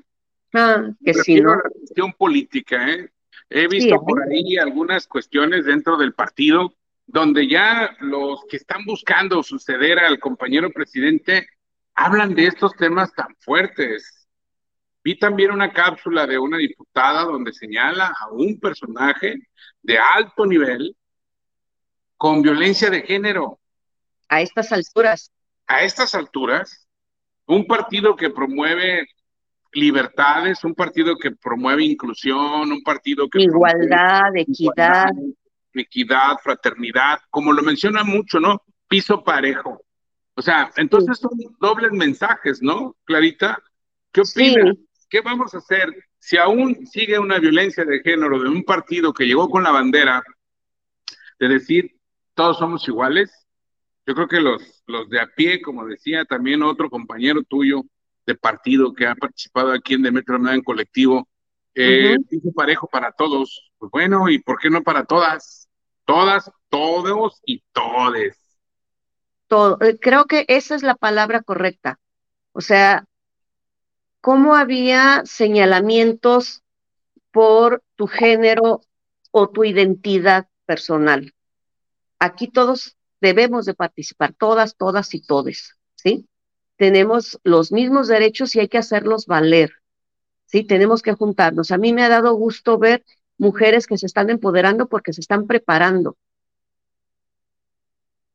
Ah, 0.54 0.88
que 1.04 1.12
sí, 1.12 1.40
¿no? 1.40 1.54
la 1.54 1.70
cuestión 1.70 2.12
política, 2.14 2.88
¿eh? 2.90 3.10
He 3.50 3.68
visto 3.68 4.02
por 4.04 4.22
ahí 4.22 4.56
algunas 4.56 5.06
cuestiones 5.06 5.66
dentro 5.66 5.96
del 5.96 6.14
partido 6.14 6.74
donde 7.06 7.48
ya 7.48 7.96
los 8.00 8.44
que 8.48 8.56
están 8.56 8.84
buscando 8.84 9.42
suceder 9.42 9.98
al 9.98 10.18
compañero 10.18 10.70
presidente 10.70 11.46
hablan 11.94 12.34
de 12.34 12.46
estos 12.46 12.74
temas 12.74 13.12
tan 13.14 13.34
fuertes. 13.38 14.15
Vi 15.06 15.16
también 15.16 15.52
una 15.52 15.72
cápsula 15.72 16.26
de 16.26 16.36
una 16.36 16.58
diputada 16.58 17.22
donde 17.22 17.52
señala 17.52 18.12
a 18.18 18.28
un 18.32 18.58
personaje 18.58 19.36
de 19.80 19.98
alto 20.00 20.44
nivel 20.44 20.96
con 22.16 22.42
violencia 22.42 22.90
de 22.90 23.02
género. 23.02 23.60
A 24.28 24.40
estas 24.40 24.72
alturas. 24.72 25.30
A 25.68 25.84
estas 25.84 26.12
alturas, 26.16 26.88
un 27.46 27.68
partido 27.68 28.16
que 28.16 28.30
promueve 28.30 29.06
libertades, 29.74 30.64
un 30.64 30.74
partido 30.74 31.14
que 31.16 31.30
promueve 31.30 31.84
inclusión, 31.84 32.72
un 32.72 32.82
partido 32.82 33.28
que... 33.28 33.42
Igualdad, 33.42 34.34
equidad. 34.34 35.12
equidad, 35.72 36.36
fraternidad, 36.42 37.20
como 37.30 37.52
lo 37.52 37.62
menciona 37.62 38.02
mucho, 38.02 38.40
¿no? 38.40 38.60
Piso 38.88 39.22
parejo. 39.22 39.80
O 40.34 40.42
sea, 40.42 40.72
entonces 40.74 41.16
son 41.18 41.30
dobles 41.60 41.92
mensajes, 41.92 42.60
¿no, 42.60 42.96
Clarita? 43.04 43.62
¿Qué 44.10 44.22
opinas? 44.22 44.76
¿Qué 45.08 45.20
vamos 45.20 45.54
a 45.54 45.58
hacer 45.58 45.94
si 46.18 46.36
aún 46.36 46.86
sigue 46.86 47.18
una 47.18 47.38
violencia 47.38 47.84
de 47.84 48.00
género 48.00 48.42
de 48.42 48.48
un 48.48 48.64
partido 48.64 49.12
que 49.12 49.26
llegó 49.26 49.48
con 49.48 49.62
la 49.62 49.70
bandera 49.70 50.22
de 51.38 51.48
decir 51.48 51.96
todos 52.34 52.58
somos 52.58 52.86
iguales. 52.86 53.46
Yo 54.06 54.14
creo 54.14 54.28
que 54.28 54.40
los, 54.40 54.84
los 54.86 55.08
de 55.08 55.20
a 55.20 55.26
pie, 55.26 55.60
como 55.62 55.86
decía 55.86 56.24
también 56.24 56.62
otro 56.62 56.88
compañero 56.90 57.42
tuyo 57.42 57.82
de 58.26 58.34
partido 58.34 58.92
que 58.92 59.06
ha 59.06 59.14
participado 59.14 59.72
aquí 59.72 59.94
en 59.94 60.02
Demetrio 60.02 60.36
en 60.48 60.62
colectivo, 60.62 61.28
eh, 61.74 62.16
parejo 62.54 62.88
para 62.88 63.12
todos. 63.12 63.72
Pues 63.78 63.90
bueno, 63.90 64.28
¿y 64.28 64.38
por 64.38 64.58
qué 64.58 64.70
no 64.70 64.82
para 64.82 65.04
todas? 65.04 65.68
Todas, 66.04 66.50
todos 66.68 67.40
y 67.46 67.62
todes. 67.72 68.36
Todo. 69.48 69.78
Eh, 69.80 69.98
creo 70.00 70.26
que 70.26 70.44
esa 70.48 70.74
es 70.74 70.82
la 70.82 70.94
palabra 70.94 71.42
correcta. 71.42 71.98
O 72.52 72.60
sea, 72.60 73.06
¿cómo 74.26 74.56
había 74.56 75.22
señalamientos 75.24 76.64
por 77.30 77.84
tu 77.94 78.08
género 78.08 78.80
o 79.30 79.48
tu 79.50 79.62
identidad 79.62 80.48
personal? 80.64 81.32
aquí 82.18 82.48
todos 82.48 82.96
debemos 83.20 83.66
de 83.66 83.74
participar, 83.74 84.34
todas, 84.34 84.74
todas 84.74 85.14
y 85.14 85.20
todes, 85.20 85.76
¿sí? 85.94 86.26
Tenemos 86.76 87.38
los 87.44 87.70
mismos 87.70 88.08
derechos 88.08 88.56
y 88.56 88.58
hay 88.58 88.66
que 88.66 88.78
hacerlos 88.78 89.26
valer, 89.26 89.70
¿sí? 90.46 90.64
Tenemos 90.64 91.02
que 91.02 91.12
juntarnos. 91.12 91.70
A 91.70 91.78
mí 91.78 91.92
me 91.92 92.02
ha 92.02 92.08
dado 92.08 92.34
gusto 92.34 92.78
ver 92.78 93.04
mujeres 93.38 93.86
que 93.86 93.96
se 93.96 94.06
están 94.06 94.28
empoderando 94.28 94.88
porque 94.88 95.12
se 95.12 95.20
están 95.20 95.46
preparando. 95.46 96.16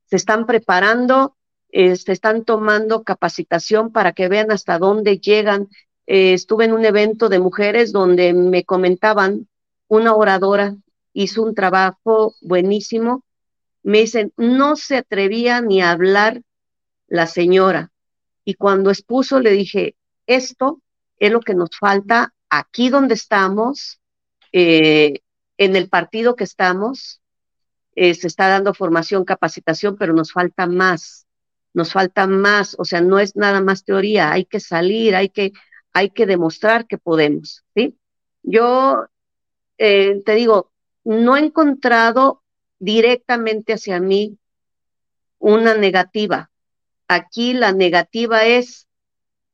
Se 0.05 0.15
están 0.15 0.45
preparando, 0.45 1.35
eh, 1.71 1.95
se 1.95 2.11
están 2.11 2.43
tomando 2.43 3.03
capacitación 3.03 3.91
para 3.91 4.13
que 4.13 4.27
vean 4.27 4.51
hasta 4.51 4.77
dónde 4.77 5.19
llegan. 5.19 5.69
Eh, 6.07 6.33
estuve 6.33 6.65
en 6.65 6.73
un 6.73 6.85
evento 6.85 7.29
de 7.29 7.39
mujeres 7.39 7.91
donde 7.91 8.33
me 8.33 8.63
comentaban, 8.65 9.47
una 9.87 10.15
oradora 10.15 10.75
hizo 11.13 11.43
un 11.43 11.55
trabajo 11.55 12.35
buenísimo 12.41 13.23
me 13.83 13.99
dicen, 13.99 14.33
no 14.37 14.75
se 14.75 14.97
atrevía 14.97 15.61
ni 15.61 15.81
a 15.81 15.91
hablar 15.91 16.41
la 17.07 17.27
señora. 17.27 17.91
Y 18.45 18.55
cuando 18.55 18.89
expuso, 18.89 19.39
le 19.39 19.51
dije, 19.51 19.95
esto 20.27 20.81
es 21.17 21.31
lo 21.31 21.39
que 21.39 21.55
nos 21.55 21.69
falta 21.79 22.33
aquí 22.49 22.89
donde 22.89 23.15
estamos, 23.15 23.99
eh, 24.51 25.21
en 25.57 25.75
el 25.75 25.89
partido 25.89 26.35
que 26.35 26.43
estamos, 26.43 27.21
se 27.95 28.27
está 28.27 28.47
dando 28.47 28.73
formación, 28.73 29.25
capacitación, 29.25 29.97
pero 29.97 30.13
nos 30.13 30.31
falta 30.31 30.65
más, 30.65 31.27
nos 31.73 31.93
falta 31.93 32.27
más, 32.27 32.75
o 32.77 32.85
sea, 32.85 33.01
no 33.01 33.19
es 33.19 33.35
nada 33.35 33.61
más 33.61 33.83
teoría, 33.83 34.31
hay 34.31 34.45
que 34.45 34.59
salir, 34.59 35.15
hay 35.15 35.29
que, 35.29 35.51
hay 35.93 36.09
que 36.09 36.25
demostrar 36.25 36.87
que 36.87 36.97
podemos, 36.97 37.63
¿sí? 37.73 37.97
Yo 38.43 39.07
eh, 39.77 40.21
te 40.25 40.35
digo, 40.35 40.71
no 41.03 41.37
he 41.37 41.39
encontrado 41.39 42.43
directamente 42.79 43.73
hacia 43.73 43.99
mí 43.99 44.37
una 45.39 45.75
negativa. 45.75 46.51
Aquí 47.07 47.53
la 47.53 47.71
negativa 47.71 48.45
es, 48.45 48.87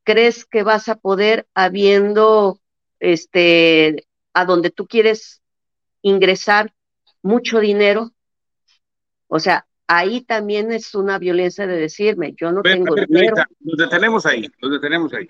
¿crees 0.03 0.45
que 0.45 0.63
vas 0.63 0.89
a 0.89 0.95
poder 0.95 1.47
habiendo, 1.53 2.59
este, 2.99 4.07
a 4.33 4.45
donde 4.45 4.69
tú 4.69 4.87
quieres 4.87 5.41
ingresar 6.01 6.73
mucho 7.21 7.59
dinero? 7.59 8.11
O 9.27 9.39
sea, 9.39 9.66
ahí 9.87 10.21
también 10.21 10.71
es 10.71 10.93
una 10.93 11.17
violencia 11.17 11.65
de 11.65 11.77
decirme, 11.77 12.33
yo 12.35 12.51
no 12.51 12.61
tengo 12.61 12.93
dinero. 12.95 13.35
Nos 13.61 13.77
detenemos 13.77 14.25
ahí, 14.25 14.49
nos 14.61 14.71
detenemos 14.71 15.13
ahí. 15.13 15.27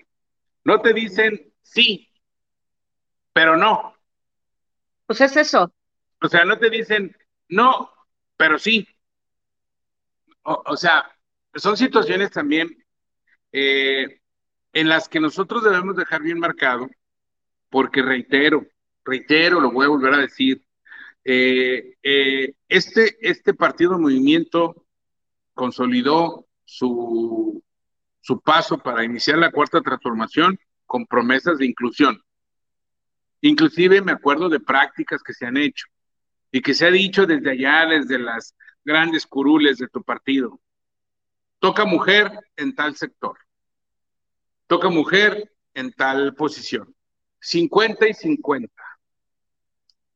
No 0.64 0.80
te 0.80 0.92
dicen 0.92 1.52
sí, 1.62 2.10
pero 3.32 3.56
no. 3.56 3.94
Pues 5.06 5.20
es 5.20 5.36
eso. 5.36 5.72
O 6.20 6.28
sea, 6.28 6.44
no 6.44 6.58
te 6.58 6.68
dicen, 6.68 7.16
no, 7.48 7.90
pero 8.36 8.58
sí. 8.58 8.86
O, 10.42 10.76
sea, 10.76 11.04
son 11.54 11.76
situaciones 11.76 12.30
también 12.30 12.84
eh, 13.52 14.20
en 14.72 14.88
las 14.88 15.08
que 15.08 15.20
nosotros 15.20 15.62
debemos 15.62 15.94
dejar 15.96 16.22
bien 16.22 16.38
marcado, 16.38 16.88
porque 17.68 18.02
reitero, 18.02 18.66
reitero, 19.04 19.60
lo 19.60 19.70
voy 19.70 19.84
a 19.84 19.90
volver 19.90 20.14
a 20.14 20.18
decir, 20.18 20.64
eh, 21.30 21.98
eh, 22.02 22.54
este, 22.70 23.18
este 23.20 23.52
partido 23.52 23.98
movimiento 23.98 24.86
consolidó 25.52 26.46
su, 26.64 27.62
su 28.18 28.40
paso 28.40 28.78
para 28.78 29.04
iniciar 29.04 29.36
la 29.36 29.52
cuarta 29.52 29.82
transformación 29.82 30.58
con 30.86 31.04
promesas 31.04 31.58
de 31.58 31.66
inclusión. 31.66 32.18
Inclusive 33.42 34.00
me 34.00 34.12
acuerdo 34.12 34.48
de 34.48 34.58
prácticas 34.58 35.22
que 35.22 35.34
se 35.34 35.44
han 35.44 35.58
hecho 35.58 35.86
y 36.50 36.62
que 36.62 36.72
se 36.72 36.86
ha 36.86 36.90
dicho 36.90 37.26
desde 37.26 37.50
allá, 37.50 37.84
desde 37.84 38.18
las 38.18 38.56
grandes 38.82 39.26
curules 39.26 39.76
de 39.76 39.88
tu 39.88 40.02
partido. 40.02 40.58
Toca 41.58 41.84
mujer 41.84 42.32
en 42.56 42.74
tal 42.74 42.96
sector. 42.96 43.36
Toca 44.66 44.88
mujer 44.88 45.52
en 45.74 45.92
tal 45.92 46.34
posición. 46.34 46.96
50 47.40 48.08
y 48.08 48.14
50. 48.14 48.87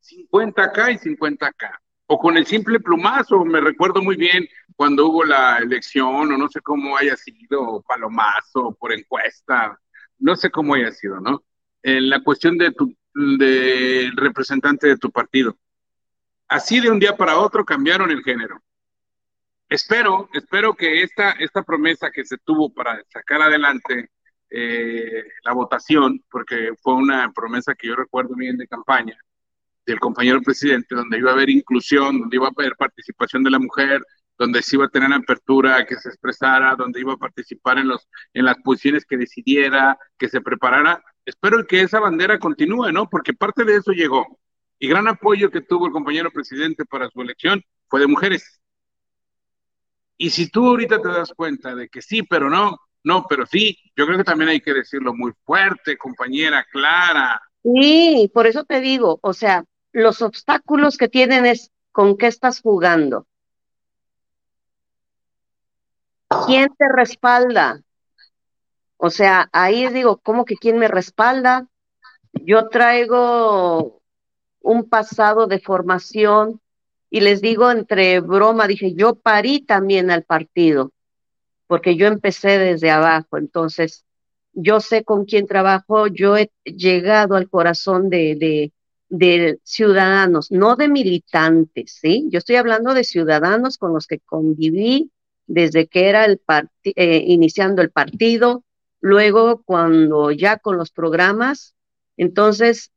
50 0.03 0.63
acá 0.63 0.91
y 0.91 0.99
50 0.99 1.47
acá. 1.47 1.81
O 2.07 2.19
con 2.19 2.37
el 2.37 2.47
simple 2.47 2.81
plumazo, 2.81 3.45
me 3.45 3.61
recuerdo 3.61 4.03
muy 4.03 4.17
bien 4.17 4.47
cuando 4.77 5.07
hubo 5.07 5.25
la 5.25 5.59
elección, 5.59 6.33
o 6.33 6.39
no 6.39 6.49
sé 6.49 6.61
cómo 6.61 6.97
haya 6.97 7.17
sido, 7.17 7.83
palomazo, 7.83 8.75
por 8.79 8.93
encuesta, 8.93 9.79
no 10.19 10.37
sé 10.37 10.51
cómo 10.51 10.75
haya 10.75 10.91
sido, 10.91 11.21
¿no? 11.21 11.43
En 11.83 12.11
la 12.11 12.23
cuestión 12.23 12.59
de 12.59 12.73
tu, 12.73 12.95
representante 14.17 14.89
de 14.89 14.97
tu 14.97 15.11
partido. 15.11 15.57
Así 16.49 16.81
de 16.81 16.91
un 16.91 16.99
día 16.99 17.17
para 17.17 17.39
otro 17.39 17.65
cambiaron 17.65 18.11
el 18.11 18.23
género. 18.23 18.61
Espero, 19.69 20.29
espero 20.35 20.75
que 20.75 21.03
esta, 21.03 21.31
esta 21.33 21.63
promesa 21.63 22.11
que 22.11 22.25
se 22.25 22.37
tuvo 22.39 22.73
para 22.73 23.03
sacar 23.09 23.41
adelante 23.41 24.11
eh, 24.51 25.25
la 25.45 25.53
votación, 25.53 26.23
porque 26.31 26.73
fue 26.83 26.95
una 26.95 27.33
promesa 27.33 27.75
que 27.75 27.89
yo 27.89 27.97
recuerdo 27.97 28.35
bien 28.35 28.59
de 28.59 28.69
campaña 28.69 29.17
del 29.87 30.01
compañero 30.01 30.41
presidente, 30.43 30.95
donde 30.95 31.19
iba 31.19 31.31
a 31.31 31.35
haber 31.35 31.51
inclusión, 31.51 32.21
donde 32.21 32.37
iba 32.37 32.47
a 32.47 32.53
haber 32.57 32.77
participación 32.77 33.43
de 33.43 33.51
la 33.51 33.59
mujer, 33.59 34.03
donde 34.39 34.63
se 34.63 34.77
iba 34.77 34.87
a 34.87 34.89
tener 34.89 35.13
apertura 35.13 35.85
que 35.87 35.97
se 35.97 36.09
expresara, 36.09 36.75
donde 36.77 37.01
iba 37.01 37.13
a 37.15 37.19
participar 37.19 37.79
en, 37.79 37.89
los, 37.89 38.09
en 38.33 38.45
las 38.45 38.57
posiciones 38.59 39.05
que 39.05 39.17
decidiera, 39.17 39.99
que 40.19 40.29
se 40.29 40.41
preparara. 40.41 41.03
Espero 41.25 41.67
que 41.67 41.83
esa 41.83 42.01
bandera 42.01 42.39
continúe, 42.39 42.91
¿no? 42.93 43.09
Porque 43.09 43.35
parte 43.35 43.65
de 43.65 43.77
eso 43.77 43.93
llegó 43.93 44.41
y 44.79 44.89
gran 44.89 45.07
apoyo 45.07 45.51
que 45.51 45.61
tuvo 45.61 45.87
el 45.87 45.93
compañero 45.93 46.31
presidente 46.31 46.85
para 46.85 47.09
su 47.11 47.21
elección 47.21 47.63
fue 47.89 48.01
de 48.01 48.07
mujeres. 48.07 48.61
Y 50.17 50.31
si 50.31 50.49
tú 50.49 50.67
ahorita 50.67 51.01
te 51.01 51.09
das 51.09 51.33
cuenta 51.35 51.75
de 51.75 51.89
que 51.89 52.03
sí, 52.03 52.23
pero 52.23 52.49
no, 52.49 52.79
no, 53.05 53.27
pero 53.29 53.47
sí, 53.47 53.77
yo 53.97 54.07
creo 54.07 54.19
que 54.19 54.25
también 54.25 54.51
hay 54.51 54.61
que 54.61 54.73
decirlo 54.73 55.15
muy 55.15 55.33
fuerte, 55.45 55.97
compañera 55.97 56.65
Clara, 56.71 57.41
Sí, 57.63 58.31
por 58.35 58.47
eso 58.47 58.65
te 58.65 58.81
digo, 58.81 59.21
o 59.23 59.33
sea, 59.33 59.65
los 59.93 60.23
obstáculos 60.23 60.97
que 60.97 61.09
tienen 61.09 61.47
es 61.47 61.71
con 61.93 62.17
qué 62.17 62.27
estás 62.27 62.61
jugando. 62.61 63.27
¿Quién 66.47 66.71
te 66.77 66.89
respalda? 66.89 67.83
O 68.97 69.11
sea, 69.11 69.49
ahí 69.53 69.89
digo, 69.89 70.19
¿cómo 70.19 70.45
que 70.45 70.57
quién 70.57 70.79
me 70.79 70.89
respalda? 70.89 71.69
Yo 72.33 72.69
traigo 72.69 74.01
un 74.61 74.89
pasado 74.89 75.47
de 75.47 75.61
formación 75.61 76.61
y 77.11 77.21
les 77.21 77.43
digo 77.43 77.71
entre 77.71 78.21
broma, 78.21 78.67
dije, 78.67 78.95
yo 78.95 79.15
parí 79.15 79.61
también 79.61 80.11
al 80.11 80.23
partido, 80.23 80.93
porque 81.67 81.97
yo 81.97 82.07
empecé 82.07 82.59
desde 82.59 82.91
abajo, 82.91 83.37
entonces 83.37 84.05
yo 84.55 84.81
sé 84.81 85.05
con 85.05 85.25
quién 85.25 85.47
trabajo, 85.47 86.07
yo 86.07 86.37
he 86.37 86.51
llegado 86.65 87.37
al 87.37 87.51
corazón 87.51 88.09
de, 88.09 88.37
de, 88.37 88.73
de 89.13 89.61
ciudadanos, 89.63 90.51
no 90.51 90.75
de 90.75 90.89
militantes, 90.89 91.99
¿sí? 92.01 92.27
Yo 92.31 92.39
estoy 92.39 92.57
hablando 92.57 92.95
de 92.95 93.05
ciudadanos 93.05 93.77
con 93.77 93.93
los 93.93 94.07
que 94.07 94.21
conviví 94.21 95.11
desde 95.47 95.87
que 95.87 96.09
era 96.09 96.25
el 96.25 96.41
eh, 96.85 97.23
iniciando 97.27 97.83
el 97.83 97.91
partido, 97.91 98.65
luego 99.03 99.63
cuando 99.65 100.31
ya 100.31 100.57
con 100.57 100.79
los 100.79 100.91
programas, 100.93 101.75
entonces 102.17 102.91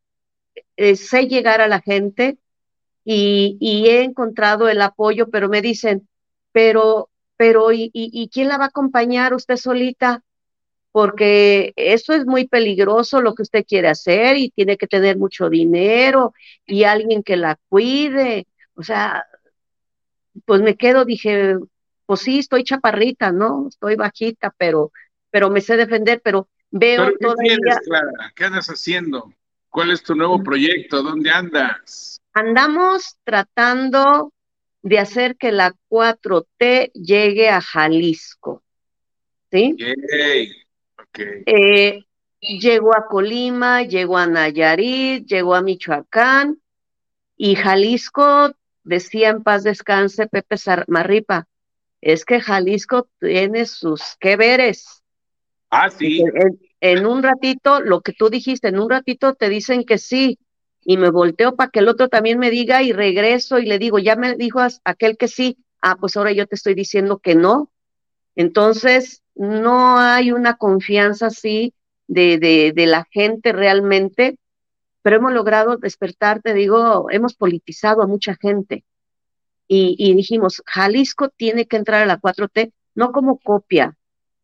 eh, 0.77 0.95
sé 0.95 1.27
llegar 1.27 1.59
a 1.59 1.67
la 1.67 1.81
gente 1.81 2.37
y, 3.03 3.57
y, 3.59 3.87
he 3.89 4.03
encontrado 4.03 4.69
el 4.69 4.81
apoyo, 4.81 5.29
pero 5.29 5.49
me 5.49 5.61
dicen, 5.61 6.07
pero, 6.53 7.09
pero, 7.35 7.73
¿y, 7.73 7.91
y 7.93 8.29
quién 8.29 8.47
la 8.47 8.57
va 8.57 8.65
a 8.65 8.67
acompañar 8.67 9.33
usted 9.33 9.57
solita? 9.57 10.23
Porque 10.95 11.73
eso 11.75 12.13
es 12.13 12.25
muy 12.25 12.47
peligroso 12.47 13.19
lo 13.19 13.35
que 13.35 13.41
usted 13.41 13.65
quiere 13.67 13.89
hacer 13.89 14.37
y 14.37 14.51
tiene 14.51 14.77
que 14.77 14.87
tener 14.87 15.17
mucho 15.17 15.49
dinero 15.49 16.33
y 16.65 16.85
alguien 16.85 17.21
que 17.21 17.35
la 17.35 17.59
cuide. 17.67 18.47
O 18.75 18.81
sea, 18.81 19.25
pues 20.45 20.61
me 20.61 20.77
quedo, 20.77 21.03
dije, 21.03 21.57
pues 22.05 22.21
sí, 22.21 22.39
estoy 22.39 22.63
chaparrita, 22.63 23.33
¿no? 23.33 23.67
Estoy 23.67 23.97
bajita, 23.97 24.55
pero, 24.57 24.93
pero 25.31 25.49
me 25.49 25.59
sé 25.59 25.75
defender, 25.75 26.21
pero 26.23 26.47
veo 26.71 27.07
¿Pero 27.19 27.35
qué 27.35 27.43
Tienes, 27.43 27.79
Clara? 27.79 28.31
¿Qué 28.33 28.45
andas 28.45 28.67
haciendo? 28.67 29.33
¿Cuál 29.69 29.91
es 29.91 30.01
tu 30.01 30.15
nuevo 30.15 30.41
proyecto? 30.41 31.03
¿Dónde 31.03 31.29
andas? 31.29 32.21
Andamos 32.31 33.17
tratando 33.25 34.31
de 34.81 34.99
hacer 34.99 35.35
que 35.35 35.51
la 35.51 35.75
4T 35.89 36.93
llegue 36.93 37.49
a 37.49 37.59
Jalisco. 37.59 38.63
¿Sí? 39.51 39.75
Eh, 41.17 42.05
llegó 42.39 42.95
a 42.95 43.07
Colima, 43.07 43.83
llegó 43.83 44.17
a 44.17 44.27
Nayarit, 44.27 45.25
llegó 45.25 45.55
a 45.55 45.61
Michoacán 45.61 46.59
y 47.37 47.55
Jalisco, 47.55 48.53
decía 48.83 49.29
en 49.29 49.43
paz 49.43 49.63
descanse 49.63 50.27
Pepe 50.27 50.55
Marripa, 50.87 51.47
es 52.01 52.25
que 52.25 52.39
Jalisco 52.39 53.07
tiene 53.19 53.65
sus 53.65 54.15
que 54.19 54.35
veres. 54.35 55.03
Ah, 55.69 55.89
sí. 55.89 56.23
En, 56.79 57.05
un 57.05 57.23
ratito, 57.23 57.81
lo 57.81 58.01
que 58.01 58.13
tú 58.13 58.29
dijiste, 58.29 58.67
en 58.67 58.79
un 58.79 58.89
ratito 58.89 59.33
te 59.33 59.49
dicen 59.49 59.85
que 59.85 59.97
sí, 59.97 60.37
y 60.81 60.97
me 60.97 61.09
volteo 61.09 61.55
para 61.55 61.71
que 61.71 61.79
el 61.79 61.87
otro 61.87 62.09
también 62.09 62.37
me 62.37 62.51
diga 62.51 62.83
y 62.83 62.93
regreso 62.93 63.57
y 63.57 63.65
le 63.65 63.79
digo, 63.79 63.97
ya 63.97 64.15
me 64.15 64.35
dijo 64.35 64.59
aquel 64.83 65.17
que 65.17 65.27
sí, 65.27 65.57
ah, 65.81 65.97
pues 65.99 66.15
ahora 66.15 66.31
yo 66.31 66.45
te 66.45 66.55
estoy 66.55 66.75
diciendo 66.75 67.17
que 67.17 67.33
no. 67.33 67.71
Entonces, 68.35 69.23
no 69.35 69.97
hay 69.99 70.31
una 70.31 70.55
confianza 70.55 71.27
así 71.27 71.73
de, 72.07 72.37
de, 72.37 72.73
de 72.75 72.85
la 72.85 73.05
gente 73.11 73.51
realmente, 73.51 74.37
pero 75.01 75.17
hemos 75.17 75.33
logrado 75.33 75.77
despertar, 75.77 76.41
te 76.41 76.53
digo, 76.53 77.07
hemos 77.11 77.35
politizado 77.35 78.01
a 78.01 78.07
mucha 78.07 78.35
gente. 78.35 78.83
Y, 79.67 79.95
y, 79.97 80.13
dijimos, 80.13 80.61
Jalisco 80.65 81.29
tiene 81.29 81.67
que 81.67 81.77
entrar 81.77 82.03
a 82.03 82.05
la 82.05 82.19
4T, 82.19 82.71
no 82.93 83.11
como 83.11 83.39
copia, 83.39 83.97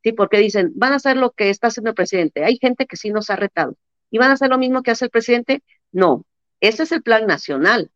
¿sí? 0.03 0.13
Porque 0.13 0.37
dicen, 0.37 0.71
van 0.75 0.93
a 0.93 0.97
hacer 0.97 1.17
lo 1.17 1.31
que 1.31 1.49
está 1.49 1.67
haciendo 1.67 1.91
el 1.91 1.95
presidente. 1.95 2.43
Hay 2.43 2.57
gente 2.57 2.85
que 2.87 2.97
sí 2.97 3.11
nos 3.11 3.29
ha 3.29 3.35
retado. 3.35 3.75
¿Y 4.09 4.17
van 4.17 4.31
a 4.31 4.33
hacer 4.33 4.49
lo 4.49 4.57
mismo 4.57 4.83
que 4.83 4.91
hace 4.91 5.05
el 5.05 5.11
presidente? 5.11 5.63
No, 5.91 6.25
ese 6.59 6.83
es 6.83 6.91
el 6.91 7.03
plan 7.03 7.27
nacional. 7.27 7.91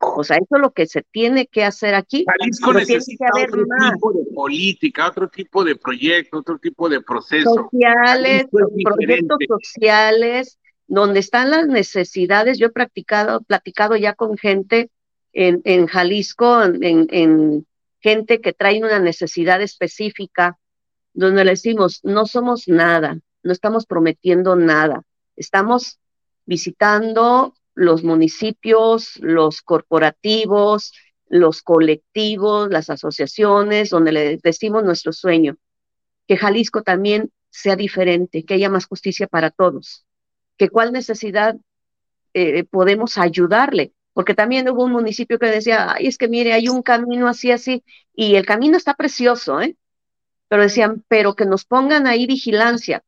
O 0.00 0.22
sea, 0.22 0.36
eso 0.36 0.56
es 0.56 0.60
lo 0.60 0.70
que 0.70 0.86
se 0.86 1.02
tiene 1.02 1.46
que 1.46 1.64
hacer 1.64 1.94
aquí. 1.94 2.24
Jalisco 2.26 2.72
necesita 2.72 3.26
otro 3.34 3.64
tipo 3.64 4.12
de 4.12 4.24
política, 4.34 5.08
otro 5.08 5.28
tipo 5.28 5.64
de 5.64 5.76
proyecto, 5.76 6.38
otro 6.38 6.58
tipo 6.58 6.88
de 6.88 7.00
proceso. 7.00 7.52
Sociales, 7.52 8.46
proyectos 8.50 9.38
sociales, 9.48 10.58
donde 10.86 11.18
están 11.18 11.50
las 11.50 11.66
necesidades. 11.66 12.58
Yo 12.58 12.68
he 12.68 12.70
practicado, 12.70 13.40
platicado 13.42 13.96
ya 13.96 14.14
con 14.14 14.38
gente 14.38 14.90
en, 15.32 15.62
en 15.64 15.86
Jalisco, 15.86 16.62
en, 16.62 17.06
en 17.10 17.66
gente 18.00 18.40
que 18.40 18.52
trae 18.52 18.78
una 18.78 19.00
necesidad 19.00 19.60
específica, 19.60 20.58
donde 21.12 21.44
le 21.44 21.52
decimos, 21.52 22.00
no 22.04 22.26
somos 22.26 22.68
nada, 22.68 23.18
no 23.42 23.52
estamos 23.52 23.86
prometiendo 23.86 24.54
nada, 24.54 25.02
estamos 25.36 25.98
visitando 26.46 27.54
los 27.78 28.02
municipios, 28.02 29.18
los 29.20 29.62
corporativos, 29.62 30.92
los 31.28 31.62
colectivos, 31.62 32.70
las 32.70 32.90
asociaciones, 32.90 33.90
donde 33.90 34.10
le 34.10 34.36
decimos 34.38 34.82
nuestro 34.82 35.12
sueño, 35.12 35.56
que 36.26 36.36
Jalisco 36.36 36.82
también 36.82 37.30
sea 37.50 37.76
diferente, 37.76 38.44
que 38.44 38.54
haya 38.54 38.68
más 38.68 38.86
justicia 38.86 39.28
para 39.28 39.50
todos, 39.50 40.04
que 40.56 40.68
cuál 40.70 40.92
necesidad 40.92 41.56
eh, 42.34 42.64
podemos 42.64 43.16
ayudarle, 43.16 43.92
porque 44.12 44.34
también 44.34 44.68
hubo 44.68 44.84
un 44.84 44.92
municipio 44.92 45.38
que 45.38 45.46
decía, 45.46 45.92
ay, 45.92 46.08
es 46.08 46.18
que 46.18 46.26
mire, 46.26 46.54
hay 46.54 46.68
un 46.68 46.82
camino 46.82 47.28
así, 47.28 47.52
así, 47.52 47.84
y 48.12 48.34
el 48.34 48.44
camino 48.44 48.76
está 48.76 48.94
precioso, 48.94 49.60
¿eh? 49.60 49.76
Pero 50.48 50.62
decían, 50.62 51.04
pero 51.06 51.36
que 51.36 51.46
nos 51.46 51.64
pongan 51.64 52.08
ahí 52.08 52.26
vigilancia, 52.26 53.04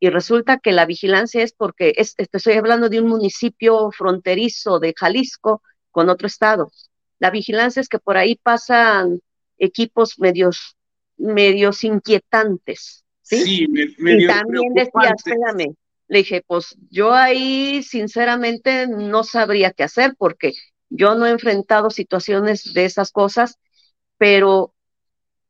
y 0.00 0.10
resulta 0.10 0.58
que 0.58 0.72
la 0.72 0.86
vigilancia 0.86 1.42
es 1.42 1.52
porque 1.52 1.92
estoy 1.96 2.52
hablando 2.54 2.88
de 2.88 3.00
un 3.00 3.08
municipio 3.08 3.90
fronterizo 3.90 4.78
de 4.78 4.94
Jalisco 4.96 5.62
con 5.90 6.08
otro 6.08 6.26
estado. 6.26 6.70
La 7.18 7.30
vigilancia 7.30 7.80
es 7.80 7.88
que 7.88 7.98
por 7.98 8.16
ahí 8.16 8.36
pasan 8.36 9.20
equipos 9.58 10.18
medios, 10.18 10.76
medios 11.16 11.82
inquietantes. 11.82 13.04
Sí, 13.22 13.66
y 13.66 14.26
también 14.26 14.72
decía, 14.72 15.14
espérame, 15.16 15.74
le 16.06 16.18
dije, 16.18 16.42
pues 16.46 16.76
yo 16.90 17.12
ahí 17.12 17.82
sinceramente 17.82 18.86
no 18.86 19.24
sabría 19.24 19.72
qué 19.72 19.82
hacer 19.82 20.14
porque 20.16 20.52
yo 20.88 21.14
no 21.14 21.26
he 21.26 21.30
enfrentado 21.30 21.90
situaciones 21.90 22.72
de 22.72 22.86
esas 22.86 23.10
cosas, 23.10 23.58
pero 24.16 24.74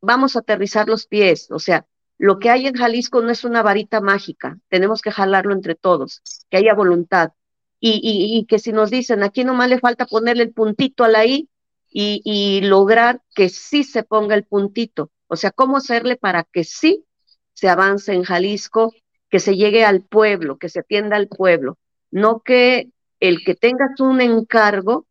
vamos 0.01 0.35
a 0.35 0.41
aterrizar 0.41 0.89
los 0.89 1.07
pies, 1.07 1.51
o 1.51 1.59
sea, 1.59 1.87
lo 2.19 2.41
que 2.41 2.51
hay 2.51 2.67
en 2.67 2.75
Jalisco 2.75 3.23
no 3.23 3.31
es 3.31 3.45
una 3.45 3.63
varita 3.63 4.01
mágica, 4.01 4.59
tenemos 4.69 5.03
que 5.03 5.13
jalarlo 5.13 5.55
entre 5.55 5.77
todos, 5.77 6.21
que 6.51 6.57
haya 6.59 6.75
voluntad. 6.75 7.33
Y, 7.81 8.45
que 8.49 8.59
si 8.59 8.73
nos 8.73 8.91
dicen, 8.91 9.23
aquí 9.23 9.45
nomás 9.45 9.69
le 9.69 9.79
falta 9.79 10.05
ponerle 10.05 10.43
el 10.43 10.53
puntito 10.53 11.05
a 11.05 11.09
la 11.09 11.25
I 11.25 11.49
y, 11.89 12.61
lograr 12.63 13.23
que 13.37 13.49
sí 13.49 13.85
se 13.85 14.03
ponga 14.03 14.35
el 14.35 14.43
puntito. 14.43 15.13
O 15.29 15.37
sea, 15.37 15.53
¿cómo 15.53 15.77
hacerle 15.77 16.17
para 16.17 16.43
que 16.43 16.65
sí 16.65 17.05
se 17.53 17.69
avance 17.69 18.13
en 18.13 18.25
Jalisco, 18.25 18.93
que 19.31 19.39
se 19.39 19.57
llegue 19.57 19.85
al 19.85 20.03
pueblo, 20.03 20.59
que 20.59 20.69
se 20.69 20.81
atienda 20.81 21.17
al 21.17 21.29
pueblo? 21.29 21.79
No 22.11 22.41
que 22.41 22.91
el 23.21 23.45
que 23.45 23.55
tengas 23.55 24.01
un 24.01 24.21
encargo 24.21 25.07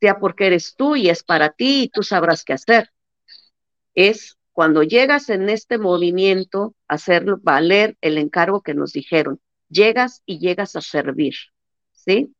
sea 0.00 0.18
porque 0.18 0.48
eres 0.48 0.74
tú 0.74 0.96
y 0.96 1.08
es 1.08 1.22
para 1.22 1.50
ti 1.50 1.84
y 1.84 1.88
tú 1.88 2.02
sabrás 2.02 2.42
qué 2.42 2.54
hacer. 2.54 2.90
Es 3.94 4.36
cuando 4.56 4.82
llegas 4.82 5.28
en 5.28 5.50
este 5.50 5.76
movimiento, 5.76 6.74
hacerlo 6.88 7.38
valer 7.42 7.98
el 8.00 8.16
encargo 8.16 8.62
que 8.62 8.72
nos 8.72 8.94
dijeron. 8.94 9.38
Llegas 9.68 10.22
y 10.24 10.38
llegas 10.38 10.76
a 10.76 10.80
servir, 10.80 11.34
¿sí? 11.92 12.34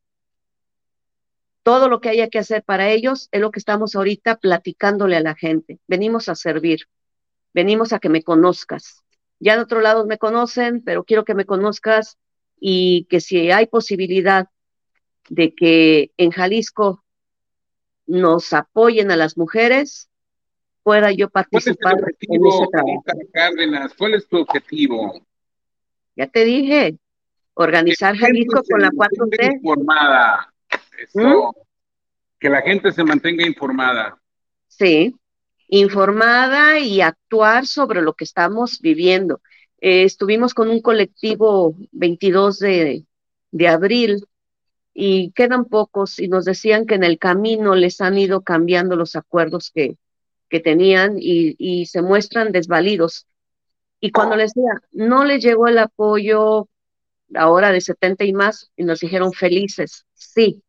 Todo 1.62 1.90
lo 1.90 2.00
que 2.00 2.08
haya 2.08 2.30
que 2.30 2.38
hacer 2.38 2.62
para 2.62 2.88
ellos 2.88 3.28
es 3.32 3.42
lo 3.42 3.50
que 3.50 3.58
estamos 3.58 3.94
ahorita 3.94 4.36
platicándole 4.36 5.14
a 5.16 5.20
la 5.20 5.34
gente. 5.34 5.78
Venimos 5.88 6.30
a 6.30 6.36
servir, 6.36 6.88
venimos 7.52 7.92
a 7.92 7.98
que 7.98 8.08
me 8.08 8.22
conozcas. 8.22 9.04
Ya 9.38 9.52
en 9.52 9.60
otro 9.60 9.82
lado 9.82 10.06
me 10.06 10.16
conocen, 10.16 10.82
pero 10.82 11.04
quiero 11.04 11.26
que 11.26 11.34
me 11.34 11.44
conozcas 11.44 12.16
y 12.58 13.04
que 13.10 13.20
si 13.20 13.50
hay 13.50 13.66
posibilidad 13.66 14.48
de 15.28 15.54
que 15.54 16.12
en 16.16 16.30
Jalisco 16.30 17.04
nos 18.06 18.54
apoyen 18.54 19.10
a 19.10 19.16
las 19.16 19.36
mujeres, 19.36 20.08
pueda 20.87 21.11
yo 21.11 21.28
participar 21.28 21.97
en 21.97 22.47
ese 22.47 22.66
trabajo. 22.70 23.05
Cárdenas? 23.32 23.93
¿Cuál 23.99 24.14
es 24.14 24.28
tu 24.28 24.37
objetivo? 24.37 25.20
Ya 26.14 26.28
te 26.28 26.45
dije, 26.45 26.97
organizar 27.55 28.16
Jalisco 28.16 28.62
con 28.70 28.82
la 28.82 28.91
4T. 28.91 29.55
Informada. 29.55 30.55
¿Mm? 31.12 31.51
Que 32.39 32.49
la 32.49 32.62
gente 32.62 32.93
se 32.93 33.03
mantenga 33.03 33.45
informada. 33.45 34.16
Sí, 34.68 35.16
informada 35.66 36.78
y 36.78 37.01
actuar 37.01 37.66
sobre 37.66 38.01
lo 38.01 38.12
que 38.12 38.22
estamos 38.22 38.80
viviendo. 38.80 39.41
Eh, 39.80 40.05
estuvimos 40.05 40.55
con 40.55 40.70
un 40.70 40.80
colectivo 40.80 41.74
22 41.91 42.61
de, 42.61 43.07
de 43.51 43.68
abril 43.68 44.24
y 44.95 45.32
quedan 45.32 45.64
pocos 45.64 46.20
y 46.20 46.28
nos 46.28 46.45
decían 46.45 46.87
que 46.87 46.95
en 46.95 47.03
el 47.03 47.18
camino 47.18 47.74
les 47.74 48.01
han 48.01 48.16
ido 48.16 48.43
cambiando 48.43 48.95
los 48.95 49.16
acuerdos 49.16 49.72
que, 49.74 49.97
que 50.49 50.61
tenían 50.61 51.16
y, 51.18 51.57
y 51.59 51.86
se 51.86 52.03
muestran 52.03 52.53
desvalidos. 52.53 53.26
Y 54.01 54.11
cuando 54.11 54.36
les 54.36 54.53
decía, 54.53 54.80
no 54.92 55.24
les 55.24 55.42
llegó 55.42 55.66
el 55.66 55.78
apoyo 55.78 56.68
ahora 57.34 57.72
de 57.72 57.80
70 57.80 58.24
y 58.24 58.32
más, 58.32 58.70
y 58.76 58.84
nos 58.84 59.01
dijeron 59.01 59.32
felices, 59.32 60.07
sí. 60.14 60.62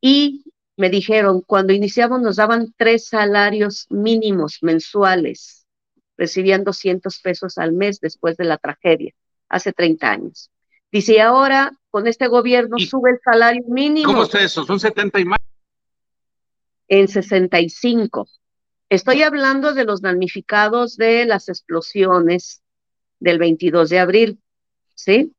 Y 0.00 0.44
me 0.76 0.90
dijeron, 0.90 1.42
cuando 1.42 1.72
iniciamos 1.72 2.20
nos 2.20 2.36
daban 2.36 2.72
tres 2.76 3.08
salarios 3.08 3.86
mínimos 3.90 4.58
mensuales, 4.62 5.66
recibían 6.16 6.64
200 6.64 7.18
pesos 7.20 7.58
al 7.58 7.72
mes 7.72 8.00
después 8.00 8.36
de 8.36 8.44
la 8.44 8.58
tragedia, 8.58 9.12
hace 9.48 9.72
30 9.72 10.10
años. 10.10 10.50
Dice, 10.92 11.20
ahora 11.20 11.72
con 11.90 12.06
este 12.06 12.28
gobierno 12.28 12.78
sube 12.78 13.10
el 13.10 13.20
salario 13.22 13.64
mínimo. 13.68 14.06
¿Cómo 14.06 14.22
está 14.22 14.42
eso? 14.42 14.64
¿Son 14.64 14.78
70 14.78 15.20
y 15.20 15.24
más? 15.24 15.38
En 16.88 17.08
65. 17.08 18.28
Estoy 18.88 19.22
hablando 19.22 19.72
de 19.74 19.84
los 19.84 20.00
damnificados 20.00 20.96
de 20.96 21.24
las 21.26 21.48
explosiones 21.48 22.62
del 23.18 23.38
22 23.38 23.90
de 23.90 23.98
abril, 23.98 24.40
¿sí? 24.94 25.32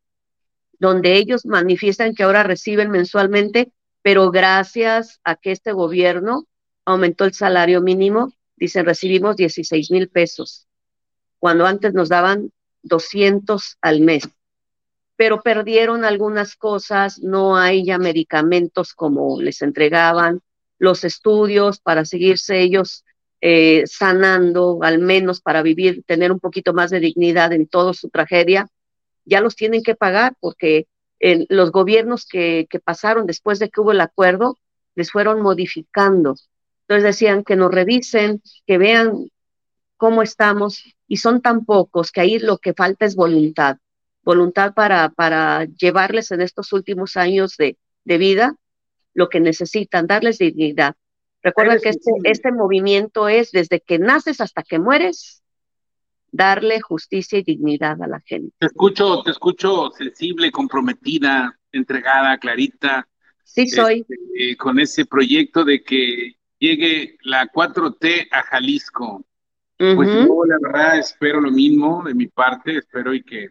Donde 0.80 1.16
ellos 1.16 1.46
manifiestan 1.46 2.14
que 2.14 2.24
ahora 2.24 2.44
reciben 2.44 2.92
mensualmente, 2.92 3.72
pero 4.02 4.32
gracias 4.32 5.22
a 5.24 5.36
que 5.36 5.52
este 5.52 5.72
gobierno 5.72 6.46
aumentó 6.86 7.26
el 7.26 7.34
salario 7.34 7.82
mínimo, 7.82 8.34
dicen 8.56 8.86
recibimos 8.86 9.38
16 9.38 9.92
mil 9.92 10.10
pesos, 10.10 10.68
cuando 11.40 11.66
antes 11.66 11.94
nos 11.94 12.10
daban 12.10 12.52
200 12.84 13.78
al 13.82 14.02
mes 14.02 14.30
pero 15.18 15.42
perdieron 15.42 16.06
algunas 16.06 16.56
cosas, 16.56 17.20
no 17.20 17.58
hay 17.58 17.84
ya 17.84 17.98
medicamentos 17.98 18.94
como 18.94 19.42
les 19.42 19.64
entregaban, 19.64 20.42
los 20.78 21.04
estudios 21.04 21.80
para 21.80 22.06
seguirse 22.06 22.62
ellos 22.62 23.04
eh, 23.42 23.84
sanando, 23.86 24.80
al 24.82 25.00
menos 25.00 25.42
para 25.42 25.62
vivir, 25.62 26.04
tener 26.06 26.32
un 26.32 26.40
poquito 26.40 26.74
más 26.74 26.92
de 26.92 27.00
dignidad 27.00 27.54
en 27.54 27.68
toda 27.68 27.94
su 27.94 28.10
tragedia, 28.10 28.68
ya 29.26 29.42
los 29.42 29.56
tienen 29.56 29.84
que 29.84 29.96
pagar 29.96 30.36
porque 30.40 30.88
los 31.50 31.72
gobiernos 31.72 32.28
que, 32.28 32.68
que 32.70 32.80
pasaron 32.80 33.26
después 33.26 33.58
de 33.58 33.70
que 33.70 33.82
hubo 33.82 33.92
el 33.92 34.02
acuerdo 34.02 34.58
les 34.96 35.12
fueron 35.12 35.42
modificando. 35.42 36.36
Entonces 36.82 37.04
decían 37.04 37.44
que 37.44 37.56
nos 37.56 37.72
revisen, 37.72 38.42
que 38.66 38.78
vean 38.78 39.30
cómo 39.98 40.22
estamos 40.22 40.84
y 41.08 41.18
son 41.18 41.42
tan 41.42 41.66
pocos 41.66 42.12
que 42.12 42.22
ahí 42.22 42.40
lo 42.40 42.60
que 42.60 42.74
falta 42.74 43.06
es 43.06 43.16
voluntad 43.16 43.78
voluntad 44.28 44.74
para, 44.74 45.08
para 45.08 45.64
llevarles 45.64 46.32
en 46.32 46.42
estos 46.42 46.74
últimos 46.74 47.16
años 47.16 47.56
de, 47.56 47.78
de 48.04 48.18
vida 48.18 48.58
lo 49.14 49.30
que 49.30 49.40
necesitan, 49.40 50.06
darles 50.06 50.38
dignidad. 50.38 50.96
Recuerda 51.48 51.80
que 51.80 51.90
este, 51.90 52.12
este 52.26 52.52
movimiento 52.52 53.30
es 53.30 53.52
desde 53.52 53.80
que 53.80 54.00
naces 54.00 54.42
hasta 54.42 54.64
que 54.64 54.80
mueres, 54.80 55.42
darle 56.30 56.82
justicia 56.82 57.40
y 57.40 57.44
dignidad 57.44 58.02
a 58.02 58.08
la 58.08 58.20
gente. 58.20 58.54
Te 58.60 58.66
escucho, 58.66 59.22
te 59.24 59.32
escucho 59.32 59.90
sensible, 59.92 60.52
comprometida, 60.52 61.58
entregada, 61.72 62.38
clarita. 62.38 63.08
Sí, 63.46 63.70
soy. 63.70 64.06
Este, 64.10 64.58
con 64.58 64.78
ese 64.78 65.06
proyecto 65.06 65.64
de 65.64 65.82
que 65.84 66.36
llegue 66.60 67.18
la 67.22 67.48
4T 67.48 68.28
a 68.30 68.44
Jalisco. 68.44 69.24
Pues 69.78 70.10
yo 70.10 70.44
la 70.44 70.58
verdad 70.62 70.98
espero 71.00 71.40
lo 71.40 71.52
mismo 71.52 72.04
de 72.04 72.14
mi 72.14 72.28
parte, 72.28 72.80
espero 72.80 73.14
y 73.14 73.24
que 73.24 73.48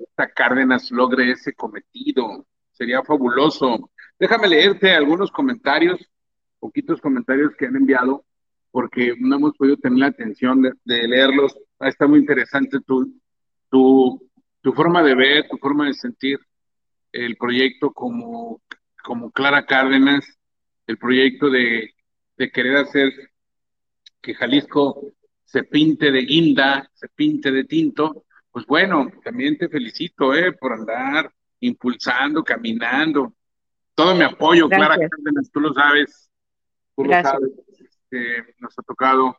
esta 0.00 0.26
Cárdenas 0.28 0.90
logre 0.90 1.30
ese 1.30 1.52
cometido, 1.52 2.46
sería 2.72 3.02
fabuloso. 3.02 3.90
Déjame 4.18 4.48
leerte 4.48 4.92
algunos 4.92 5.30
comentarios, 5.30 6.00
poquitos 6.62 7.00
comentarios 7.00 7.56
que 7.58 7.66
han 7.66 7.74
enviado, 7.74 8.24
porque 8.70 9.14
no 9.18 9.34
hemos 9.34 9.56
podido 9.56 9.76
tener 9.78 9.98
la 9.98 10.06
atención 10.06 10.62
de, 10.62 10.72
leerlos. 11.08 11.58
Ah, 11.80 11.88
está 11.88 12.06
muy 12.06 12.20
interesante 12.20 12.78
tu, 12.86 13.12
tu, 13.68 14.30
tu 14.60 14.72
forma 14.72 15.02
de 15.02 15.16
ver, 15.16 15.48
tu 15.48 15.58
forma 15.58 15.86
de 15.86 15.94
sentir 15.94 16.38
el 17.10 17.36
proyecto 17.36 17.92
como, 17.92 18.62
como 19.02 19.32
Clara 19.32 19.66
Cárdenas, 19.66 20.24
el 20.86 20.98
proyecto 20.98 21.50
de, 21.50 21.90
de 22.36 22.50
querer 22.52 22.76
hacer 22.76 23.12
que 24.20 24.34
Jalisco 24.34 25.02
se 25.44 25.64
pinte 25.64 26.12
de 26.12 26.20
guinda, 26.20 26.88
se 26.94 27.08
pinte 27.08 27.50
de 27.50 27.64
tinto, 27.64 28.24
pues 28.52 28.64
bueno, 28.66 29.10
también 29.24 29.58
te 29.58 29.68
felicito, 29.68 30.32
¿eh? 30.32 30.52
Por 30.52 30.74
andar 30.74 31.32
impulsando, 31.58 32.44
caminando. 32.44 33.34
Todo 33.96 34.14
mi 34.14 34.22
apoyo, 34.22 34.68
Clara 34.68 34.96
Cárdenas, 34.96 35.50
tú 35.52 35.58
lo 35.58 35.74
sabes, 35.74 36.30
tú 36.96 37.04
lo 37.04 37.12
sabes. 37.12 37.50
Este, 37.78 38.54
nos 38.58 38.78
ha 38.78 38.82
tocado 38.82 39.36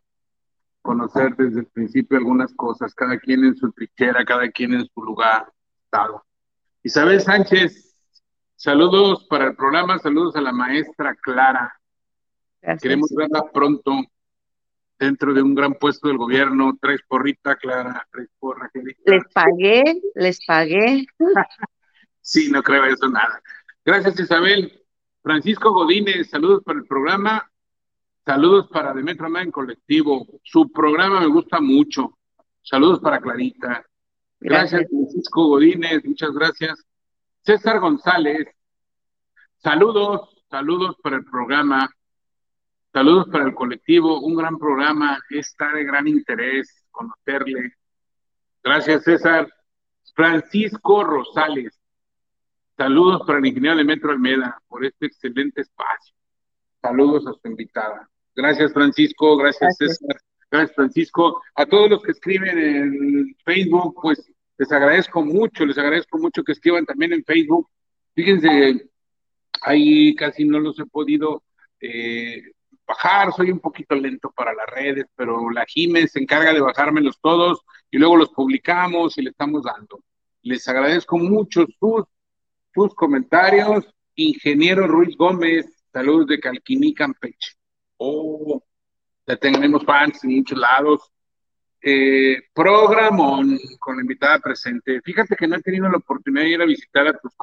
conocer 0.82 1.36
desde 1.36 1.62
el 1.62 1.68
principio 1.68 2.18
algunas 2.18 2.54
cosas, 2.54 2.94
cada 2.94 3.18
quien 3.18 3.44
en 3.46 3.56
su 3.56 3.72
trinchera, 3.72 4.24
cada 4.26 4.50
quien 4.52 4.74
en 4.74 4.86
su 4.86 5.04
lugar. 5.04 5.52
Isabel 6.84 7.22
Sánchez, 7.22 7.96
saludos 8.56 9.26
para 9.30 9.46
el 9.46 9.56
programa, 9.56 10.00
saludos 10.00 10.36
a 10.36 10.42
la 10.42 10.52
maestra 10.52 11.16
Clara. 11.16 11.80
Queremos 12.82 13.14
verla 13.16 13.50
pronto 13.52 13.92
dentro 15.00 15.34
de 15.34 15.42
un 15.42 15.54
gran 15.54 15.74
puesto 15.76 16.08
del 16.08 16.18
gobierno, 16.18 16.78
tres 16.82 17.02
porrita, 17.08 17.56
Clara, 17.56 18.06
tres 18.12 18.30
porra. 18.40 18.70
Les 19.06 19.24
pagué, 19.34 20.02
les 20.16 20.46
pagué. 20.46 21.06
sí, 22.22 22.50
no 22.52 22.64
creo 22.64 22.86
eso 22.86 23.08
nada. 23.10 23.42
Gracias, 23.86 24.20
Isabel. 24.20 24.83
Francisco 25.24 25.72
Godínez, 25.72 26.30
saludos 26.30 26.64
para 26.66 26.80
el 26.80 26.86
programa. 26.86 27.50
Saludos 28.26 28.68
para 28.68 28.94
Demetrio 28.94 29.38
en 29.38 29.52
Colectivo. 29.52 30.28
Su 30.44 30.70
programa 30.70 31.22
me 31.22 31.28
gusta 31.28 31.62
mucho. 31.62 32.18
Saludos 32.62 33.00
para 33.00 33.22
Clarita. 33.22 33.86
Gracias, 34.42 34.86
Francisco 34.90 35.48
Godínez. 35.48 36.04
Muchas 36.04 36.32
gracias. 36.34 36.86
César 37.42 37.80
González. 37.80 38.50
Saludos, 39.60 40.44
saludos 40.50 40.98
para 41.02 41.16
el 41.16 41.24
programa. 41.24 41.90
Saludos 42.92 43.28
para 43.32 43.46
el 43.46 43.56
colectivo, 43.56 44.20
un 44.20 44.36
gran 44.36 44.58
programa, 44.60 45.18
está 45.30 45.72
de 45.72 45.86
gran 45.86 46.08
interés 46.08 46.86
conocerle. 46.92 47.74
Gracias, 48.62 49.04
César. 49.04 49.48
Francisco 50.14 51.04
Rosales, 51.04 51.80
saludos 52.78 53.22
para 53.26 53.40
el 53.40 53.46
ingeniero 53.46 53.78
de 53.78 53.84
Metro 53.84 54.12
Almeda 54.12 54.62
por 54.68 54.86
este 54.86 55.08
excelente 55.08 55.62
espacio. 55.62 56.16
Saludos 56.82 57.26
a 57.28 57.34
su 57.34 57.48
invitada. 57.48 58.10
Gracias, 58.36 58.74
Francisco. 58.74 59.38
Gracias, 59.38 59.78
César. 59.78 60.18
Gracias, 60.52 60.76
Francisco. 60.76 61.42
A 61.56 61.66
todos 61.66 61.90
los 61.90 62.04
que 62.04 62.12
escriben 62.12 62.60
en 62.60 63.36
Facebook, 63.44 63.96
pues 64.02 64.32
les 64.58 64.72
agradezco 64.72 65.24
mucho, 65.24 65.66
les 65.66 65.78
agradezco 65.78 66.18
mucho 66.18 66.44
que 66.44 66.52
escriban 66.52 66.86
también 66.86 67.14
en 67.14 67.24
Facebook. 67.24 67.70
Fíjense, 68.14 68.90
ahí 69.62 70.14
casi 70.16 70.46
no 70.46 70.60
los 70.60 70.78
he 70.80 70.86
podido 70.86 71.44
eh, 71.80 72.44
bajar, 72.86 73.34
soy 73.34 73.52
un 73.52 73.60
poquito 73.60 73.96
lento 73.96 74.32
para 74.36 74.54
las 74.54 74.68
redes, 74.68 75.06
pero 75.16 75.50
la 75.50 75.66
Jiménez 75.66 76.12
se 76.12 76.20
encarga 76.20 76.54
de 76.54 76.62
bajármelos 76.62 77.20
todos 77.20 77.62
y 77.90 77.98
luego 77.98 78.18
los 78.18 78.30
publicamos 78.30 79.18
y 79.18 79.24
le 79.24 79.32
estamos 79.32 79.64
dando. 79.64 80.04
Les 80.44 80.68
agradezco 80.68 81.18
mucho 81.18 81.66
sus, 81.80 82.04
sus 82.74 82.94
comentarios. 82.96 83.86
Ingeniero 84.16 84.88
Ruiz 84.88 85.16
Gómez, 85.18 85.66
saludos 85.92 86.28
de 86.28 86.40
Calquiní, 86.40 86.94
Campeche. 86.94 87.54
Oh, 87.98 88.62
ya 89.26 89.36
tenemos 89.38 89.84
fans 89.84 90.24
en 90.24 90.38
muchos 90.38 90.58
lados. 90.58 91.02
Eh, 91.82 92.38
programón 92.54 93.60
con 93.80 93.98
la 93.98 94.04
invitada 94.04 94.40
presente. 94.40 95.02
Fíjate 95.02 95.36
que 95.36 95.48
no 95.48 95.58
he 95.58 95.62
tenido 95.62 95.90
la 95.90 95.98
oportunidad 95.98 96.44
de 96.44 96.50
ir 96.52 96.62
a 96.62 96.66
visitar 96.66 97.08
a 97.08 97.18
tus 97.18 97.34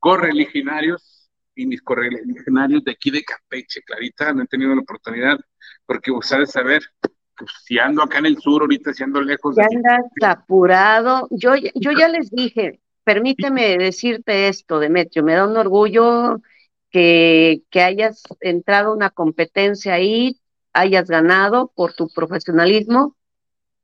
correligionarios 0.00 1.30
y 1.54 1.66
mis 1.66 1.82
correligionarios 1.82 2.82
de 2.82 2.92
aquí 2.92 3.10
de 3.10 3.22
Campeche, 3.22 3.82
Clarita, 3.82 4.32
no 4.32 4.42
he 4.42 4.46
tenido 4.46 4.74
la 4.74 4.80
oportunidad, 4.80 5.38
porque 5.86 6.10
vos 6.10 6.26
sabes 6.26 6.50
saber, 6.50 6.82
pues, 7.36 7.50
si 7.64 7.78
ando 7.78 8.02
acá 8.02 8.18
en 8.18 8.26
el 8.26 8.38
sur, 8.38 8.62
ahorita 8.62 8.92
si 8.92 9.04
ando 9.04 9.20
lejos. 9.20 9.56
Ya 9.56 9.66
andas 9.70 10.06
apurado. 10.22 11.28
Yo, 11.30 11.54
yo 11.56 11.92
ya 11.92 12.08
les 12.08 12.30
dije, 12.30 12.80
permíteme 13.04 13.76
decirte 13.78 14.48
esto, 14.48 14.78
Demetrio, 14.78 15.22
me 15.22 15.34
da 15.34 15.46
un 15.46 15.56
orgullo 15.56 16.40
que, 16.90 17.62
que 17.70 17.82
hayas 17.82 18.22
entrado 18.40 18.90
a 18.90 18.94
una 18.94 19.10
competencia 19.10 19.94
ahí, 19.94 20.40
hayas 20.72 21.08
ganado 21.08 21.72
por 21.74 21.94
tu 21.94 22.08
profesionalismo. 22.08 23.16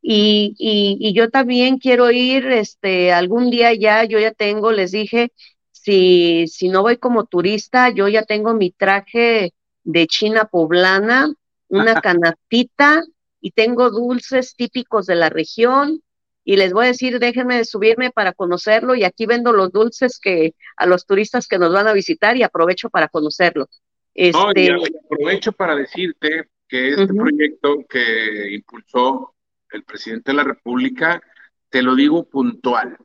Y, 0.00 0.54
y, 0.58 0.96
y, 1.00 1.12
yo 1.12 1.28
también 1.28 1.78
quiero 1.78 2.10
ir, 2.12 2.46
este, 2.46 3.12
algún 3.12 3.50
día 3.50 3.74
ya, 3.74 4.04
yo 4.04 4.18
ya 4.20 4.32
tengo, 4.32 4.70
les 4.70 4.92
dije, 4.92 5.32
si, 5.72 6.46
si 6.46 6.68
no 6.68 6.82
voy 6.82 6.98
como 6.98 7.24
turista, 7.24 7.90
yo 7.90 8.06
ya 8.08 8.22
tengo 8.24 8.54
mi 8.54 8.70
traje 8.70 9.52
de 9.82 10.06
China 10.06 10.44
poblana, 10.44 11.32
una 11.68 12.00
canastita 12.02 13.02
y 13.40 13.50
tengo 13.50 13.90
dulces 13.90 14.54
típicos 14.54 15.06
de 15.06 15.16
la 15.16 15.30
región 15.30 16.02
y 16.48 16.56
les 16.56 16.72
voy 16.72 16.86
a 16.86 16.88
decir, 16.88 17.18
déjenme 17.18 17.62
subirme 17.66 18.10
para 18.10 18.32
conocerlo 18.32 18.94
y 18.94 19.04
aquí 19.04 19.26
vendo 19.26 19.52
los 19.52 19.70
dulces 19.70 20.18
que 20.18 20.54
a 20.78 20.86
los 20.86 21.04
turistas 21.04 21.46
que 21.46 21.58
nos 21.58 21.74
van 21.74 21.86
a 21.86 21.92
visitar 21.92 22.38
y 22.38 22.42
aprovecho 22.42 22.88
para 22.88 23.08
conocerlo. 23.08 23.68
Este... 24.14 24.72
aprovecho 25.04 25.52
para 25.52 25.76
decirte 25.76 26.48
que 26.66 26.88
este 26.88 27.08
proyecto 27.08 27.84
que 27.86 28.54
impulsó 28.54 29.34
el 29.72 29.84
presidente 29.84 30.30
de 30.30 30.36
la 30.38 30.44
República, 30.44 31.20
te 31.68 31.82
lo 31.82 31.94
digo 31.94 32.26
puntual, 32.26 32.96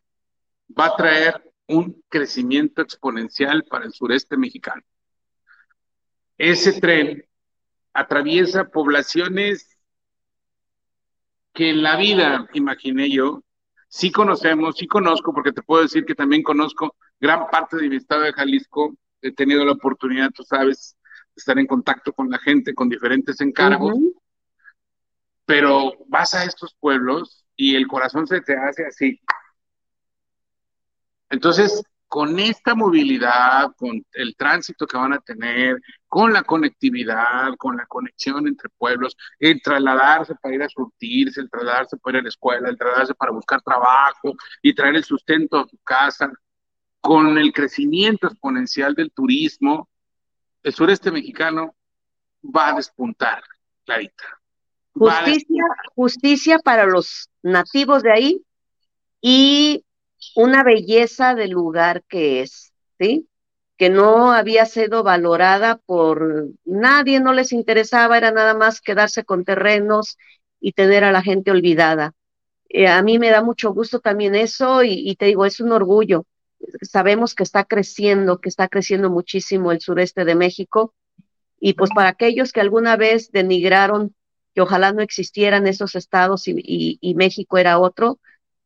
va 0.80 0.86
a 0.86 0.96
traer 0.96 1.44
un 1.68 2.02
crecimiento 2.08 2.82
exponencial 2.82 3.66
para 3.66 3.84
el 3.84 3.92
sureste 3.92 4.38
mexicano. 4.38 4.84
Ese 6.38 6.80
tren 6.80 7.26
atraviesa 7.92 8.70
poblaciones 8.70 9.73
que 11.54 11.70
en 11.70 11.84
la 11.84 11.96
vida, 11.96 12.48
imaginé 12.54 13.10
yo, 13.10 13.44
sí 13.88 14.12
conocemos, 14.12 14.76
sí 14.78 14.88
conozco, 14.88 15.34
porque 15.34 15.52
te 15.52 15.62
puedo 15.62 15.84
decir 15.84 16.04
que 16.04 16.16
también 16.16 16.42
conozco 16.42 16.96
gran 17.20 17.48
parte 17.50 17.78
de 17.78 17.90
mi 17.90 17.98
estado 17.98 18.22
de 18.24 18.34
Jalisco, 18.34 18.96
he 19.22 19.32
tenido 19.32 19.64
la 19.64 19.74
oportunidad, 19.74 20.32
tú 20.32 20.44
sabes, 20.44 20.98
de 21.36 21.40
estar 21.40 21.58
en 21.60 21.68
contacto 21.68 22.12
con 22.12 22.30
la 22.30 22.40
gente, 22.40 22.74
con 22.74 22.90
diferentes 22.90 23.40
encargos, 23.40 23.96
pero 25.46 25.94
vas 26.08 26.34
a 26.34 26.44
estos 26.44 26.76
pueblos 26.80 27.46
y 27.56 27.76
el 27.76 27.88
corazón 27.88 28.28
se 28.28 28.42
te 28.42 28.58
hace 28.58 28.86
así. 28.86 29.20
Entonces, 31.30 31.84
con 32.14 32.38
esta 32.38 32.76
movilidad, 32.76 33.72
con 33.76 34.06
el 34.14 34.36
tránsito 34.36 34.86
que 34.86 34.98
van 34.98 35.14
a 35.14 35.20
tener, 35.20 35.82
con 36.08 36.32
la 36.32 36.44
conectividad, 36.44 37.56
con 37.58 37.76
la 37.76 37.88
conexión 37.88 38.48
entre 38.48 38.70
pueblos, 38.78 39.18
el 39.40 39.60
trasladarse 39.64 40.36
para 40.36 40.54
ir 40.54 40.62
a 40.62 40.70
surtirse, 40.70 41.42
el 41.42 41.50
trasladarse 41.50 41.98
para 41.98 42.18
ir 42.18 42.20
a 42.20 42.24
la 42.26 42.30
escuela, 42.30 42.70
el 42.70 42.78
trasladarse 42.78 43.16
para 43.16 43.32
buscar 43.32 43.64
trabajo 43.64 44.36
y 44.62 44.76
traer 44.76 44.98
el 44.98 45.04
sustento 45.04 45.58
a 45.58 45.68
su 45.68 45.76
casa, 45.80 46.32
con 47.02 47.36
el 47.40 47.52
crecimiento 47.52 48.28
exponencial 48.28 48.94
del 48.94 49.12
turismo, 49.12 49.90
el 50.62 50.72
sureste 50.72 51.10
mexicano 51.10 51.74
va 52.44 52.70
a 52.70 52.76
despuntar, 52.76 53.42
Clarita. 53.86 54.40
Justicia, 54.94 55.64
justicia 55.96 56.60
para 56.60 56.86
los 56.86 57.32
nativos 57.42 58.04
de 58.04 58.12
ahí 58.12 58.46
y 59.20 59.84
una 60.36 60.64
belleza 60.64 61.36
del 61.36 61.52
lugar 61.52 62.04
que 62.08 62.42
es, 62.42 62.74
¿sí? 63.00 63.28
Que 63.78 63.90
no 63.90 64.32
había 64.32 64.66
sido 64.66 65.04
valorada 65.04 65.78
por 65.78 66.50
nadie, 66.66 67.20
no 67.20 67.34
les 67.34 67.52
interesaba, 67.52 68.18
era 68.18 68.32
nada 68.32 68.54
más 68.54 68.82
quedarse 68.82 69.24
con 69.24 69.44
terrenos 69.44 70.18
y 70.60 70.74
tener 70.74 71.04
a 71.04 71.12
la 71.12 71.22
gente 71.22 71.52
olvidada. 71.52 72.14
Eh, 72.70 72.88
a 72.88 73.02
mí 73.04 73.20
me 73.20 73.30
da 73.30 73.44
mucho 73.44 73.74
gusto 73.74 74.00
también 74.00 74.36
eso 74.36 74.84
y, 74.84 75.10
y 75.10 75.16
te 75.16 75.26
digo, 75.26 75.46
es 75.46 75.60
un 75.60 75.72
orgullo. 75.72 76.26
Sabemos 76.82 77.36
que 77.36 77.44
está 77.44 77.66
creciendo, 77.66 78.40
que 78.40 78.50
está 78.50 78.68
creciendo 78.68 79.10
muchísimo 79.10 79.72
el 79.72 79.82
sureste 79.82 80.26
de 80.26 80.36
México 80.36 80.94
y 81.60 81.74
pues 81.74 81.92
para 81.96 82.10
aquellos 82.10 82.52
que 82.52 82.62
alguna 82.62 82.96
vez 82.98 83.32
denigraron 83.32 84.16
que 84.56 84.62
ojalá 84.62 84.94
no 84.94 85.02
existieran 85.02 85.68
esos 85.68 85.96
estados 85.96 86.48
y, 86.48 86.98
y 87.02 87.16
México 87.16 87.58
era 87.58 87.80
otro, 87.80 88.20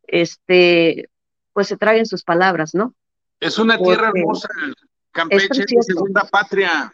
este, 0.08 1.10
pues 1.58 1.70
se 1.70 1.76
traguen 1.76 2.05
sus 2.05 2.22
palabras, 2.22 2.76
¿no? 2.76 2.93
Es 3.39 3.58
una 3.58 3.80
tierra 3.80 4.12
hermosa, 4.14 4.47
Campeche 5.12 5.64
es, 5.68 5.88
segunda 5.88 6.22
patria. 6.30 6.93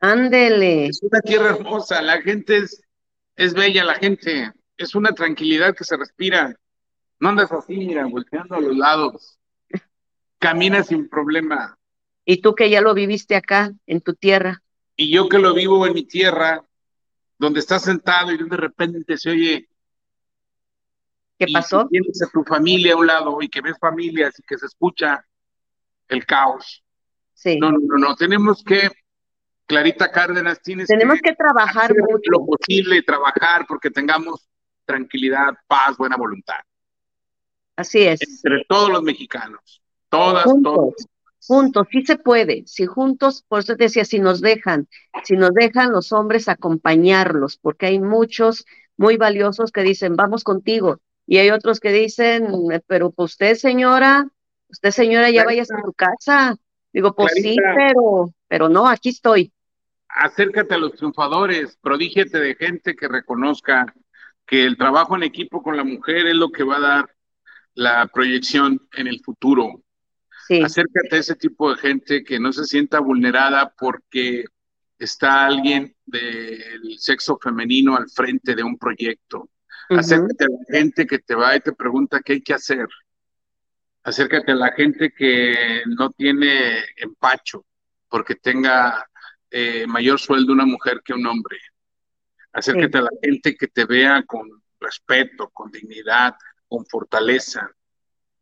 Ándele. 0.00 0.86
Es 0.86 1.02
una 1.02 1.20
tierra 1.20 1.50
hermosa, 1.50 2.00
la 2.00 2.22
gente 2.22 2.56
es, 2.56 2.80
es 3.36 3.52
bella, 3.52 3.84
la 3.84 3.96
gente, 3.96 4.52
es 4.78 4.94
una 4.94 5.12
tranquilidad 5.12 5.76
que 5.76 5.84
se 5.84 5.98
respira. 5.98 6.58
No 7.20 7.28
andas 7.28 7.52
así, 7.52 7.76
mira, 7.76 8.06
volteando 8.06 8.54
a 8.54 8.60
los 8.62 8.74
lados. 8.74 9.38
Camina 10.38 10.82
sin 10.82 11.06
problema. 11.06 11.76
Y 12.24 12.40
tú 12.40 12.54
que 12.54 12.70
ya 12.70 12.80
lo 12.80 12.94
viviste 12.94 13.36
acá, 13.36 13.74
en 13.86 14.00
tu 14.00 14.14
tierra. 14.14 14.62
Y 14.96 15.12
yo 15.12 15.28
que 15.28 15.38
lo 15.38 15.52
vivo 15.52 15.86
en 15.86 15.92
mi 15.92 16.04
tierra, 16.06 16.64
donde 17.36 17.60
estás 17.60 17.82
sentado 17.82 18.32
y 18.32 18.38
de 18.38 18.56
repente 18.56 19.18
se 19.18 19.28
oye 19.28 19.67
¿Qué 21.38 21.46
pasó? 21.52 21.82
Y 21.90 22.00
tienes 22.00 22.22
a 22.22 22.30
tu 22.30 22.42
familia 22.42 22.94
a 22.94 22.96
un 22.96 23.06
lado 23.06 23.38
y 23.40 23.48
que 23.48 23.60
ves 23.60 23.78
familias 23.78 24.38
y 24.38 24.42
que 24.42 24.58
se 24.58 24.66
escucha 24.66 25.24
el 26.08 26.26
caos. 26.26 26.84
Sí. 27.34 27.58
No, 27.58 27.70
no, 27.70 27.78
no, 27.80 28.08
no. 28.08 28.16
Tenemos 28.16 28.64
que, 28.64 28.90
Clarita 29.66 30.10
Cárdenas, 30.10 30.60
tienes 30.60 30.88
Tenemos 30.88 31.20
que, 31.22 31.34
trabajar 31.34 31.94
mucho. 31.96 32.30
lo 32.32 32.44
posible, 32.44 33.02
trabajar 33.02 33.66
porque 33.68 33.90
tengamos 33.90 34.48
tranquilidad, 34.84 35.54
paz, 35.68 35.96
buena 35.96 36.16
voluntad. 36.16 36.60
Así 37.76 38.00
es. 38.00 38.20
Entre 38.22 38.64
todos 38.68 38.90
los 38.90 39.02
mexicanos. 39.02 39.82
Todas, 40.08 40.44
juntos, 40.44 40.74
todos. 40.74 40.94
Juntos, 41.46 41.86
sí 41.92 42.04
se 42.04 42.16
puede. 42.16 42.64
Si 42.66 42.86
juntos, 42.86 43.44
por 43.46 43.60
eso 43.60 43.76
decía, 43.76 44.04
si 44.04 44.18
nos 44.18 44.40
dejan, 44.40 44.88
si 45.22 45.36
nos 45.36 45.54
dejan 45.54 45.92
los 45.92 46.12
hombres 46.12 46.48
acompañarlos, 46.48 47.58
porque 47.58 47.86
hay 47.86 48.00
muchos 48.00 48.66
muy 48.96 49.16
valiosos 49.16 49.70
que 49.70 49.82
dicen, 49.82 50.16
vamos 50.16 50.42
contigo, 50.42 51.00
y 51.30 51.36
hay 51.36 51.50
otros 51.50 51.78
que 51.78 51.92
dicen, 51.92 52.46
pero 52.86 53.10
pues 53.10 53.32
usted 53.32 53.54
señora, 53.54 54.26
usted 54.68 54.92
señora 54.92 55.30
ya 55.30 55.44
vaya 55.44 55.60
a 55.60 55.66
su 55.66 55.92
casa. 55.92 56.56
Digo, 56.90 57.14
pues 57.14 57.34
sí, 57.34 57.54
pero, 57.76 58.32
pero 58.48 58.70
no, 58.70 58.88
aquí 58.88 59.10
estoy. 59.10 59.52
Acércate 60.08 60.74
a 60.74 60.78
los 60.78 60.94
triunfadores, 60.94 61.76
prodígete 61.82 62.40
de 62.40 62.54
gente 62.54 62.96
que 62.96 63.08
reconozca 63.08 63.94
que 64.46 64.64
el 64.64 64.78
trabajo 64.78 65.16
en 65.16 65.22
equipo 65.22 65.62
con 65.62 65.76
la 65.76 65.84
mujer 65.84 66.26
es 66.28 66.34
lo 66.34 66.50
que 66.50 66.64
va 66.64 66.78
a 66.78 66.80
dar 66.80 67.14
la 67.74 68.06
proyección 68.06 68.88
en 68.96 69.06
el 69.06 69.20
futuro. 69.20 69.82
Sí. 70.46 70.62
Acércate 70.62 71.16
a 71.16 71.18
ese 71.18 71.36
tipo 71.36 71.68
de 71.68 71.76
gente 71.76 72.24
que 72.24 72.40
no 72.40 72.54
se 72.54 72.64
sienta 72.64 73.00
vulnerada 73.00 73.74
porque 73.78 74.46
está 74.98 75.44
alguien 75.44 75.94
del 76.06 76.98
sexo 76.98 77.38
femenino 77.38 77.98
al 77.98 78.08
frente 78.08 78.54
de 78.54 78.62
un 78.62 78.78
proyecto. 78.78 79.50
Acércate 79.90 80.44
a 80.44 80.48
la 80.48 80.78
gente 80.78 81.06
que 81.06 81.18
te 81.18 81.34
va 81.34 81.56
y 81.56 81.60
te 81.60 81.72
pregunta 81.72 82.20
qué 82.20 82.34
hay 82.34 82.42
que 82.42 82.54
hacer. 82.54 82.86
Acércate 84.02 84.52
a 84.52 84.56
la 84.56 84.72
gente 84.72 85.12
que 85.12 85.82
no 85.86 86.10
tiene 86.10 86.84
empacho 86.96 87.64
porque 88.08 88.34
tenga 88.34 89.06
eh, 89.50 89.86
mayor 89.86 90.18
sueldo 90.18 90.52
una 90.52 90.66
mujer 90.66 91.00
que 91.04 91.14
un 91.14 91.26
hombre. 91.26 91.58
Acércate 92.52 92.98
a 92.98 93.02
la 93.02 93.10
gente 93.22 93.54
que 93.56 93.68
te 93.68 93.86
vea 93.86 94.22
con 94.24 94.62
respeto, 94.80 95.48
con 95.50 95.70
dignidad, 95.70 96.34
con 96.68 96.84
fortaleza. 96.86 97.70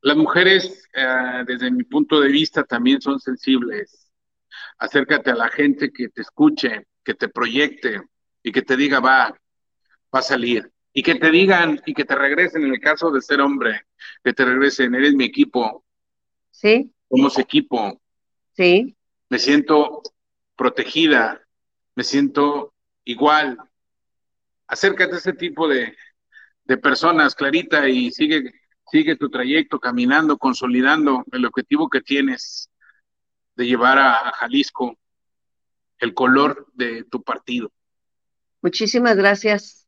Las 0.03 0.17
mujeres, 0.17 0.89
eh, 0.95 1.45
desde 1.47 1.71
mi 1.71 1.85
punto 1.85 2.21
de 2.21 2.29
vista, 2.29 2.65
también 2.65 3.01
son 3.01 3.21
sensibles. 3.21 4.11
Acércate 4.79 5.31
a 5.31 5.37
la 5.37 5.49
gente 5.49 5.93
que 5.93 6.09
te 6.09 6.23
escuche, 6.23 6.87
que 7.05 7.15
te 7.15 7.29
proyecte 7.29 8.03
y 8.43 8.53
que 8.53 8.63
te 8.63 8.77
diga, 8.77 9.01
va, 9.01 9.37
va 10.13 10.19
a 10.19 10.23
salir 10.23 10.73
y 10.97 11.03
que 11.03 11.17
te 11.17 11.31
digan 11.31 11.79
y 11.85 11.93
que 11.93 12.07
te 12.07 12.15
regresen 12.15 12.65
en 12.65 12.73
el 12.73 12.81
caso 12.81 13.11
de 13.11 13.21
ser 13.21 13.43
hombre, 13.43 13.83
que 14.25 14.33
te 14.33 14.47
regresen, 14.47 14.95
eres 14.95 15.13
mi 15.13 15.25
equipo. 15.25 15.85
Sí. 16.51 16.91
Somos 17.11 17.39
equipo. 17.39 18.01
Sí. 18.55 18.97
Me 19.29 19.39
siento 19.39 20.01
protegida, 20.57 21.47
me 21.95 22.03
siento 22.03 22.73
igual. 23.05 23.59
Acércate 24.69 25.17
a 25.17 25.19
ese 25.19 25.35
tipo 25.35 25.69
de, 25.69 25.95
de 26.65 26.79
personas, 26.79 27.35
Clarita, 27.35 27.87
y 27.91 28.11
sigue, 28.11 28.55
sigue 28.91 29.17
tu 29.17 29.29
trayecto 29.29 29.79
caminando, 29.79 30.39
consolidando 30.39 31.27
el 31.31 31.45
objetivo 31.45 31.91
que 31.91 32.01
tienes 32.01 32.71
de 33.55 33.67
llevar 33.67 33.99
a, 33.99 34.31
a 34.31 34.33
Jalisco 34.33 34.97
el 35.99 36.15
color 36.15 36.69
de 36.73 37.05
tu 37.05 37.23
partido. 37.23 37.71
Muchísimas 38.63 39.19
gracias 39.19 39.86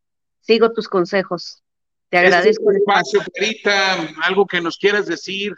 sigo 0.49 0.73
tus 0.73 0.89
consejos. 0.89 1.63
Te 2.09 2.17
agradezco. 2.17 2.71
Este 2.71 2.79
espacio, 2.79 3.21
Clarita, 3.35 4.09
algo 4.23 4.47
que 4.47 4.63
nos 4.63 4.79
quieras 4.79 5.07
decir, 5.07 5.55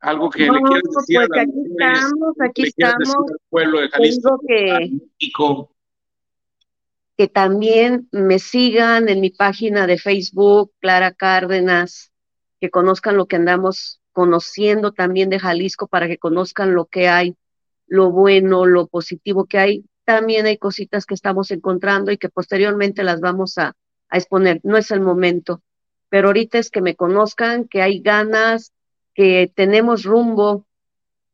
algo 0.00 0.28
que 0.30 0.50
le 0.50 0.60
quieras 0.60 0.82
decir 0.82 1.20
pues 1.28 1.38
a 1.38 1.42
aquí 1.42 1.62
estamos, 1.64 2.34
aquí 2.40 2.62
estamos. 2.64 3.16
pueblo 3.48 3.80
de 3.80 3.88
Jalisco, 3.88 4.40
que, 4.46 4.90
que 7.16 7.28
también 7.28 8.08
me 8.10 8.40
sigan 8.40 9.08
en 9.08 9.20
mi 9.20 9.30
página 9.30 9.86
de 9.86 9.96
Facebook, 9.96 10.72
Clara 10.80 11.12
Cárdenas, 11.12 12.10
que 12.60 12.68
conozcan 12.68 13.16
lo 13.16 13.26
que 13.26 13.36
andamos 13.36 14.00
conociendo 14.10 14.92
también 14.92 15.30
de 15.30 15.38
Jalisco 15.38 15.86
para 15.86 16.08
que 16.08 16.18
conozcan 16.18 16.74
lo 16.74 16.86
que 16.86 17.08
hay, 17.08 17.36
lo 17.86 18.10
bueno, 18.10 18.66
lo 18.66 18.88
positivo 18.88 19.44
que 19.44 19.58
hay. 19.58 19.84
También 20.04 20.46
hay 20.46 20.58
cositas 20.58 21.06
que 21.06 21.14
estamos 21.14 21.52
encontrando 21.52 22.10
y 22.10 22.18
que 22.18 22.28
posteriormente 22.28 23.04
las 23.04 23.20
vamos 23.20 23.58
a, 23.58 23.74
a 24.08 24.16
exponer, 24.18 24.60
no 24.62 24.76
es 24.76 24.90
el 24.90 25.00
momento, 25.00 25.62
pero 26.08 26.28
ahorita 26.28 26.58
es 26.58 26.70
que 26.70 26.80
me 26.80 26.96
conozcan, 26.96 27.66
que 27.66 27.82
hay 27.82 28.00
ganas, 28.00 28.72
que 29.14 29.50
tenemos 29.54 30.04
rumbo, 30.04 30.66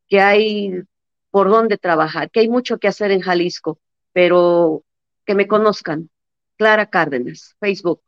que 0.07 0.21
hay 0.21 0.83
por 1.31 1.49
dónde 1.49 1.77
trabajar, 1.77 2.29
que 2.31 2.41
hay 2.41 2.49
mucho 2.49 2.77
que 2.77 2.87
hacer 2.87 3.11
en 3.11 3.21
Jalisco, 3.21 3.79
pero 4.11 4.83
que 5.25 5.35
me 5.35 5.47
conozcan. 5.47 6.09
Clara 6.57 6.85
Cárdenas, 6.85 7.55
Facebook. 7.59 8.01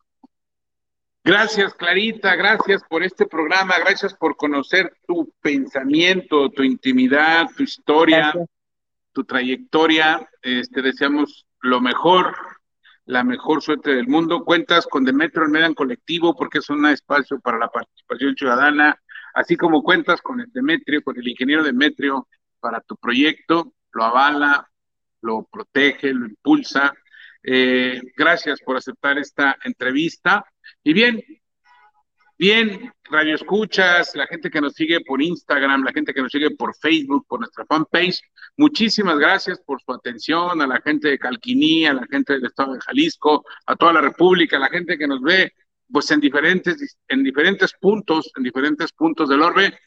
Gracias, 1.23 1.73
Clarita, 1.73 2.35
gracias 2.35 2.83
por 2.87 3.01
este 3.01 3.25
programa, 3.25 3.79
gracias 3.79 4.13
por 4.13 4.37
conocer 4.37 4.95
tu 5.07 5.33
pensamiento, 5.41 6.51
tu 6.51 6.61
intimidad, 6.61 7.47
tu 7.57 7.63
historia, 7.63 8.31
tu 9.11 9.23
trayectoria. 9.23 10.29
Este, 10.43 10.83
deseamos 10.83 11.47
lo 11.61 11.81
mejor, 11.81 12.35
la 13.05 13.23
mejor 13.23 13.61
suerte 13.61 13.95
del 13.95 14.07
mundo. 14.07 14.43
Cuentas 14.43 14.87
con 14.87 15.03
Demetrio 15.03 15.43
Almeda 15.43 15.67
en 15.67 15.73
colectivo 15.73 16.35
porque 16.35 16.59
es 16.59 16.69
un 16.69 16.85
espacio 16.87 17.39
para 17.39 17.57
la 17.57 17.69
participación 17.69 18.35
ciudadana, 18.35 18.99
así 19.33 19.55
como 19.55 19.83
cuentas 19.83 20.21
con 20.21 20.39
el 20.41 20.51
Demetrio, 20.51 21.03
con 21.03 21.17
el 21.17 21.27
ingeniero 21.27 21.63
Demetrio 21.63 22.27
para 22.59 22.81
tu 22.81 22.95
proyecto, 22.97 23.73
lo 23.93 24.03
avala, 24.03 24.69
lo 25.21 25.43
protege, 25.51 26.13
lo 26.13 26.25
impulsa. 26.25 26.93
Eh, 27.43 28.01
gracias 28.15 28.59
por 28.61 28.77
aceptar 28.77 29.19
esta 29.19 29.57
entrevista. 29.63 30.45
Y 30.83 30.93
bien, 30.93 31.23
bien, 32.37 32.91
Radio 33.03 33.35
Escuchas, 33.35 34.15
la 34.15 34.27
gente 34.27 34.49
que 34.49 34.61
nos 34.61 34.73
sigue 34.73 35.01
por 35.01 35.21
Instagram, 35.21 35.83
la 35.83 35.91
gente 35.91 36.13
que 36.13 36.21
nos 36.21 36.31
sigue 36.31 36.51
por 36.51 36.75
Facebook, 36.75 37.25
por 37.27 37.39
nuestra 37.39 37.65
fanpage, 37.65 38.21
muchísimas 38.57 39.17
gracias 39.17 39.59
por 39.65 39.81
su 39.81 39.91
atención, 39.91 40.61
a 40.61 40.67
la 40.67 40.81
gente 40.81 41.09
de 41.09 41.19
Calquiní, 41.19 41.85
a 41.85 41.93
la 41.93 42.05
gente 42.09 42.33
del 42.33 42.45
estado 42.45 42.73
de 42.73 42.81
Jalisco, 42.81 43.45
a 43.65 43.75
toda 43.75 43.93
la 43.93 44.01
República, 44.01 44.57
a 44.57 44.61
la 44.61 44.69
gente 44.69 44.97
que 44.97 45.07
nos 45.07 45.21
ve 45.21 45.53
pues 45.91 46.09
en 46.11 46.19
diferentes, 46.19 46.97
en 47.07 47.23
diferentes 47.23 47.73
puntos, 47.79 48.31
en 48.35 48.43
diferentes 48.43 48.91
puntos 48.91 49.29
del 49.29 49.41
orbe, 49.41 49.77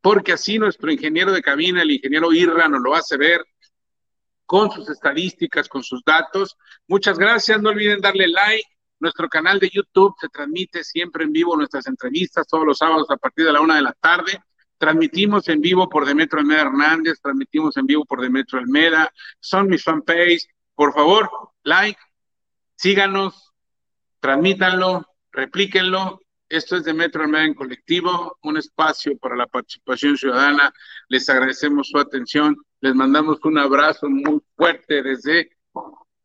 porque 0.00 0.32
así 0.32 0.58
nuestro 0.58 0.90
ingeniero 0.90 1.32
de 1.32 1.42
cabina, 1.42 1.82
el 1.82 1.90
ingeniero 1.90 2.32
Irra, 2.32 2.68
nos 2.68 2.82
lo 2.82 2.94
hace 2.94 3.16
ver 3.16 3.44
con 4.46 4.70
sus 4.70 4.88
estadísticas, 4.90 5.68
con 5.68 5.82
sus 5.82 6.02
datos. 6.04 6.56
Muchas 6.88 7.18
gracias, 7.18 7.60
no 7.62 7.70
olviden 7.70 8.00
darle 8.00 8.28
like. 8.28 8.64
Nuestro 9.00 9.30
canal 9.30 9.58
de 9.58 9.70
YouTube 9.70 10.14
se 10.20 10.28
transmite 10.28 10.84
siempre 10.84 11.24
en 11.24 11.32
vivo 11.32 11.56
nuestras 11.56 11.86
entrevistas 11.86 12.46
todos 12.46 12.66
los 12.66 12.76
sábados 12.76 13.10
a 13.10 13.16
partir 13.16 13.46
de 13.46 13.52
la 13.52 13.62
una 13.62 13.76
de 13.76 13.82
la 13.82 13.94
tarde. 13.94 14.38
Transmitimos 14.76 15.48
en 15.48 15.62
vivo 15.62 15.88
por 15.88 16.04
Demetrio 16.04 16.40
Almeda 16.40 16.62
Hernández, 16.62 17.18
transmitimos 17.22 17.76
en 17.78 17.86
vivo 17.86 18.04
por 18.04 18.20
Demetrio 18.20 18.60
Almeda. 18.60 19.10
Son 19.40 19.68
mis 19.68 19.82
fanpage. 19.82 20.46
Por 20.74 20.92
favor, 20.92 21.30
like, 21.62 21.98
síganos, 22.76 23.54
transmítanlo, 24.20 25.06
replíquenlo. 25.32 26.20
Esto 26.50 26.76
es 26.76 26.84
Demetrio 26.84 27.24
Almeda 27.24 27.44
en 27.44 27.54
colectivo, 27.54 28.36
un 28.42 28.58
espacio 28.58 29.16
para 29.16 29.34
la 29.34 29.46
participación 29.46 30.18
ciudadana. 30.18 30.74
Les 31.08 31.26
agradecemos 31.30 31.88
su 31.88 31.98
atención. 31.98 32.54
Les 32.82 32.94
mandamos 32.94 33.38
un 33.44 33.56
abrazo 33.56 34.10
muy 34.10 34.42
fuerte 34.56 35.02
desde 35.02 35.50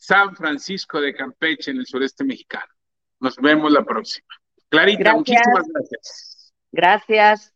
San 0.05 0.35
Francisco 0.35 1.01
de 1.01 1.15
Campeche, 1.15 1.71
en 1.71 1.77
el 1.77 1.87
sureste 1.87 2.23
mexicano. 2.23 2.71
Nos 3.19 3.37
vemos 3.37 3.71
la 3.71 3.83
próxima. 3.83 4.27
Clarita, 4.69 5.15
muchísimas 5.15 5.67
gracias. 5.67 6.53
Gracias. 6.71 7.54